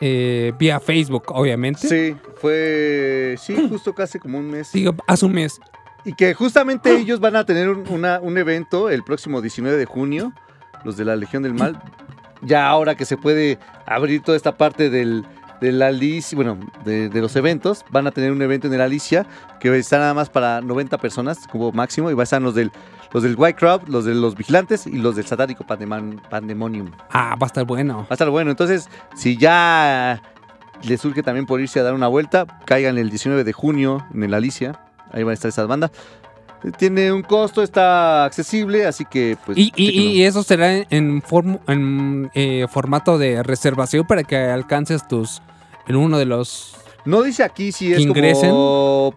Eh, 0.00 0.52
vía 0.58 0.78
Facebook, 0.80 1.24
obviamente. 1.28 1.88
Sí, 1.88 2.16
fue. 2.36 3.36
Sí, 3.38 3.56
justo 3.68 3.94
casi 3.94 4.18
como 4.18 4.38
un 4.38 4.50
mes. 4.50 4.68
Sí, 4.68 4.86
hace 5.06 5.26
un 5.26 5.32
mes. 5.32 5.60
Y 6.04 6.12
que 6.14 6.34
justamente 6.34 6.94
ellos 6.98 7.20
van 7.20 7.36
a 7.36 7.44
tener 7.44 7.68
un, 7.68 7.88
una- 7.88 8.20
un 8.20 8.36
evento 8.38 8.90
el 8.90 9.02
próximo 9.04 9.40
19 9.40 9.76
de 9.76 9.84
junio, 9.86 10.32
los 10.84 10.96
de 10.96 11.04
la 11.04 11.16
Legión 11.16 11.42
del 11.42 11.54
Mal. 11.54 11.80
Ya 12.42 12.68
ahora 12.68 12.94
que 12.94 13.04
se 13.06 13.16
puede 13.16 13.58
abrir 13.86 14.22
toda 14.22 14.36
esta 14.36 14.56
parte 14.58 14.90
del, 14.90 15.24
de 15.62 15.72
la 15.72 15.86
Alicia, 15.86 16.36
bueno, 16.36 16.58
de, 16.84 17.08
de 17.08 17.20
los 17.22 17.34
eventos, 17.34 17.84
van 17.90 18.06
a 18.06 18.10
tener 18.10 18.30
un 18.30 18.42
evento 18.42 18.66
en 18.66 18.74
el 18.74 18.82
Alicia 18.82 19.26
que 19.58 19.74
está 19.76 19.98
nada 19.98 20.12
más 20.12 20.28
para 20.28 20.60
90 20.60 20.98
personas 20.98 21.46
como 21.50 21.72
máximo 21.72 22.10
y 22.10 22.14
va 22.14 22.22
a 22.22 22.24
estar 22.24 22.40
los 22.42 22.54
del, 22.54 22.70
los 23.12 23.22
del 23.22 23.34
White 23.36 23.58
Crowd, 23.58 23.82
los 23.88 24.04
de 24.04 24.14
los 24.14 24.34
Vigilantes 24.36 24.86
y 24.86 24.96
los 24.98 25.16
del 25.16 25.26
Satánico 25.26 25.64
Pandemonium. 25.66 26.90
Ah, 27.10 27.36
va 27.40 27.46
a 27.46 27.48
estar 27.48 27.64
bueno. 27.64 27.98
Va 27.98 28.06
a 28.10 28.14
estar 28.14 28.30
bueno. 28.30 28.50
Entonces, 28.50 28.88
si 29.14 29.36
ya 29.36 30.22
les 30.82 31.00
surge 31.00 31.22
también 31.22 31.46
por 31.46 31.60
irse 31.60 31.80
a 31.80 31.82
dar 31.82 31.94
una 31.94 32.08
vuelta, 32.08 32.46
caigan 32.64 32.98
el 32.98 33.10
19 33.10 33.44
de 33.44 33.52
junio 33.52 34.04
en 34.14 34.22
el 34.24 34.34
Alicia. 34.34 34.80
Ahí 35.12 35.22
van 35.22 35.30
a 35.30 35.34
estar 35.34 35.48
esas 35.48 35.66
bandas. 35.68 35.90
Tiene 36.78 37.12
un 37.12 37.22
costo, 37.22 37.62
está 37.62 38.24
accesible, 38.24 38.86
así 38.86 39.04
que 39.04 39.36
pues... 39.46 39.56
Y, 39.56 39.72
y- 39.76 39.90
y 39.90 40.22
eso 40.24 40.42
será 40.42 40.72
en, 40.74 41.22
form- 41.22 41.60
en, 41.68 42.30
eh, 42.34 42.66
formato 42.68 43.18
de 43.18 43.42
reservación 43.42 44.06
para 44.06 44.24
que 44.24 44.36
alcances 44.36 45.06
tus. 45.06 45.42
En 45.86 45.94
uno 45.94 46.18
de 46.18 46.24
los. 46.24 46.74
No 47.04 47.22
dice 47.22 47.44
aquí 47.44 47.70
si 47.70 47.92
es 47.92 48.00
ingresen. 48.00 48.50
como 48.50 49.14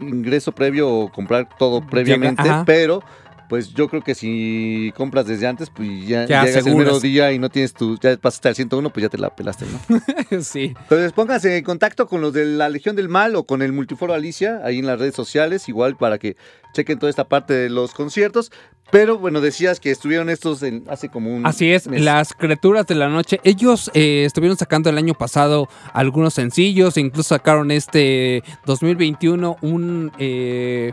ingreso 0.00 0.52
previo 0.52 0.88
o 0.88 1.08
comprar 1.08 1.48
todo 1.58 1.80
previamente, 1.80 2.42
pero 2.64 3.02
pues 3.48 3.72
yo 3.74 3.88
creo 3.88 4.02
que 4.02 4.14
si 4.14 4.92
compras 4.96 5.26
desde 5.26 5.46
antes, 5.46 5.70
pues 5.70 6.06
ya, 6.06 6.26
Ya 6.26 6.44
llegas 6.44 6.66
el 6.66 6.76
mero 6.76 7.00
día 7.00 7.32
y 7.32 7.38
no 7.38 7.48
tienes 7.48 7.72
tu, 7.72 7.98
ya 7.98 8.16
pasaste 8.16 8.48
al 8.48 8.54
101, 8.54 8.90
pues 8.90 9.02
ya 9.02 9.08
te 9.08 9.18
la 9.18 9.34
pelaste, 9.34 9.64
¿no? 9.66 10.40
sí. 10.42 10.74
Entonces 10.82 11.12
pónganse 11.12 11.56
en 11.56 11.64
contacto 11.64 12.06
con 12.06 12.20
los 12.20 12.32
de 12.32 12.44
la 12.44 12.68
Legión 12.68 12.94
del 12.96 13.08
Mal 13.08 13.34
o 13.36 13.44
con 13.44 13.62
el 13.62 13.72
Multiforo 13.72 14.12
Alicia, 14.14 14.60
ahí 14.64 14.78
en 14.80 14.86
las 14.86 14.98
redes 14.98 15.14
sociales, 15.14 15.68
igual 15.68 15.96
para 15.96 16.18
que 16.18 16.36
chequen 16.74 16.98
toda 16.98 17.08
esta 17.10 17.24
parte 17.28 17.54
de 17.54 17.70
los 17.70 17.92
conciertos. 17.94 18.52
Pero 18.90 19.18
bueno, 19.18 19.42
decías 19.42 19.80
que 19.80 19.90
estuvieron 19.90 20.30
estos 20.30 20.62
en- 20.62 20.84
hace 20.88 21.10
como 21.10 21.34
un 21.34 21.46
Así 21.46 21.70
es, 21.72 21.86
mes. 21.88 22.00
las 22.00 22.32
criaturas 22.32 22.86
de 22.86 22.94
la 22.94 23.08
noche. 23.10 23.38
Ellos 23.44 23.90
eh, 23.92 24.24
estuvieron 24.24 24.56
sacando 24.56 24.88
el 24.88 24.96
año 24.96 25.12
pasado 25.12 25.68
algunos 25.92 26.32
sencillos, 26.32 26.96
incluso 26.96 27.28
sacaron 27.34 27.70
este 27.70 28.42
2021 28.64 29.56
un 29.60 30.10
eh, 30.18 30.92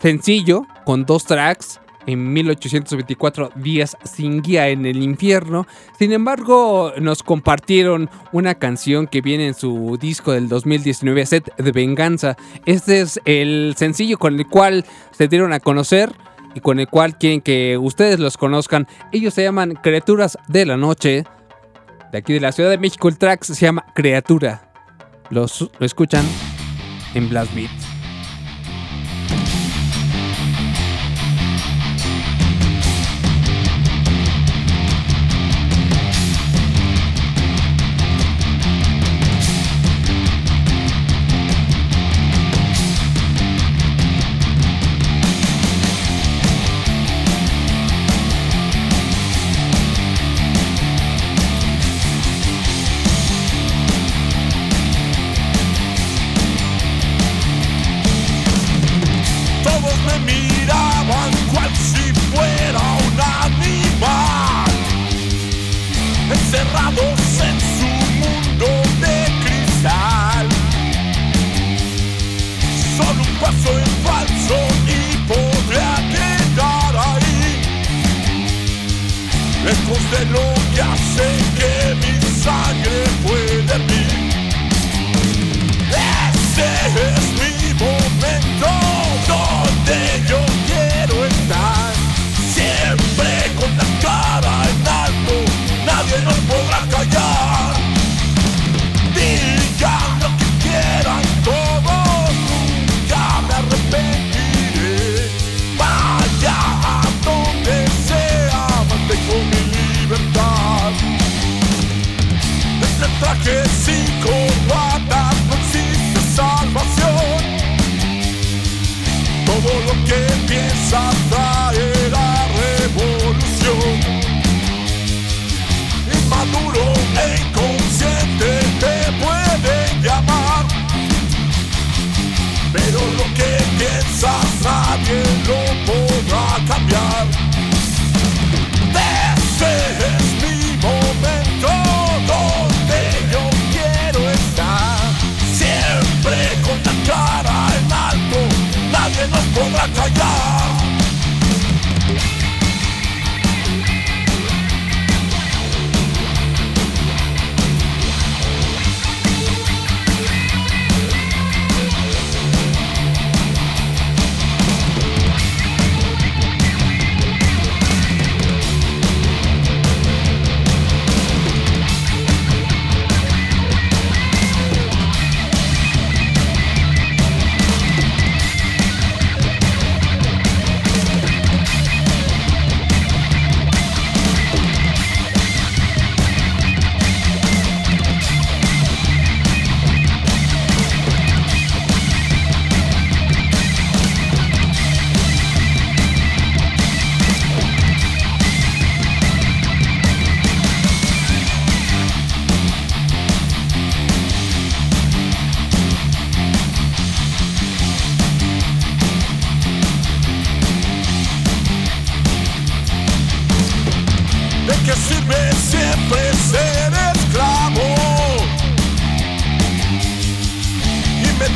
sencillo 0.00 0.66
con 0.84 1.04
dos 1.04 1.24
tracks 1.24 1.80
en 2.06 2.32
1824 2.32 3.52
días 3.56 3.96
sin 4.04 4.42
guía 4.42 4.68
en 4.68 4.86
el 4.86 5.02
infierno. 5.02 5.66
Sin 5.98 6.12
embargo, 6.12 6.92
nos 6.98 7.22
compartieron 7.22 8.10
una 8.32 8.54
canción 8.54 9.06
que 9.06 9.20
viene 9.20 9.48
en 9.48 9.54
su 9.54 9.98
disco 10.00 10.32
del 10.32 10.48
2019, 10.48 11.26
Set 11.26 11.56
de 11.56 11.72
Venganza. 11.72 12.36
Este 12.66 13.00
es 13.00 13.20
el 13.24 13.74
sencillo 13.76 14.18
con 14.18 14.38
el 14.38 14.46
cual 14.46 14.84
se 15.12 15.28
dieron 15.28 15.52
a 15.52 15.60
conocer 15.60 16.12
y 16.54 16.60
con 16.60 16.80
el 16.80 16.88
cual 16.88 17.16
quieren 17.16 17.40
que 17.40 17.78
ustedes 17.78 18.18
los 18.18 18.36
conozcan. 18.36 18.88
Ellos 19.12 19.34
se 19.34 19.42
llaman 19.42 19.74
Criaturas 19.74 20.38
de 20.48 20.66
la 20.66 20.76
Noche. 20.76 21.24
De 22.12 22.18
aquí 22.18 22.32
de 22.32 22.40
la 22.40 22.50
Ciudad 22.50 22.70
de 22.70 22.78
México, 22.78 23.08
el 23.08 23.18
track 23.18 23.44
se 23.44 23.54
llama 23.54 23.86
Criatura. 23.94 24.72
Los, 25.30 25.70
lo 25.78 25.86
escuchan 25.86 26.24
en 27.14 27.28
Blast 27.28 27.54
Beat. 27.54 27.79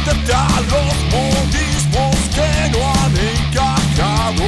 Y 0.04 0.06
meterte 0.06 0.34
a 0.34 0.60
los 0.60 0.94
modismos 1.12 2.16
que 2.34 2.70
no 2.70 2.78
han 2.92 3.14
encajado. 3.16 4.46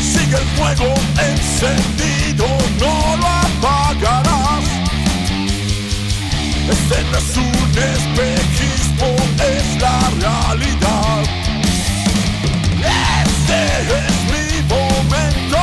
Sigue 0.00 0.36
el 0.36 0.48
fuego 0.56 0.94
encendido, 1.18 2.46
no 2.78 3.16
lo 3.16 3.26
apagarás. 3.26 4.64
Este 6.68 7.04
no 7.10 7.18
es 7.18 7.36
un 7.36 7.70
espejismo, 7.78 9.08
es 9.38 9.80
la 9.80 9.98
realidad. 10.20 11.22
Este 13.24 13.58
es 13.98 14.14
mi 14.32 14.48
momento 14.74 15.58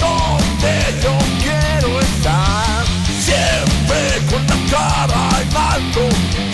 donde 0.00 0.72
yo 1.02 1.14
quiero 1.42 2.00
estar. 2.00 2.51
Cara 4.72 5.28
en 5.42 5.54
alto, 5.54 6.00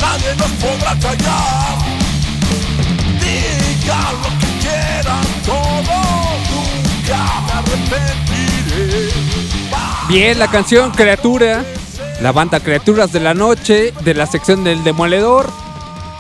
nadie 0.01 0.35
nos 0.37 0.51
podrá 0.59 0.99
callar. 0.99 1.79
Digan 3.23 4.15
lo 4.23 4.31
que 4.41 4.51
quieran 4.59 5.25
todos, 5.47 6.39
nunca 6.51 7.21
me 7.47 7.53
arrepentiré. 7.53 9.11
Bien, 10.09 10.37
la 10.37 10.49
canción 10.51 10.91
Criatura, 10.91 11.65
la 12.21 12.33
banda 12.33 12.59
Criaturas 12.59 13.13
de 13.13 13.21
la 13.21 13.35
Noche, 13.35 13.93
de 14.03 14.15
la 14.15 14.27
sección 14.27 14.65
del 14.65 14.83
Demoledor, 14.83 15.49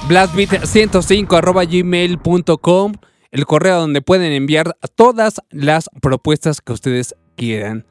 blastbeat105 0.08 1.36
arroba 1.36 1.64
gmail.com, 1.64 2.92
el 3.32 3.44
correo 3.44 3.80
donde 3.80 4.02
pueden 4.02 4.32
enviar 4.32 4.76
todas 4.94 5.42
las 5.50 5.90
propuestas 6.00 6.60
que 6.60 6.72
ustedes 6.72 7.16
quieran. 7.34 7.86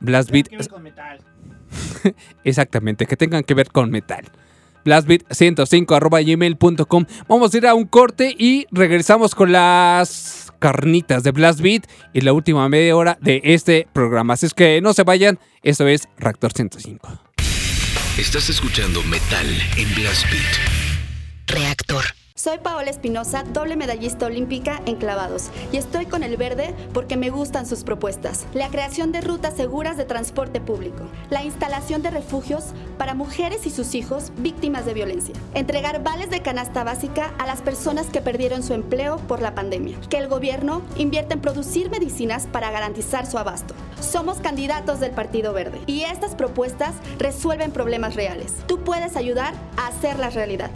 Blastbeat. 0.00 0.48
Exactamente, 2.44 3.06
que 3.06 3.16
tengan 3.16 3.44
que 3.44 3.54
ver 3.54 3.70
con 3.70 3.90
metal. 3.90 4.30
Blastbeat105 4.84 5.96
arroba 5.96 6.20
gmail.com. 6.20 7.04
Vamos 7.28 7.54
a 7.54 7.56
ir 7.56 7.66
a 7.66 7.74
un 7.74 7.84
corte 7.84 8.34
y 8.36 8.66
regresamos 8.70 9.34
con 9.34 9.52
las 9.52 10.52
carnitas 10.58 11.22
de 11.22 11.32
Blastbeat 11.32 11.86
y 12.12 12.20
la 12.20 12.32
última 12.32 12.68
media 12.68 12.96
hora 12.96 13.18
de 13.20 13.40
este 13.44 13.88
programa. 13.92 14.34
Así 14.34 14.46
es 14.46 14.54
que 14.54 14.80
no 14.80 14.92
se 14.92 15.02
vayan, 15.02 15.38
esto 15.62 15.86
es 15.86 16.08
Reactor 16.18 16.52
105. 16.52 17.08
Estás 18.18 18.50
escuchando 18.50 19.02
Metal 19.04 19.46
en 19.76 19.94
Blast 19.94 20.24
Beat. 20.30 20.82
Reactor. 21.46 22.21
Soy 22.42 22.58
Paola 22.58 22.90
Espinosa, 22.90 23.44
doble 23.44 23.76
medallista 23.76 24.26
olímpica 24.26 24.82
en 24.86 24.96
clavados, 24.96 25.50
y 25.70 25.76
estoy 25.76 26.06
con 26.06 26.24
el 26.24 26.36
verde 26.36 26.74
porque 26.92 27.16
me 27.16 27.30
gustan 27.30 27.66
sus 27.66 27.84
propuestas. 27.84 28.46
La 28.52 28.68
creación 28.68 29.12
de 29.12 29.20
rutas 29.20 29.54
seguras 29.54 29.96
de 29.96 30.06
transporte 30.06 30.60
público, 30.60 31.04
la 31.30 31.44
instalación 31.44 32.02
de 32.02 32.10
refugios 32.10 32.72
para 32.98 33.14
mujeres 33.14 33.64
y 33.64 33.70
sus 33.70 33.94
hijos 33.94 34.32
víctimas 34.38 34.84
de 34.86 34.92
violencia, 34.92 35.36
entregar 35.54 36.02
vales 36.02 36.30
de 36.30 36.42
canasta 36.42 36.82
básica 36.82 37.32
a 37.38 37.46
las 37.46 37.62
personas 37.62 38.08
que 38.08 38.20
perdieron 38.20 38.64
su 38.64 38.74
empleo 38.74 39.18
por 39.18 39.40
la 39.40 39.54
pandemia, 39.54 39.96
que 40.10 40.18
el 40.18 40.26
gobierno 40.26 40.82
invierta 40.96 41.34
en 41.34 41.42
producir 41.42 41.90
medicinas 41.90 42.48
para 42.48 42.72
garantizar 42.72 43.24
su 43.24 43.38
abasto. 43.38 43.72
Somos 44.00 44.38
candidatos 44.38 44.98
del 44.98 45.12
Partido 45.12 45.52
Verde 45.52 45.78
y 45.86 46.02
estas 46.02 46.34
propuestas 46.34 46.96
resuelven 47.20 47.70
problemas 47.70 48.16
reales. 48.16 48.52
Tú 48.66 48.80
puedes 48.80 49.14
ayudar 49.14 49.54
a 49.76 49.86
hacerlas 49.86 50.34
realidad. 50.34 50.72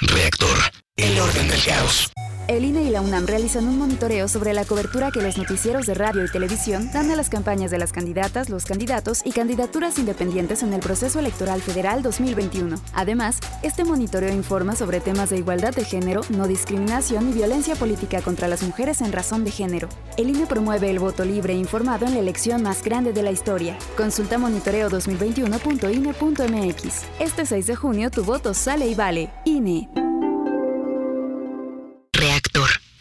Reactor. 0.00 0.87
El 0.98 1.18
orden 1.20 1.48
del 1.48 1.64
caos. 1.64 2.12
El 2.48 2.64
INE 2.64 2.82
y 2.82 2.90
la 2.90 3.00
UNAM 3.02 3.26
realizan 3.26 3.68
un 3.68 3.78
monitoreo 3.78 4.26
sobre 4.26 4.52
la 4.52 4.64
cobertura 4.64 5.12
que 5.12 5.22
los 5.22 5.38
noticieros 5.38 5.86
de 5.86 5.94
radio 5.94 6.24
y 6.24 6.28
televisión 6.28 6.90
dan 6.92 7.12
a 7.12 7.16
las 7.16 7.28
campañas 7.28 7.70
de 7.70 7.78
las 7.78 7.92
candidatas, 7.92 8.48
los 8.48 8.64
candidatos 8.64 9.22
y 9.24 9.30
candidaturas 9.30 9.96
independientes 10.00 10.64
en 10.64 10.72
el 10.72 10.80
proceso 10.80 11.20
electoral 11.20 11.62
federal 11.62 12.02
2021. 12.02 12.74
Además, 12.94 13.38
este 13.62 13.84
monitoreo 13.84 14.34
informa 14.34 14.74
sobre 14.74 14.98
temas 14.98 15.30
de 15.30 15.38
igualdad 15.38 15.72
de 15.72 15.84
género, 15.84 16.22
no 16.30 16.48
discriminación 16.48 17.28
y 17.28 17.32
violencia 17.32 17.76
política 17.76 18.20
contra 18.20 18.48
las 18.48 18.64
mujeres 18.64 19.00
en 19.00 19.12
razón 19.12 19.44
de 19.44 19.52
género. 19.52 19.88
El 20.16 20.30
INE 20.30 20.46
promueve 20.46 20.90
el 20.90 20.98
voto 20.98 21.24
libre 21.24 21.52
e 21.52 21.58
informado 21.58 22.06
en 22.06 22.14
la 22.14 22.20
elección 22.20 22.64
más 22.64 22.82
grande 22.82 23.12
de 23.12 23.22
la 23.22 23.30
historia. 23.30 23.78
Consulta 23.96 24.36
monitoreo2021.ine.mx. 24.38 27.04
Este 27.20 27.46
6 27.46 27.66
de 27.68 27.76
junio 27.76 28.10
tu 28.10 28.24
voto 28.24 28.52
sale 28.52 28.88
y 28.88 28.96
vale. 28.96 29.30
INE. 29.44 29.88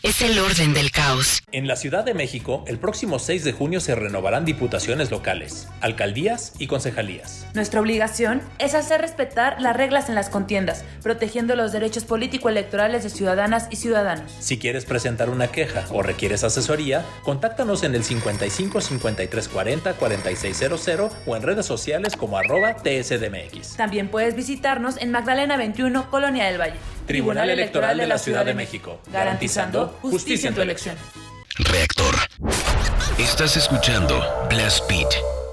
Es 0.03 0.21
el 0.21 0.37
orden 0.39 0.73
del 0.73 0.91
caos. 0.91 1.41
En 1.51 1.67
la 1.67 1.75
Ciudad 1.75 2.03
de 2.03 2.13
México, 2.13 2.63
el 2.67 2.77
próximo 2.77 3.19
6 3.19 3.43
de 3.43 3.51
junio 3.51 3.79
se 3.79 3.95
renovarán 3.95 4.45
diputaciones 4.45 5.09
locales, 5.11 5.67
alcaldías 5.81 6.53
y 6.59 6.67
concejalías. 6.67 7.47
Nuestra 7.55 7.81
obligación 7.81 8.41
es 8.59 8.75
hacer 8.75 9.01
respetar 9.01 9.59
las 9.59 9.75
reglas 9.75 10.07
en 10.07 10.15
las 10.15 10.29
contiendas, 10.29 10.85
protegiendo 11.01 11.55
los 11.55 11.71
derechos 11.71 12.05
político-electorales 12.05 13.03
de 13.03 13.09
ciudadanas 13.09 13.67
y 13.71 13.77
ciudadanos. 13.77 14.31
Si 14.39 14.59
quieres 14.59 14.85
presentar 14.85 15.29
una 15.29 15.47
queja 15.47 15.85
o 15.91 16.03
requieres 16.03 16.43
asesoría, 16.43 17.03
contáctanos 17.23 17.83
en 17.83 17.95
el 17.95 18.03
55 18.03 18.81
53 18.81 19.47
40 19.47 19.93
4600 19.93 21.11
o 21.25 21.35
en 21.35 21.41
redes 21.41 21.65
sociales 21.65 22.15
como 22.15 22.37
arroba 22.37 22.75
TSDMX. 22.75 23.77
También 23.77 24.09
puedes 24.09 24.35
visitarnos 24.35 24.97
en 24.97 25.11
Magdalena 25.11 25.57
21, 25.57 26.09
Colonia 26.09 26.45
del 26.45 26.61
Valle. 26.61 26.77
Tribunal 27.07 27.49
Electoral 27.49 27.97
de 27.97 28.05
la 28.05 28.17
Ciudad 28.17 28.45
de 28.45 28.53
México, 28.53 28.99
garantizando 29.11 29.97
justicia 30.01 30.49
en 30.49 30.55
tu 30.55 30.61
elección. 30.61 30.97
Reactor. 31.57 32.15
Estás 33.17 33.55
escuchando 33.55 34.21
Blast 34.49 34.87
Beat. 34.89 35.46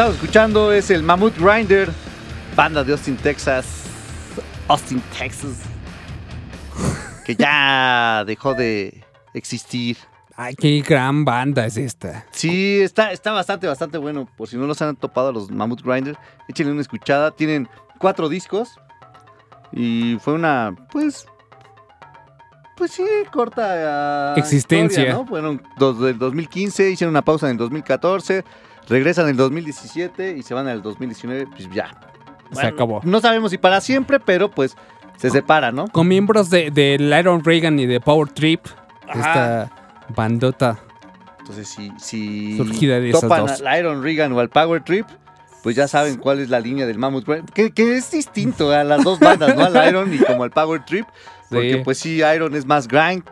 Estamos 0.00 0.16
escuchando 0.16 0.72
es 0.72 0.90
el 0.90 1.02
Mammoth 1.02 1.36
Grinder, 1.36 1.90
banda 2.56 2.82
de 2.82 2.92
Austin, 2.92 3.18
Texas. 3.18 3.84
Austin, 4.66 5.02
Texas. 5.18 5.58
Que 7.26 7.36
ya 7.36 8.24
dejó 8.26 8.54
de 8.54 9.04
existir. 9.34 9.98
Ay, 10.34 10.54
qué 10.54 10.80
gran 10.80 11.26
banda 11.26 11.66
es 11.66 11.76
esta. 11.76 12.24
Sí, 12.30 12.80
está, 12.80 13.12
está 13.12 13.32
bastante, 13.32 13.66
bastante 13.66 13.98
bueno. 13.98 14.26
Por 14.38 14.48
si 14.48 14.56
no 14.56 14.66
los 14.66 14.80
han 14.80 14.96
topado 14.96 15.28
a 15.28 15.32
los 15.32 15.50
Mammoth 15.50 15.82
Grinder, 15.82 16.16
échenle 16.48 16.72
una 16.72 16.80
escuchada. 16.80 17.32
Tienen 17.32 17.68
cuatro 17.98 18.30
discos. 18.30 18.80
Y 19.70 20.16
fue 20.20 20.32
una, 20.32 20.74
pues. 20.90 21.26
Pues 22.74 22.92
sí, 22.92 23.04
corta. 23.30 24.32
ah, 24.32 24.34
Existencia. 24.38 25.02
historia, 25.02 25.12
¿no? 25.12 25.26
Fueron 25.26 25.62
dos 25.76 26.00
del 26.00 26.18
2015, 26.18 26.90
hicieron 26.92 27.12
una 27.12 27.22
pausa 27.22 27.48
en 27.48 27.52
el 27.52 27.58
2014, 27.58 28.42
regresan 28.88 29.24
en 29.26 29.30
el 29.32 29.36
2017 29.36 30.36
y 30.36 30.42
se 30.42 30.54
van 30.54 30.68
al 30.68 30.82
2019, 30.82 31.46
pues 31.46 31.68
ya. 31.72 31.90
Se 32.52 32.66
acabó. 32.66 33.00
No 33.04 33.20
sabemos 33.20 33.52
si 33.52 33.58
para 33.58 33.80
siempre, 33.80 34.18
pero 34.18 34.50
pues 34.50 34.76
se 35.16 35.30
separa, 35.30 35.70
¿no? 35.70 35.86
Con 35.88 36.08
miembros 36.08 36.50
de, 36.50 36.70
del 36.70 37.12
Iron 37.18 37.44
Reagan 37.44 37.78
y 37.78 37.86
de 37.86 38.00
Power 38.00 38.28
Trip. 38.28 38.66
Esta 39.14 39.70
bandota. 40.14 40.78
Entonces, 41.40 41.68
si, 41.68 41.92
si 41.98 42.56
Surgida 42.56 43.00
de 43.00 43.10
esas 43.10 43.22
topan 43.22 43.46
dos. 43.46 43.62
al 43.62 43.78
Iron 43.78 44.02
Regan 44.02 44.32
o 44.32 44.40
al 44.40 44.48
Power 44.50 44.82
Trip, 44.82 45.06
pues 45.62 45.76
ya 45.76 45.88
saben 45.88 46.16
cuál 46.16 46.40
es 46.40 46.48
la 46.48 46.60
línea 46.60 46.86
del 46.86 46.98
Mammoth 46.98 47.24
Grinder. 47.24 47.52
Que, 47.52 47.70
que 47.72 47.96
es 47.96 48.10
distinto 48.10 48.72
a 48.72 48.84
las 48.84 49.04
dos 49.04 49.18
bandas, 49.20 49.56
¿no? 49.56 49.64
Al 49.64 49.88
Iron 49.88 50.14
y 50.14 50.18
como 50.18 50.44
al 50.44 50.50
Power 50.50 50.84
Trip. 50.84 51.06
Porque 51.48 51.74
Sí. 51.74 51.80
pues 51.84 51.98
sí, 51.98 52.20
Iron 52.34 52.54
es 52.54 52.64
más 52.64 52.86
grind, 52.86 53.24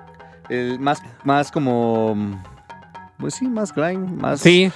el 0.49 0.79
más, 0.81 1.01
más 1.25 1.53
como... 1.53 2.17
Pues 3.19 3.35
sí, 3.35 3.47
más 3.47 3.73
grind, 3.73 4.21
más... 4.21 4.41
Sí. 4.41 4.71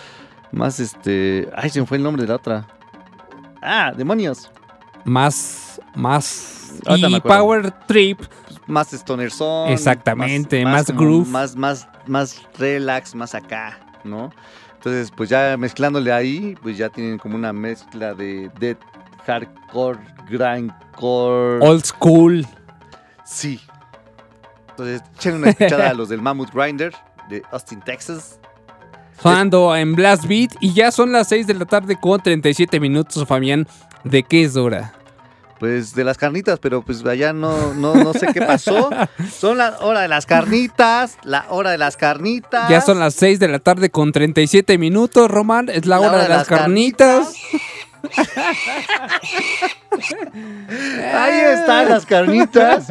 Más 0.53 0.79
este... 0.81 1.49
Ay, 1.57 1.71
se 1.71 1.81
me 1.81 1.87
fue 1.87 1.97
el 1.97 2.03
nombre 2.03 2.23
de 2.23 2.29
la 2.29 2.37
otra. 2.37 2.67
Ah, 3.63 3.93
demonios. 3.97 4.51
Más. 5.05 5.81
Más. 5.95 6.75
Ahorita 6.87 7.09
me 7.09 7.15
Y 7.15 7.17
acuerdo. 7.17 7.39
Power 7.39 7.71
Trip. 7.87 8.21
Más 8.67 8.93
stoner 8.93 9.31
son. 9.31 9.71
Exactamente, 9.71 10.65
más 10.65 10.87
como- 10.87 11.01
groove. 11.01 11.29
Más, 11.29 11.57
más, 11.57 11.89
más 12.07 12.41
relax, 12.59 13.15
más 13.15 13.35
acá, 13.35 13.79
¿no? 14.05 14.31
Entonces, 14.75 15.11
pues 15.11 15.29
ya 15.31 15.57
mezclándole 15.59 16.13
ahí, 16.13 16.57
pues 16.63 16.77
ya 16.79 16.89
tienen 16.89 17.19
como 17.19 17.35
una 17.37 17.53
mezcla 17.53 18.15
de 18.15 18.51
death, 18.61 18.79
hardcore, 19.27 19.99
grindcore. 20.29 21.59
Old 21.61 21.85
school. 21.85 22.47
Sí. 23.25 23.61
Entonces, 24.71 25.03
echen 25.17 25.35
una 25.37 25.51
escuchada 25.51 25.91
a 25.91 25.95
los 25.95 26.09
del 26.09 26.23
Mammoth 26.23 26.53
Grinder 26.53 26.95
de 27.29 27.43
Austin, 27.51 27.81
Texas. 27.81 28.39
Sonando 29.23 29.77
en 29.77 29.95
Blast 29.95 30.27
Beat. 30.27 30.53
Y 30.61 30.73
ya 30.73 30.91
son 30.91 31.13
las 31.13 31.29
6 31.29 31.47
de 31.47 31.55
la 31.55 31.65
tarde 31.65 31.97
con 32.01 32.21
37 32.21 32.81
minutos, 32.81 33.27
Fabián. 33.27 33.67
¿De 34.05 34.23
qué 34.25 34.45
es 34.45 34.57
hora? 34.57 34.95
Pues 35.61 35.95
de 35.95 36.03
las 36.03 36.19
carnitas, 36.19 36.59
pero 36.59 36.83
pues 36.83 37.05
allá 37.05 37.33
no, 37.33 37.73
no, 37.75 37.95
no 37.95 38.13
sé 38.15 38.27
qué 38.35 38.43
pasó. 38.43 38.91
Son 39.33 39.59
la 39.59 39.79
hora 39.81 40.01
de 40.01 40.09
las 40.09 40.27
carnitas, 40.27 41.19
la 41.23 41.47
hora 41.51 41.71
de 41.71 41.79
las 41.79 41.97
carnitas. 41.97 42.69
Ya 42.69 42.81
son 42.81 42.99
las 42.99 43.15
6 43.15 43.39
de 43.39 43.47
la 43.47 43.61
tarde 43.61 43.89
con 43.89 44.11
37 44.11 44.77
minutos, 44.77 45.31
Román. 45.31 45.69
Es 45.69 45.87
la, 45.87 46.01
hora, 46.01 46.25
de 46.25 46.29
las, 46.29 46.49
carnitas. 46.49 47.33
Ahí 51.15 51.41
están 51.41 51.89
las 51.89 52.07
carnitas. 52.07 52.89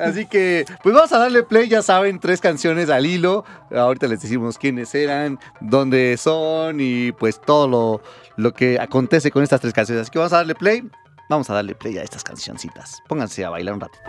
Así 0.00 0.26
que, 0.26 0.64
pues 0.82 0.94
vamos 0.94 1.12
a 1.12 1.18
darle 1.18 1.42
play, 1.42 1.68
ya 1.68 1.82
saben, 1.82 2.18
tres 2.18 2.40
canciones 2.40 2.90
al 2.90 3.06
hilo. 3.06 3.44
Ahorita 3.74 4.06
les 4.06 4.20
decimos 4.22 4.58
quiénes 4.58 4.94
eran, 4.94 5.38
dónde 5.60 6.16
son 6.16 6.78
y 6.80 7.12
pues 7.12 7.40
todo 7.40 7.68
lo, 7.68 8.02
lo 8.36 8.52
que 8.52 8.78
acontece 8.80 9.30
con 9.30 9.42
estas 9.42 9.60
tres 9.60 9.72
canciones. 9.72 10.02
Así 10.02 10.10
que 10.10 10.18
vamos 10.18 10.32
a 10.32 10.36
darle 10.36 10.54
play. 10.54 10.82
Vamos 11.30 11.48
a 11.50 11.54
darle 11.54 11.74
play 11.74 11.98
a 11.98 12.02
estas 12.02 12.22
cancioncitas. 12.22 13.02
Pónganse 13.08 13.44
a 13.44 13.50
bailar 13.50 13.74
un 13.74 13.80
ratito. 13.80 14.00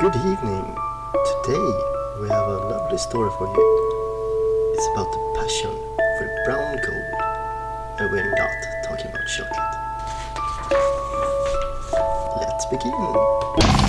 Good 0.00 0.16
evening. 0.16 0.64
Today 1.44 1.70
we 2.22 2.28
have 2.30 2.48
a 2.48 2.56
lovely 2.70 2.96
story 2.96 3.30
for 3.36 3.46
you. 3.46 4.72
It's 4.74 4.88
about 4.94 5.12
the 5.12 5.18
passion 5.38 5.76
for 6.16 6.26
brown 6.46 6.76
gold. 6.76 7.14
And 7.98 8.10
we're 8.10 8.30
not 8.34 8.50
talking 8.88 9.10
about 9.10 9.26
chocolate. 9.36 9.74
Let's 12.40 12.64
begin. 12.70 13.79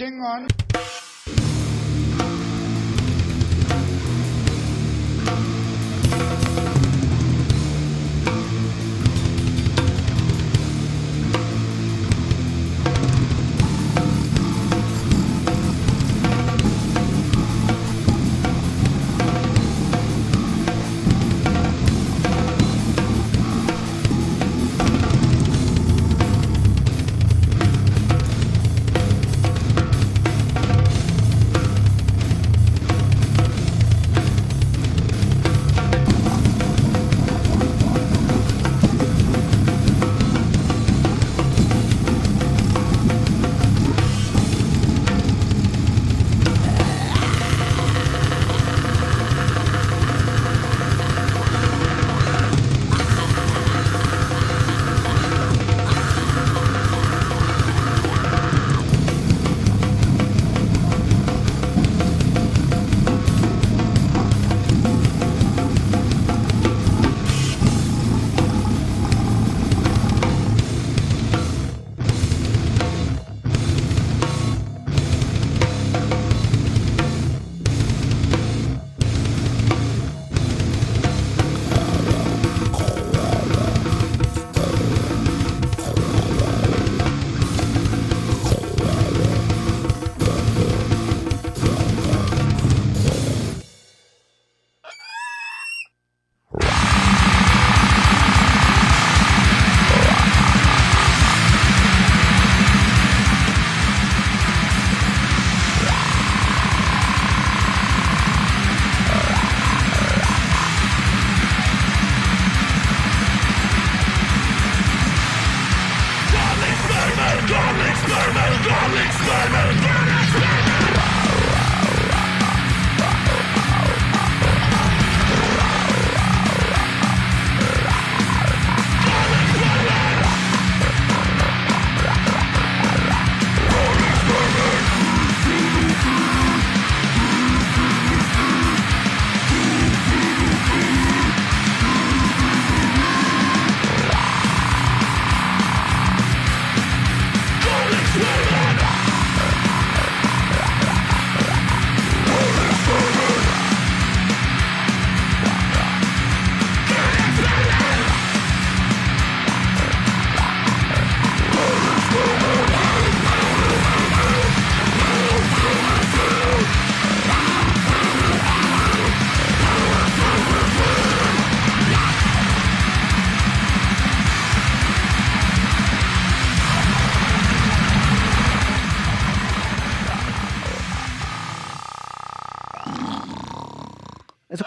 Oílo, 0.00 0.16
muy 0.16 0.63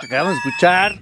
que 0.07 0.15
acabamos 0.15 0.33
de 0.43 0.49
escuchar. 0.49 0.99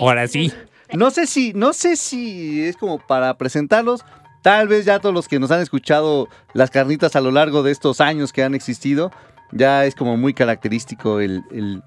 Ahora 0.00 0.26
sí. 0.28 0.52
No 0.92 1.10
sé 1.10 1.26
si, 1.26 1.52
no 1.54 1.72
sé 1.72 1.96
si 1.96 2.62
es 2.64 2.76
como 2.76 2.98
para 2.98 3.36
presentarlos. 3.36 4.04
Tal 4.42 4.68
vez 4.68 4.84
ya 4.84 4.98
todos 5.00 5.14
los 5.14 5.26
que 5.28 5.40
nos 5.40 5.50
han 5.50 5.60
escuchado 5.60 6.28
las 6.52 6.70
carnitas 6.70 7.16
a 7.16 7.20
lo 7.20 7.30
largo 7.30 7.62
de 7.62 7.72
estos 7.72 8.00
años 8.00 8.32
que 8.32 8.42
han 8.44 8.54
existido, 8.54 9.10
ya 9.52 9.86
es 9.86 9.94
como 9.94 10.16
muy 10.16 10.34
característico 10.34 11.20
el, 11.20 11.42
el- 11.50 11.82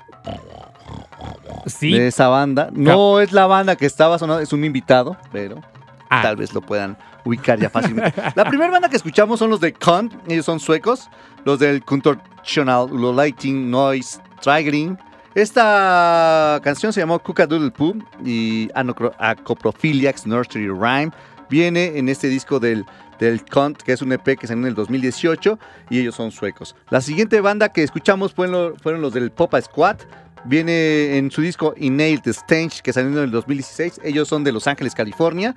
Sí. 1.66 1.92
de 1.92 2.08
esa 2.08 2.28
banda. 2.30 2.70
No 2.74 3.20
es 3.20 3.32
la 3.34 3.46
banda 3.46 3.76
que 3.76 3.86
estaba 3.86 4.18
sonando, 4.18 4.42
es 4.42 4.54
un 4.54 4.64
invitado, 4.64 5.18
pero 5.32 5.62
Ah. 6.10 6.22
tal 6.22 6.38
vez 6.38 6.54
lo 6.54 6.62
puedan 6.62 6.98
ubicar 7.26 7.60
ya 7.60 7.70
fácilmente. 7.70 8.14
la 8.36 8.46
primera 8.46 8.72
banda 8.72 8.90
que 8.90 8.96
escuchamos 8.96 9.40
son 9.40 9.50
los 9.50 9.60
de 9.60 9.74
Kant, 9.74 10.14
ellos 10.30 10.46
son 10.46 10.60
suecos, 10.60 11.10
los 11.44 11.60
del 11.60 11.84
Contortional 11.84 12.88
Lighting 13.16 13.70
Noise 13.70 14.20
Triggering. 14.42 14.98
Esta 15.38 16.60
canción 16.64 16.92
se 16.92 17.00
llamó 17.00 17.22
Doodle 17.24 17.70
Poo 17.70 17.94
y 18.26 18.70
Acoprophiliacs 18.74 20.26
Nursery 20.26 20.68
Rhyme. 20.70 21.12
Viene 21.48 22.00
en 22.00 22.10
este 22.10 22.28
disco 22.28 22.60
del, 22.60 22.84
del 23.20 23.46
Kant, 23.46 23.84
que 23.84 23.92
es 23.94 24.02
un 24.02 24.12
EP 24.14 24.36
que 24.36 24.48
salió 24.48 24.64
en 24.64 24.70
el 24.70 24.74
2018 24.74 25.60
y 25.92 26.00
ellos 26.00 26.16
son 26.16 26.32
suecos. 26.32 26.76
La 26.90 27.02
siguiente 27.02 27.40
banda 27.40 27.70
que 27.70 27.84
escuchamos 27.84 28.34
fueron, 28.34 28.52
lo- 28.72 28.76
fueron 28.78 29.00
los 29.04 29.14
del 29.14 29.30
Popa 29.30 29.62
Squad. 29.62 29.98
Viene 30.46 31.18
en 31.18 31.30
su 31.30 31.42
disco 31.44 31.76
Inhaled 31.78 32.34
Stench, 32.34 32.82
que 32.82 32.92
salió 32.92 33.12
en 33.12 33.18
el 33.26 33.30
2016. 33.30 34.02
Ellos 34.04 34.28
son 34.28 34.44
de 34.44 34.52
Los 34.52 34.66
Ángeles, 34.66 34.96
California. 34.96 35.56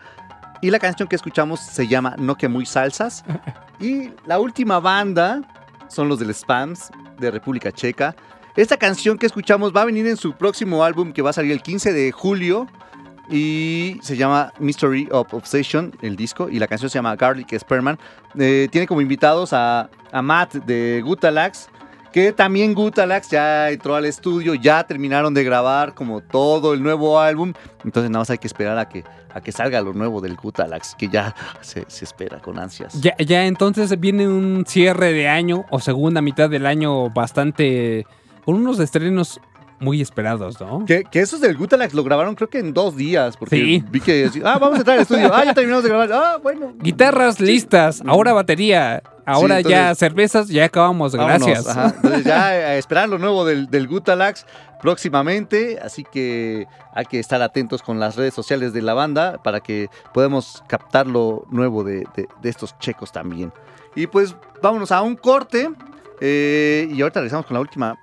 Y 0.61 0.71
la 0.71 0.79
canción 0.79 1.09
que 1.09 1.17
escuchamos 1.17 1.59
se 1.59 1.89
llama 1.89 2.17
No 2.19 2.37
que 2.37 2.49
muy 2.49 2.67
salsas. 2.67 3.25
Y 3.81 4.11
la 4.27 4.39
última 4.39 4.79
banda 4.79 5.41
son 5.89 6.11
los 6.11 6.19
del 6.19 6.35
Spams 6.35 6.91
de 7.19 7.31
República 7.31 7.73
Checa. 7.73 8.15
Esta 8.61 8.77
canción 8.77 9.17
que 9.17 9.25
escuchamos 9.25 9.75
va 9.75 9.81
a 9.81 9.85
venir 9.87 10.07
en 10.07 10.19
su 10.19 10.35
próximo 10.35 10.85
álbum 10.85 11.15
que 11.15 11.23
va 11.23 11.31
a 11.31 11.33
salir 11.33 11.53
el 11.53 11.63
15 11.63 11.95
de 11.95 12.13
julio. 12.13 12.67
Y 13.31 13.97
se 14.03 14.19
llama 14.19 14.53
Mystery 14.59 15.09
of 15.13 15.33
Obsession, 15.33 15.97
el 16.03 16.15
disco. 16.15 16.47
Y 16.51 16.59
la 16.59 16.67
canción 16.67 16.91
se 16.91 16.99
llama 16.99 17.17
Garlic 17.17 17.59
Spearman. 17.59 17.99
Eh, 18.39 18.69
tiene 18.71 18.87
como 18.87 19.01
invitados 19.01 19.55
a, 19.55 19.89
a 20.13 20.21
Matt 20.21 20.57
de 20.57 21.01
Gutalax. 21.03 21.71
Que 22.13 22.35
también 22.35 22.75
Gutalax 22.75 23.31
ya 23.31 23.71
entró 23.71 23.95
al 23.95 24.05
estudio, 24.05 24.55
ya 24.55 24.85
terminaron 24.85 25.33
de 25.33 25.43
grabar 25.43 25.95
como 25.95 26.21
todo 26.21 26.75
el 26.75 26.83
nuevo 26.83 27.19
álbum. 27.19 27.55
Entonces 27.83 28.11
nada 28.11 28.21
más 28.21 28.31
hay 28.31 28.39
que 28.39 28.47
esperar 28.47 28.77
a 28.77 28.91
que, 28.91 29.05
a 29.33 29.41
que 29.41 29.53
salga 29.53 29.81
lo 29.81 29.95
nuevo 29.95 30.21
del 30.21 30.37
Gutalax, 30.37 30.97
que 30.97 31.09
ya 31.09 31.35
se, 31.63 31.87
se 31.89 32.05
espera 32.05 32.41
con 32.41 32.59
ansias. 32.59 33.01
Ya, 33.01 33.17
ya 33.17 33.47
entonces 33.47 33.99
viene 33.99 34.29
un 34.29 34.67
cierre 34.67 35.15
de 35.15 35.31
año 35.31 35.65
o 35.71 35.81
segunda 35.81 36.21
mitad 36.21 36.51
del 36.51 36.67
año 36.67 37.09
bastante. 37.09 38.05
Con 38.45 38.57
unos 38.57 38.79
estrenos 38.81 39.41
muy 39.83 40.03
esperados, 40.03 40.61
¿no? 40.61 40.85
Que, 40.85 41.05
que 41.05 41.21
esos 41.21 41.41
del 41.41 41.57
Gutalax 41.57 41.95
lo 41.95 42.05
grabaron 42.05 42.35
creo 42.35 42.51
que 42.51 42.59
en 42.59 42.75
dos 42.75 42.97
días, 42.97 43.39
porque 43.39 43.57
Sí. 43.57 43.85
vi 43.91 44.01
que 44.01 44.27
así, 44.27 44.43
ah, 44.45 44.59
vamos 44.59 44.75
a 44.77 44.79
entrar 44.81 44.97
al 44.99 45.03
estudio, 45.05 45.33
ah, 45.33 45.43
ya 45.45 45.55
terminamos 45.55 45.83
de 45.85 45.89
grabar, 45.89 46.13
ah, 46.13 46.39
bueno. 46.43 46.75
Guitarras 46.81 47.41
listas, 47.41 48.03
ahora 48.07 48.35
batería, 48.35 49.03
ahora 49.25 49.63
ya 49.63 49.81
entonces- 49.93 49.99
cervezas, 49.99 50.49
ya 50.49 50.67
acabamos, 50.67 51.17
Vámonos, 51.17 51.47
gracias. 51.47 51.67
ajá. 51.69 51.95
Entonces 51.97 52.25
ya 52.25 52.45
a 52.49 52.75
esperar 52.77 53.09
lo 53.09 53.17
nuevo 53.17 53.47
del, 53.47 53.71
del 53.71 53.89
Gutalax 53.89 54.45
próximamente, 54.83 55.79
así 55.83 56.05
que 56.05 56.67
hay 56.95 57.07
que 57.07 57.19
estar 57.19 57.41
atentos 57.41 57.81
con 57.83 57.99
las 58.01 58.17
redes 58.17 58.35
sociales 58.35 58.75
de 58.75 58.83
la 58.83 58.93
banda 58.93 59.39
para 59.43 59.61
que 59.61 59.89
podamos 60.13 60.63
captar 60.69 61.07
lo 61.07 61.47
nuevo 61.51 61.85
de, 61.85 62.05
de- 62.17 62.29
de 62.43 62.49
estos 62.51 62.79
checos 62.81 63.13
también. 63.13 63.51
Y 63.97 64.09
pues 64.09 64.37
vámonos 64.63 64.93
a 64.93 65.01
un 65.01 65.17
corte 65.17 65.71
eh, 66.21 66.87
y 66.93 67.01
ahorita 67.01 67.21
regresamos 67.21 67.47
con 67.47 67.55
la 67.55 67.61
última, 67.61 67.97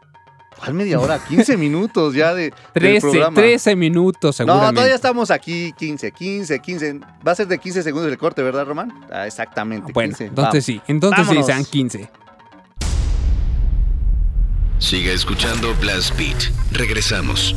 ¿cuál 0.60 0.74
media 0.74 1.00
hora? 1.00 1.20
15 1.24 1.58
minutos 1.58 2.14
ya 2.14 2.34
de, 2.34 2.44
del 2.44 2.54
13, 2.74 3.02
programa. 3.02 3.36
13 3.36 3.76
minutos 3.76 4.24
No, 4.24 4.34
seguramente. 4.34 4.74
todavía 4.76 4.96
estamos 4.96 5.32
aquí 5.32 5.74
15, 5.78 6.12
15, 6.12 6.60
15. 6.60 7.00
Va 7.28 7.32
a 7.32 7.36
ser 7.36 7.48
de 7.48 7.58
15 7.58 7.84
segundos 7.84 8.12
el 8.12 8.18
corte, 8.18 8.42
¿verdad, 8.42 8.66
Román? 8.66 8.92
Ah, 9.12 9.26
exactamente. 9.28 9.92
bueno, 9.94 10.10
15. 10.10 10.26
entonces 10.26 10.52
Vamos. 10.52 10.66
sí, 10.66 10.82
entonces 10.88 11.20
Vámonos. 11.28 11.46
sí, 11.46 11.52
sean 11.52 11.66
15. 11.66 12.10
Siga 14.80 15.12
escuchando 15.12 15.74
Blast 15.82 16.16
Beat. 16.18 16.52
Regresamos. 16.72 17.56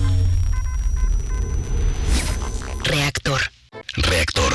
Reactor. 2.85 3.41
Reactor. 3.97 4.53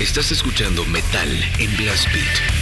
Estás 0.00 0.30
escuchando 0.32 0.84
Metal 0.86 1.28
en 1.58 1.76
Blast 1.76 2.06
Beat. 2.12 2.53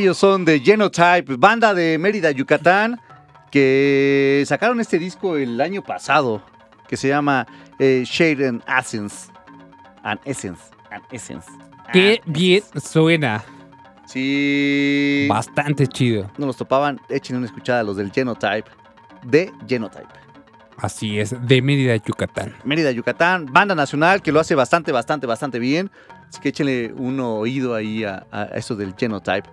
Ellos 0.00 0.16
son 0.16 0.46
de 0.46 0.60
Genotype, 0.60 1.36
banda 1.36 1.74
de 1.74 1.98
Mérida, 1.98 2.30
Yucatán, 2.30 2.98
que 3.50 4.42
sacaron 4.46 4.80
este 4.80 4.98
disco 4.98 5.36
el 5.36 5.60
año 5.60 5.82
pasado, 5.82 6.42
que 6.88 6.96
se 6.96 7.08
llama 7.08 7.46
eh, 7.78 8.02
Shade 8.06 8.48
and 8.48 8.62
Essence. 8.66 9.30
And 10.02 10.18
Essence. 10.24 10.62
And 10.90 11.04
Essence. 11.12 11.46
Qué 11.92 12.22
bien 12.24 12.62
suena. 12.82 13.44
Sí. 14.06 15.26
Bastante 15.28 15.86
chido. 15.86 16.30
No 16.38 16.46
los 16.46 16.56
topaban, 16.56 16.98
echen 17.10 17.36
una 17.36 17.44
escuchada 17.44 17.80
a 17.80 17.82
los 17.82 17.98
del 17.98 18.10
Genotype. 18.10 18.70
De 19.24 19.52
Genotype. 19.68 20.08
Así 20.78 21.20
es, 21.20 21.36
de 21.46 21.60
Mérida, 21.60 21.94
Yucatán. 21.96 22.54
Mérida, 22.64 22.90
Yucatán, 22.90 23.44
banda 23.52 23.74
nacional 23.74 24.22
que 24.22 24.32
lo 24.32 24.40
hace 24.40 24.54
bastante, 24.54 24.92
bastante, 24.92 25.26
bastante 25.26 25.58
bien. 25.58 25.90
Así 26.26 26.40
que 26.40 26.48
échenle 26.48 26.94
un 26.96 27.20
oído 27.20 27.74
ahí 27.74 28.04
a, 28.04 28.26
a 28.32 28.44
eso 28.54 28.74
del 28.76 28.94
Genotype. 28.96 29.46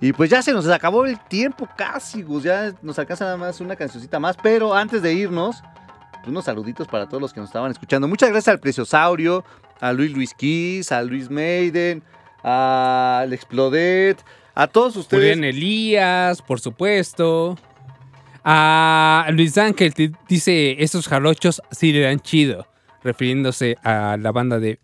Y 0.00 0.12
pues 0.12 0.30
ya 0.30 0.42
se 0.42 0.52
nos 0.52 0.68
acabó 0.68 1.06
el 1.06 1.18
tiempo 1.20 1.68
casi, 1.76 2.22
Gus. 2.22 2.42
Ya 2.42 2.72
nos 2.82 2.98
alcanza 2.98 3.24
nada 3.24 3.36
más 3.36 3.60
una 3.60 3.76
cancioncita 3.76 4.18
más. 4.18 4.36
Pero 4.42 4.74
antes 4.74 5.02
de 5.02 5.14
irnos, 5.14 5.62
pues, 6.12 6.28
unos 6.28 6.44
saluditos 6.44 6.88
para 6.88 7.08
todos 7.08 7.20
los 7.20 7.32
que 7.32 7.40
nos 7.40 7.48
estaban 7.48 7.70
escuchando. 7.70 8.08
Muchas 8.08 8.30
gracias 8.30 8.52
al 8.52 8.60
Preciosaurio, 8.60 9.44
a 9.80 9.92
Luis 9.92 10.12
Luis 10.12 10.34
Kiss, 10.34 10.90
a 10.92 11.02
Luis 11.02 11.30
Maiden, 11.30 12.02
al 12.42 13.32
Explodet, 13.32 14.22
a 14.54 14.66
todos 14.66 14.96
ustedes. 14.96 15.36
Julián 15.36 15.44
Elías, 15.44 16.42
por 16.42 16.60
supuesto. 16.60 17.56
A 18.44 19.26
Luis 19.32 19.56
Ángel 19.56 19.94
dice, 20.28 20.82
esos 20.82 21.08
jarochos 21.08 21.62
sí 21.70 21.92
le 21.92 22.00
dan 22.00 22.20
chido, 22.20 22.66
refiriéndose 23.02 23.78
a 23.82 24.18
la 24.18 24.32
banda 24.32 24.58
de 24.58 24.80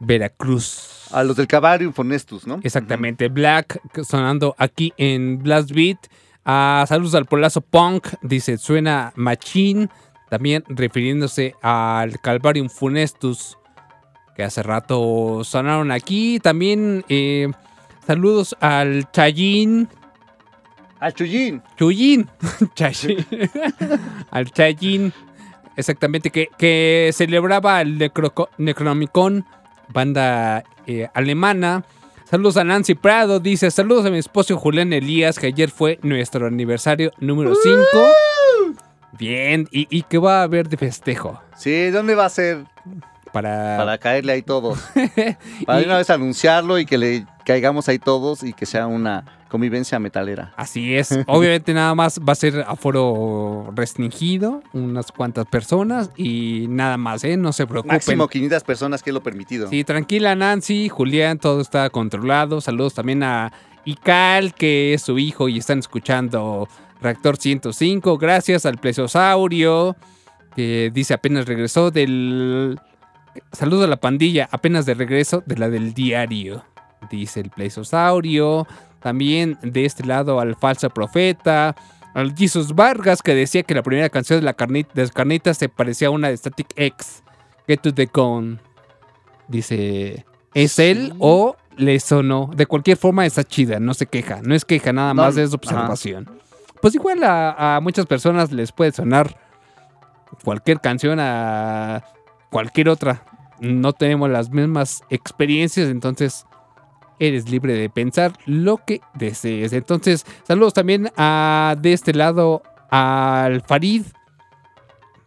Veracruz. 0.00 1.08
A 1.12 1.22
los 1.24 1.36
del 1.36 1.46
Cavarium 1.46 1.92
Fonestus, 1.92 2.46
¿no? 2.46 2.60
Exactamente, 2.62 3.28
Black 3.28 3.80
sonando 4.04 4.54
aquí 4.58 4.92
en 4.96 5.38
Blast 5.42 5.70
Beat. 5.72 5.98
A 6.44 6.84
saludos 6.88 7.14
al 7.14 7.26
Polazo 7.26 7.60
Punk, 7.60 8.08
dice, 8.22 8.56
suena 8.58 9.12
Machine, 9.16 9.88
también 10.30 10.64
refiriéndose 10.68 11.54
al 11.62 12.20
Calvarium 12.20 12.68
Funestus, 12.70 13.58
que 14.36 14.44
hace 14.44 14.62
rato 14.62 15.42
sonaron 15.44 15.90
aquí. 15.90 16.38
También 16.40 17.04
eh, 17.08 17.48
saludos 18.06 18.56
al 18.60 19.10
Chayín. 19.10 19.88
Al 21.00 21.12
Chuyín. 21.14 21.62
Chuyín. 21.76 22.28
Chayín. 22.74 23.26
al 24.30 24.50
Chayín. 24.50 25.12
Exactamente, 25.76 26.30
que, 26.30 26.48
que 26.58 27.10
celebraba 27.12 27.80
el 27.80 27.98
Necroco- 27.98 28.48
Necronomicon, 28.58 29.44
banda 29.92 30.64
eh, 30.86 31.08
alemana. 31.14 31.84
Saludos 32.24 32.58
a 32.58 32.64
Nancy 32.64 32.94
Prado, 32.94 33.40
dice, 33.40 33.70
saludos 33.70 34.04
a 34.04 34.10
mi 34.10 34.18
esposo 34.18 34.56
Julián 34.58 34.92
Elías, 34.92 35.38
que 35.38 35.46
ayer 35.46 35.70
fue 35.70 35.98
nuestro 36.02 36.46
aniversario 36.46 37.10
número 37.18 37.54
5. 37.54 37.78
Bien, 39.18 39.66
¿y, 39.72 39.86
y 39.90 40.02
qué 40.02 40.18
va 40.18 40.40
a 40.40 40.42
haber 40.42 40.68
de 40.68 40.76
festejo? 40.76 41.40
Sí, 41.56 41.90
¿dónde 41.90 42.14
va 42.14 42.26
a 42.26 42.28
ser? 42.28 42.64
Para, 43.32 43.76
Para 43.78 43.98
caerle 43.98 44.32
ahí 44.32 44.42
todos. 44.42 44.78
Para 45.66 45.78
de 45.78 45.84
una 45.86 45.96
vez 45.96 46.10
anunciarlo 46.10 46.78
y 46.78 46.86
que 46.86 46.98
le 46.98 47.26
caigamos 47.44 47.88
ahí 47.88 47.98
todos 47.98 48.42
y 48.42 48.52
que 48.52 48.66
sea 48.66 48.86
una 48.86 49.24
convivencia 49.48 49.98
metalera. 49.98 50.52
Así 50.56 50.94
es. 50.94 51.18
Obviamente 51.26 51.74
nada 51.74 51.94
más 51.94 52.20
va 52.20 52.32
a 52.32 52.36
ser 52.36 52.64
aforo 52.66 53.70
restringido, 53.74 54.62
unas 54.72 55.10
cuantas 55.12 55.46
personas 55.46 56.10
y 56.16 56.66
nada 56.68 56.96
más, 56.96 57.24
¿eh? 57.24 57.36
No 57.36 57.52
se 57.52 57.66
preocupen. 57.66 57.96
Máximo 57.96 58.28
500 58.28 58.64
personas 58.64 59.02
que 59.02 59.10
es 59.10 59.14
lo 59.14 59.22
permitido. 59.22 59.68
Sí, 59.68 59.84
tranquila 59.84 60.34
Nancy, 60.34 60.88
Julián, 60.88 61.38
todo 61.38 61.60
está 61.60 61.90
controlado. 61.90 62.60
Saludos 62.60 62.94
también 62.94 63.22
a 63.22 63.52
Ical, 63.84 64.54
que 64.54 64.94
es 64.94 65.02
su 65.02 65.18
hijo 65.18 65.48
y 65.48 65.58
están 65.58 65.78
escuchando 65.78 66.68
Reactor 67.00 67.36
105. 67.36 68.18
Gracias 68.18 68.66
al 68.66 68.78
Plesiosaurio, 68.78 69.96
que 70.54 70.90
dice 70.92 71.14
apenas 71.14 71.46
regresó 71.46 71.90
del... 71.90 72.78
Saludos 73.52 73.84
a 73.84 73.88
la 73.88 73.98
pandilla, 73.98 74.48
apenas 74.50 74.84
de 74.84 74.94
regreso 74.94 75.44
de 75.46 75.56
la 75.56 75.68
del 75.68 75.94
diario, 75.94 76.64
dice 77.08 77.40
el 77.40 77.50
Plesiosaurio. 77.50 78.66
También 79.00 79.58
de 79.62 79.84
este 79.84 80.04
lado 80.04 80.40
al 80.40 80.56
falso 80.56 80.90
profeta. 80.90 81.76
Al 82.14 82.34
Jesus 82.34 82.74
Vargas 82.74 83.22
que 83.22 83.34
decía 83.34 83.62
que 83.62 83.74
la 83.74 83.82
primera 83.82 84.08
canción 84.08 84.40
de, 84.40 84.44
la 84.44 84.54
carnita, 84.54 84.90
de 84.94 85.02
las 85.02 85.12
carnitas 85.12 85.56
se 85.58 85.68
parecía 85.68 86.08
a 86.08 86.10
una 86.10 86.28
de 86.28 86.36
Static 86.36 86.68
X. 86.74 87.22
Get 87.66 87.80
to 87.80 87.92
the 87.94 88.06
Gone. 88.12 88.58
Dice, 89.46 90.24
¿es 90.54 90.78
él 90.78 91.14
o 91.18 91.56
le 91.76 92.00
sonó? 92.00 92.50
De 92.54 92.66
cualquier 92.66 92.96
forma 92.96 93.24
está 93.24 93.44
chida, 93.44 93.78
no 93.78 93.94
se 93.94 94.06
queja. 94.06 94.40
No 94.42 94.54
es 94.54 94.64
queja, 94.64 94.92
nada 94.92 95.14
No, 95.14 95.22
más 95.22 95.36
es 95.36 95.48
ajá. 95.48 95.56
observación. 95.56 96.28
Pues 96.80 96.94
igual 96.94 97.22
a, 97.24 97.76
a 97.76 97.80
muchas 97.80 98.06
personas 98.06 98.52
les 98.52 98.72
puede 98.72 98.92
sonar 98.92 99.36
cualquier 100.44 100.80
canción 100.80 101.18
a 101.20 102.04
cualquier 102.50 102.88
otra. 102.88 103.24
No 103.60 103.92
tenemos 103.92 104.30
las 104.30 104.50
mismas 104.50 105.02
experiencias, 105.10 105.88
entonces 105.88 106.46
eres 107.18 107.50
libre 107.50 107.74
de 107.74 107.90
pensar 107.90 108.32
lo 108.46 108.78
que 108.78 109.00
desees. 109.14 109.72
Entonces, 109.72 110.24
saludos 110.46 110.74
también 110.74 111.10
a 111.16 111.76
de 111.80 111.92
este 111.92 112.14
lado 112.14 112.62
al 112.90 113.62
Farid 113.62 114.02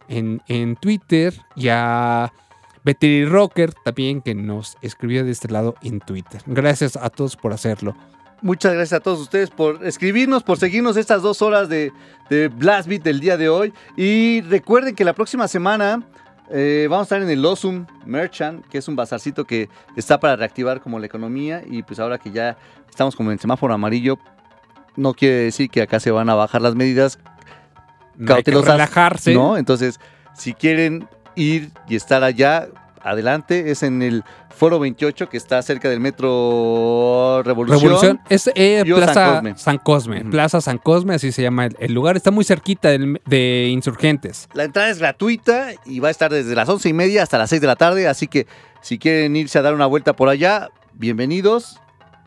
en, 0.08 0.42
en 0.48 0.76
Twitter 0.76 1.34
y 1.56 1.68
a 1.68 2.32
Betty 2.84 3.24
Rocker 3.24 3.72
también 3.84 4.20
que 4.20 4.34
nos 4.34 4.76
escribió 4.82 5.24
de 5.24 5.30
este 5.30 5.48
lado 5.48 5.74
en 5.82 6.00
Twitter. 6.00 6.42
Gracias 6.46 6.96
a 6.96 7.10
todos 7.10 7.36
por 7.36 7.52
hacerlo. 7.52 7.94
Muchas 8.40 8.74
gracias 8.74 8.98
a 8.98 9.02
todos 9.02 9.20
ustedes 9.20 9.50
por 9.50 9.86
escribirnos, 9.86 10.42
por 10.42 10.58
seguirnos 10.58 10.96
estas 10.96 11.22
dos 11.22 11.42
horas 11.42 11.68
de, 11.68 11.92
de 12.28 12.48
Blast 12.48 12.88
Beat 12.88 13.02
del 13.04 13.20
día 13.20 13.36
de 13.36 13.48
hoy. 13.48 13.72
Y 13.96 14.40
recuerden 14.40 14.96
que 14.96 15.04
la 15.04 15.12
próxima 15.12 15.46
semana 15.46 16.02
eh, 16.52 16.86
vamos 16.88 17.04
a 17.04 17.06
estar 17.16 17.22
en 17.22 17.30
el 17.30 17.44
Osum 17.44 17.86
Merchant, 18.06 18.64
que 18.66 18.78
es 18.78 18.88
un 18.88 18.96
bazarcito 18.96 19.44
que 19.44 19.68
está 19.96 20.20
para 20.20 20.36
reactivar 20.36 20.80
como 20.80 20.98
la 20.98 21.06
economía. 21.06 21.62
Y 21.66 21.82
pues 21.82 21.98
ahora 21.98 22.18
que 22.18 22.30
ya 22.30 22.56
estamos 22.88 23.16
como 23.16 23.30
en 23.30 23.34
el 23.34 23.40
semáforo 23.40 23.72
amarillo, 23.74 24.18
no 24.96 25.14
quiere 25.14 25.36
decir 25.36 25.70
que 25.70 25.82
acá 25.82 25.98
se 26.00 26.10
van 26.10 26.28
a 26.28 26.34
bajar 26.34 26.60
las 26.62 26.74
medidas 26.74 27.18
No 28.16 28.34
hay 28.34 28.42
que 28.42 28.50
cautelosas. 28.52 28.72
relajarse. 28.72 29.34
¿no? 29.34 29.56
Entonces, 29.56 29.98
si 30.34 30.52
quieren 30.52 31.08
ir 31.34 31.70
y 31.88 31.96
estar 31.96 32.22
allá, 32.22 32.68
adelante. 33.02 33.70
Es 33.70 33.82
en 33.82 34.02
el 34.02 34.24
Foro 34.50 34.78
28, 34.78 35.28
que 35.28 35.36
está 35.36 35.60
cerca 35.62 35.88
del 35.88 36.00
Metro 36.00 37.42
Revolución. 37.44 37.80
Revolución 37.82 38.20
es 38.28 38.50
eh, 38.54 38.82
Plaza 38.84 39.14
San 39.14 39.34
Cosme. 39.34 39.54
San 39.58 39.78
Cosme. 39.78 40.24
Plaza 40.26 40.60
San 40.60 40.78
Cosme, 40.78 41.14
así 41.14 41.32
se 41.32 41.42
llama 41.42 41.66
el, 41.66 41.76
el 41.78 41.92
lugar. 41.92 42.16
Está 42.16 42.30
muy 42.30 42.44
cerquita 42.44 42.88
del- 42.90 43.20
de 43.26 43.68
Insurgentes. 43.70 44.48
La 44.54 44.64
entrada 44.64 44.90
es 44.90 44.98
gratuita 44.98 45.68
y 45.84 46.00
va 46.00 46.08
a 46.08 46.10
estar 46.10 46.32
desde 46.32 46.54
las 46.54 46.68
once 46.68 46.88
y 46.88 46.92
media 46.92 47.22
hasta 47.22 47.38
las 47.38 47.50
6 47.50 47.60
de 47.60 47.66
la 47.66 47.76
tarde. 47.76 48.08
Así 48.08 48.26
que 48.26 48.46
si 48.82 48.98
quieren 48.98 49.34
irse 49.36 49.58
a 49.58 49.62
dar 49.62 49.74
una 49.74 49.86
vuelta 49.86 50.14
por 50.14 50.28
allá, 50.28 50.68
bienvenidos. 50.94 51.78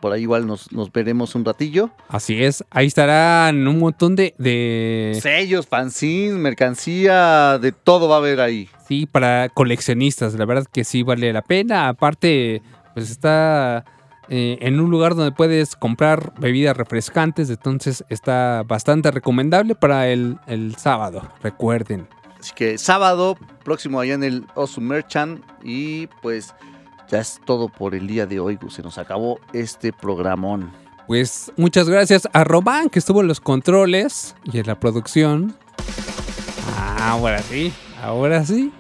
Por 0.02 0.12
ahí 0.12 0.22
igual 0.24 0.46
nos, 0.46 0.72
nos 0.72 0.92
veremos 0.92 1.34
un 1.36 1.46
ratillo. 1.46 1.90
Así 2.10 2.44
es. 2.44 2.64
Ahí 2.70 2.86
estarán 2.88 3.68
un 3.68 3.80
montón 3.80 4.16
de, 4.16 4.36
de- 4.38 5.18
Sellos, 5.22 5.66
fanzines, 5.68 6.34
mercancía, 6.36 7.58
de 7.60 7.72
todo 7.72 8.08
va 8.08 8.16
a 8.16 8.18
haber 8.20 8.40
ahí. 8.42 8.70
Sí, 8.88 9.06
para 9.06 9.50
coleccionistas. 9.50 10.36
La 10.36 10.46
verdad 10.46 10.66
que 10.72 10.84
sí 10.84 11.04
vale 11.04 11.34
la 11.34 11.42
pena. 11.42 11.88
Aparte, 11.88 12.62
pues 12.94 13.10
está 13.10 13.84
eh, 14.30 14.58
en 14.62 14.80
un 14.80 14.92
lugar 14.92 15.16
donde 15.16 15.32
puedes 15.32 15.76
comprar 15.76 16.34
bebidas 16.40 16.78
refrescantes. 16.78 17.50
Entonces 17.50 18.04
está 18.10 18.64
bastante 18.68 19.10
recomendable 19.12 19.76
para 19.76 20.08
el, 20.10 20.38
el 20.48 20.76
sábado. 20.76 21.28
Recuerden. 21.42 22.08
Así 22.40 22.54
que 22.54 22.78
sábado 22.78 23.38
próximo 23.64 24.00
allá 24.00 24.14
en 24.14 24.24
el 24.24 24.46
Osu 24.54 24.82
Merchant. 24.82 25.44
Y 25.64 26.08
pues 26.22 26.54
ya 27.10 27.20
es 27.20 27.42
todo 27.46 27.70
por 27.70 27.96
el 27.96 28.06
día 28.06 28.28
de 28.28 28.40
hoy. 28.40 28.60
Se 28.70 28.84
nos 28.84 29.00
acabó 29.00 29.40
este 29.52 29.94
programón. 29.94 30.72
Pues 31.08 31.52
muchas 31.56 31.88
gracias 31.88 32.28
a 32.34 32.44
Román 32.44 32.90
que 32.90 33.00
estuvo 33.00 33.22
en 33.22 33.28
los 33.28 33.40
controles 33.40 34.36
y 34.52 34.60
en 34.60 34.66
la 34.68 34.80
producción. 34.80 35.56
Ah, 36.76 37.12
ahora 37.12 37.42
sí, 37.44 37.72
ahora 38.06 38.44
sí. 38.46 38.72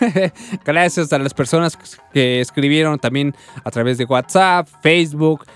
gracias 0.64 1.12
a 1.12 1.18
las 1.18 1.32
personas 1.34 1.78
que 2.12 2.40
escribieron 2.40 2.98
también 2.98 3.34
a 3.64 3.70
través 3.70 3.96
de 3.98 4.04
WhatsApp, 4.04 4.68
Facebook, 4.82 5.46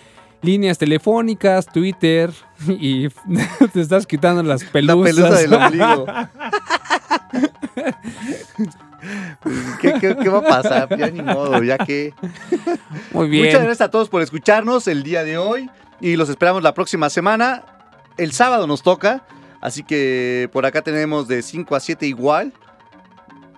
líneas 0.43 0.79
telefónicas, 0.79 1.67
Twitter 1.67 2.31
y 2.69 3.09
te 3.73 3.81
estás 3.81 4.07
quitando 4.07 4.43
las 4.43 4.65
pelusas. 4.65 5.15
pelusa 5.15 5.39
del 5.41 5.55
ombligo. 5.63 6.07
¿Qué, 9.81 9.93
qué- 10.01 10.17
qué 10.17 10.29
va 10.31 10.39
a 10.39 10.43
pasar? 10.43 10.99
Ya 10.99 11.11
ni 11.11 11.21
modo, 11.23 11.63
ya 11.63 11.77
que. 11.79 12.15
Muy 13.13 13.29
bien. 13.29 13.45
Muchas 13.47 13.63
gracias 13.63 13.83
a 13.83 13.91
todos 13.91 14.09
por 14.09 14.23
escucharnos 14.23 14.89
el 14.89 15.03
día 15.03 15.25
de 15.25 15.37
hoy 15.37 15.69
y 16.01 16.17
los 16.17 16.29
esperamos 16.31 16.63
la 16.63 16.73
próxima 16.73 17.11
semana. 17.11 17.63
El 18.17 18.33
sábado 18.33 18.67
nos 18.67 18.83
toca, 18.83 19.25
así 19.61 19.83
que 19.83 20.49
por 20.53 20.65
acá 20.65 20.81
tenemos 20.83 21.29
de 21.29 21.43
5 21.43 21.77
a 21.77 21.81
7 21.81 22.07
igual. 22.07 22.53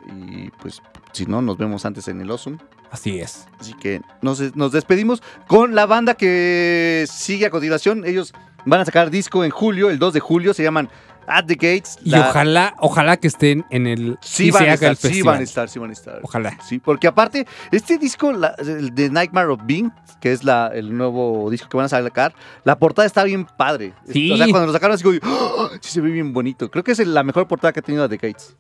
Y 0.07 0.51
pues 0.61 0.83
si 1.12 1.27
no, 1.27 1.43
nos 1.43 1.57
vemos 1.59 1.85
antes 1.85 2.09
en 2.09 2.20
el 2.20 2.31
Osum. 2.31 2.59
Así 2.91 3.19
es. 3.19 3.47
Así 3.59 3.74
que 3.74 4.01
nos, 4.23 4.55
nos 4.57 4.73
despedimos 4.73 5.23
con 5.49 5.74
la 5.74 5.87
banda 5.87 6.15
que 6.15 7.05
sigue 7.11 7.47
a 7.47 7.51
continuación. 7.51 8.05
Ellos 8.07 8.33
van 8.65 8.81
a 8.81 8.85
sacar 8.85 9.11
disco 9.11 9.45
en 9.45 9.51
julio, 9.51 9.91
el 9.91 9.99
2 9.99 10.15
de 10.15 10.20
julio, 10.20 10.55
se 10.55 10.62
llaman 10.62 10.89
At 11.27 11.47
the 11.47 11.55
Gates. 11.55 11.99
Y 12.05 12.11
La- 12.11 12.28
ojalá, 12.31 12.74
ojalá 12.78 13.16
que 13.16 13.27
estén 13.27 13.65
en 13.70 13.87
el. 13.89 14.16
Sí, 14.20 14.53
van 14.53 14.69
a 14.69 14.74
estar, 14.74 14.91
el 14.91 14.97
sí 14.97 15.23
van 15.23 15.41
a 15.41 15.43
estar, 15.43 15.69
sí 15.69 15.78
van 15.81 15.91
a 15.91 15.93
estar. 15.93 16.20
Ojalá. 16.23 16.57
Sí, 16.66 16.78
porque 16.78 17.09
aparte, 17.09 17.47
este 17.73 17.99
disco, 17.99 18.33
la- 18.33 18.55
el 18.59 18.95
de 18.95 19.11
Nightmare 19.11 19.49
of 19.49 19.61
Being, 19.65 19.91
que 20.20 20.33
es 20.33 20.45
la, 20.45 20.69
el 20.73 20.97
nuevo 20.97 21.51
disco 21.51 21.69
que 21.69 21.77
van 21.77 21.87
a 21.87 21.89
sacar, 21.89 22.35
la 22.65 22.78
portada 22.78 23.07
está 23.07 23.24
bien 23.24 23.45
padre. 23.45 23.95
Sí. 24.09 24.31
O 24.31 24.37
sea, 24.37 24.47
cuando 24.49 24.69
lo 24.69 24.73
sacaron 24.73 24.95
así, 24.95 25.03
como, 25.03 25.19
¡oh! 25.24 25.70
sí 25.81 25.91
se 25.91 26.01
ve 26.01 26.11
bien 26.11 26.33
bonito. 26.33 26.70
Creo 26.70 26.85
que 26.85 26.93
es 26.93 26.99
la 27.05 27.24
mejor 27.24 27.49
portada 27.49 27.73
que 27.73 27.81
ha 27.81 27.83
tenido 27.83 28.09
The 28.09 28.16
Gates. 28.16 28.55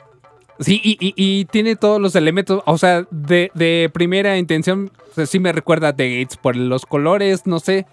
Sí, 0.58 0.80
y, 0.82 0.96
y- 1.16 1.44
tiene 1.46 1.76
todos 1.76 2.00
los 2.00 2.14
elementos, 2.16 2.62
o 2.64 2.78
sea, 2.78 3.04
de, 3.10 3.50
de 3.54 3.90
primera 3.92 4.38
intención, 4.38 4.90
sí 5.26 5.38
me 5.38 5.52
recuerda 5.52 5.88
a 5.88 5.92
The 5.96 6.18
Gates 6.20 6.36
por 6.38 6.56
los 6.56 6.86
colores, 6.86 7.42
no 7.46 7.60
sé, 7.60 7.86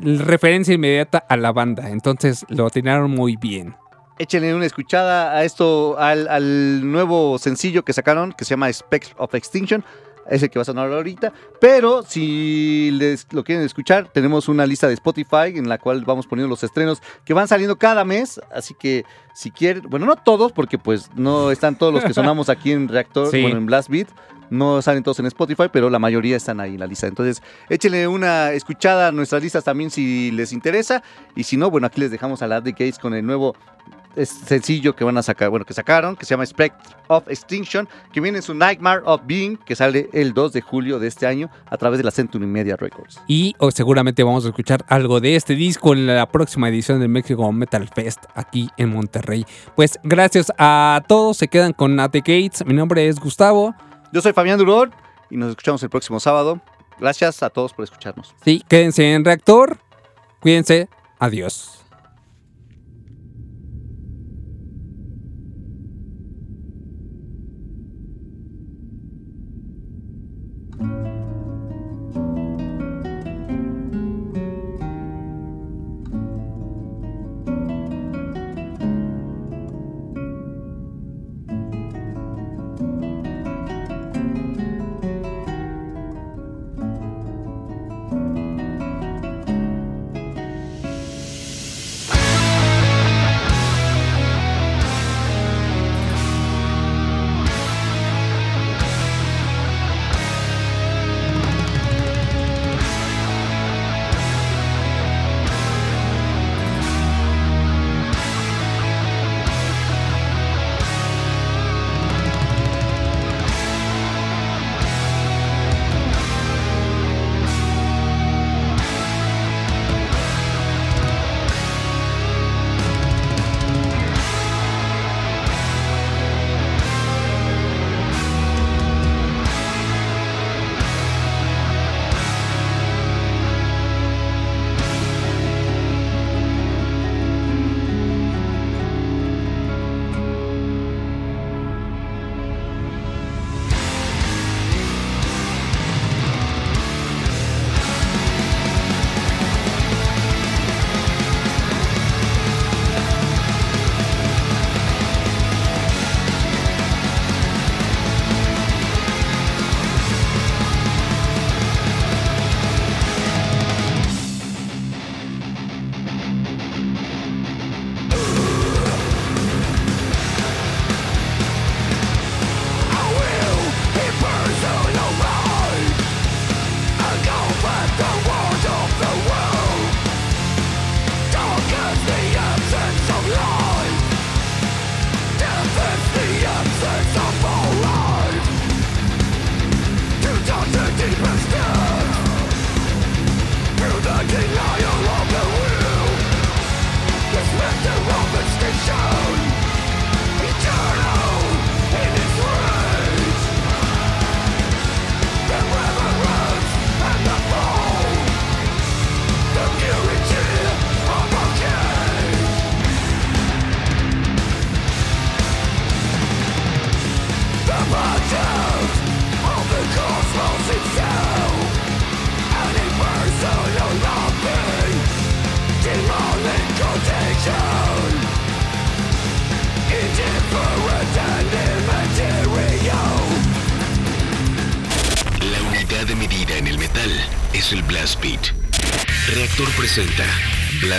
referencia 0.00 0.74
inmediata 0.74 1.18
a 1.28 1.36
la 1.36 1.52
banda, 1.52 1.90
entonces 1.90 2.44
lo 2.48 2.66
atinaron 2.66 3.10
muy 3.10 3.36
bien. 3.36 3.74
Échenle 4.18 4.54
una 4.54 4.66
escuchada 4.66 5.32
a 5.36 5.44
esto, 5.44 5.98
al, 5.98 6.28
al 6.28 6.90
nuevo 6.90 7.36
sencillo 7.38 7.84
que 7.84 7.92
sacaron, 7.92 8.32
que 8.32 8.44
se 8.44 8.50
llama 8.50 8.72
Spectre 8.72 9.12
of 9.18 9.34
Extinction. 9.34 9.84
Es 10.30 10.42
el 10.42 10.50
que 10.50 10.58
va 10.58 10.62
a 10.62 10.64
sonar 10.64 10.90
ahorita. 10.92 11.32
Pero 11.60 12.02
si 12.02 12.90
les 12.92 13.26
lo 13.32 13.44
quieren 13.44 13.64
escuchar, 13.64 14.08
tenemos 14.12 14.48
una 14.48 14.66
lista 14.66 14.86
de 14.88 14.94
Spotify 14.94 15.52
en 15.54 15.68
la 15.68 15.78
cual 15.78 16.04
vamos 16.04 16.26
poniendo 16.26 16.48
los 16.48 16.62
estrenos 16.64 17.02
que 17.24 17.34
van 17.34 17.48
saliendo 17.48 17.76
cada 17.76 18.04
mes. 18.04 18.40
Así 18.54 18.74
que 18.74 19.04
si 19.34 19.50
quieren, 19.50 19.82
bueno, 19.88 20.06
no 20.06 20.16
todos, 20.16 20.52
porque 20.52 20.78
pues 20.78 21.10
no 21.14 21.50
están 21.50 21.76
todos 21.76 21.92
los 21.92 22.04
que 22.04 22.14
sonamos 22.14 22.48
aquí 22.48 22.72
en 22.72 22.88
Reactor, 22.88 23.30
Sí. 23.30 23.42
bueno, 23.42 23.58
en 23.58 23.66
Blast 23.66 23.88
Beat. 23.88 24.08
No 24.50 24.82
salen 24.82 25.02
todos 25.02 25.18
en 25.20 25.26
Spotify, 25.26 25.64
pero 25.72 25.88
la 25.88 25.98
mayoría 25.98 26.36
están 26.36 26.60
ahí 26.60 26.74
en 26.74 26.80
la 26.80 26.86
lista. 26.86 27.06
Entonces, 27.06 27.42
échenle 27.70 28.06
una 28.06 28.52
escuchada 28.52 29.08
a 29.08 29.12
nuestras 29.12 29.42
listas 29.42 29.64
también 29.64 29.90
si 29.90 30.30
les 30.32 30.52
interesa. 30.52 31.02
Y 31.34 31.44
si 31.44 31.56
no, 31.56 31.70
bueno, 31.70 31.86
aquí 31.86 32.00
les 32.00 32.10
dejamos 32.10 32.42
a 32.42 32.46
la 32.46 32.62
The 32.62 32.72
Gates 32.72 32.98
con 32.98 33.14
el 33.14 33.24
nuevo 33.24 33.56
es 34.16 34.28
sencillo 34.28 34.94
que 34.94 35.04
van 35.04 35.16
a 35.18 35.22
sacar, 35.22 35.50
bueno, 35.50 35.64
que 35.64 35.74
sacaron, 35.74 36.16
que 36.16 36.24
se 36.24 36.30
llama 36.30 36.46
Spectre 36.46 36.96
of 37.08 37.28
Extinction, 37.28 37.88
que 38.12 38.20
viene 38.20 38.38
en 38.38 38.42
su 38.42 38.54
Nightmare 38.54 39.02
of 39.04 39.22
Being, 39.24 39.56
que 39.58 39.76
sale 39.76 40.08
el 40.12 40.32
2 40.32 40.52
de 40.52 40.60
julio 40.60 40.98
de 40.98 41.08
este 41.08 41.26
año 41.26 41.50
a 41.66 41.76
través 41.76 41.98
de 41.98 42.04
la 42.04 42.10
Century 42.10 42.46
Media 42.46 42.76
Records. 42.76 43.20
Y 43.26 43.54
o 43.58 43.70
seguramente 43.70 44.22
vamos 44.22 44.44
a 44.44 44.48
escuchar 44.48 44.84
algo 44.88 45.20
de 45.20 45.36
este 45.36 45.54
disco 45.54 45.92
en 45.92 46.06
la 46.06 46.26
próxima 46.30 46.68
edición 46.68 47.00
del 47.00 47.08
México 47.08 47.50
Metal 47.52 47.88
Fest 47.94 48.24
aquí 48.34 48.68
en 48.76 48.90
Monterrey. 48.90 49.44
Pues 49.74 49.98
gracias 50.02 50.52
a 50.58 51.02
todos, 51.06 51.36
se 51.36 51.48
quedan 51.48 51.72
con 51.72 51.98
At 52.00 52.10
the 52.10 52.20
Gates. 52.20 52.64
Mi 52.66 52.74
nombre 52.74 53.08
es 53.08 53.18
Gustavo. 53.18 53.74
Yo 54.12 54.20
soy 54.20 54.32
Fabián 54.32 54.58
Durón 54.58 54.92
y 55.30 55.36
nos 55.36 55.50
escuchamos 55.50 55.82
el 55.82 55.90
próximo 55.90 56.20
sábado. 56.20 56.60
Gracias 56.98 57.42
a 57.42 57.50
todos 57.50 57.72
por 57.72 57.84
escucharnos. 57.84 58.34
Sí, 58.44 58.62
quédense 58.68 59.14
en 59.14 59.24
Reactor. 59.24 59.78
Cuídense. 60.40 60.88
Adiós. 61.18 61.73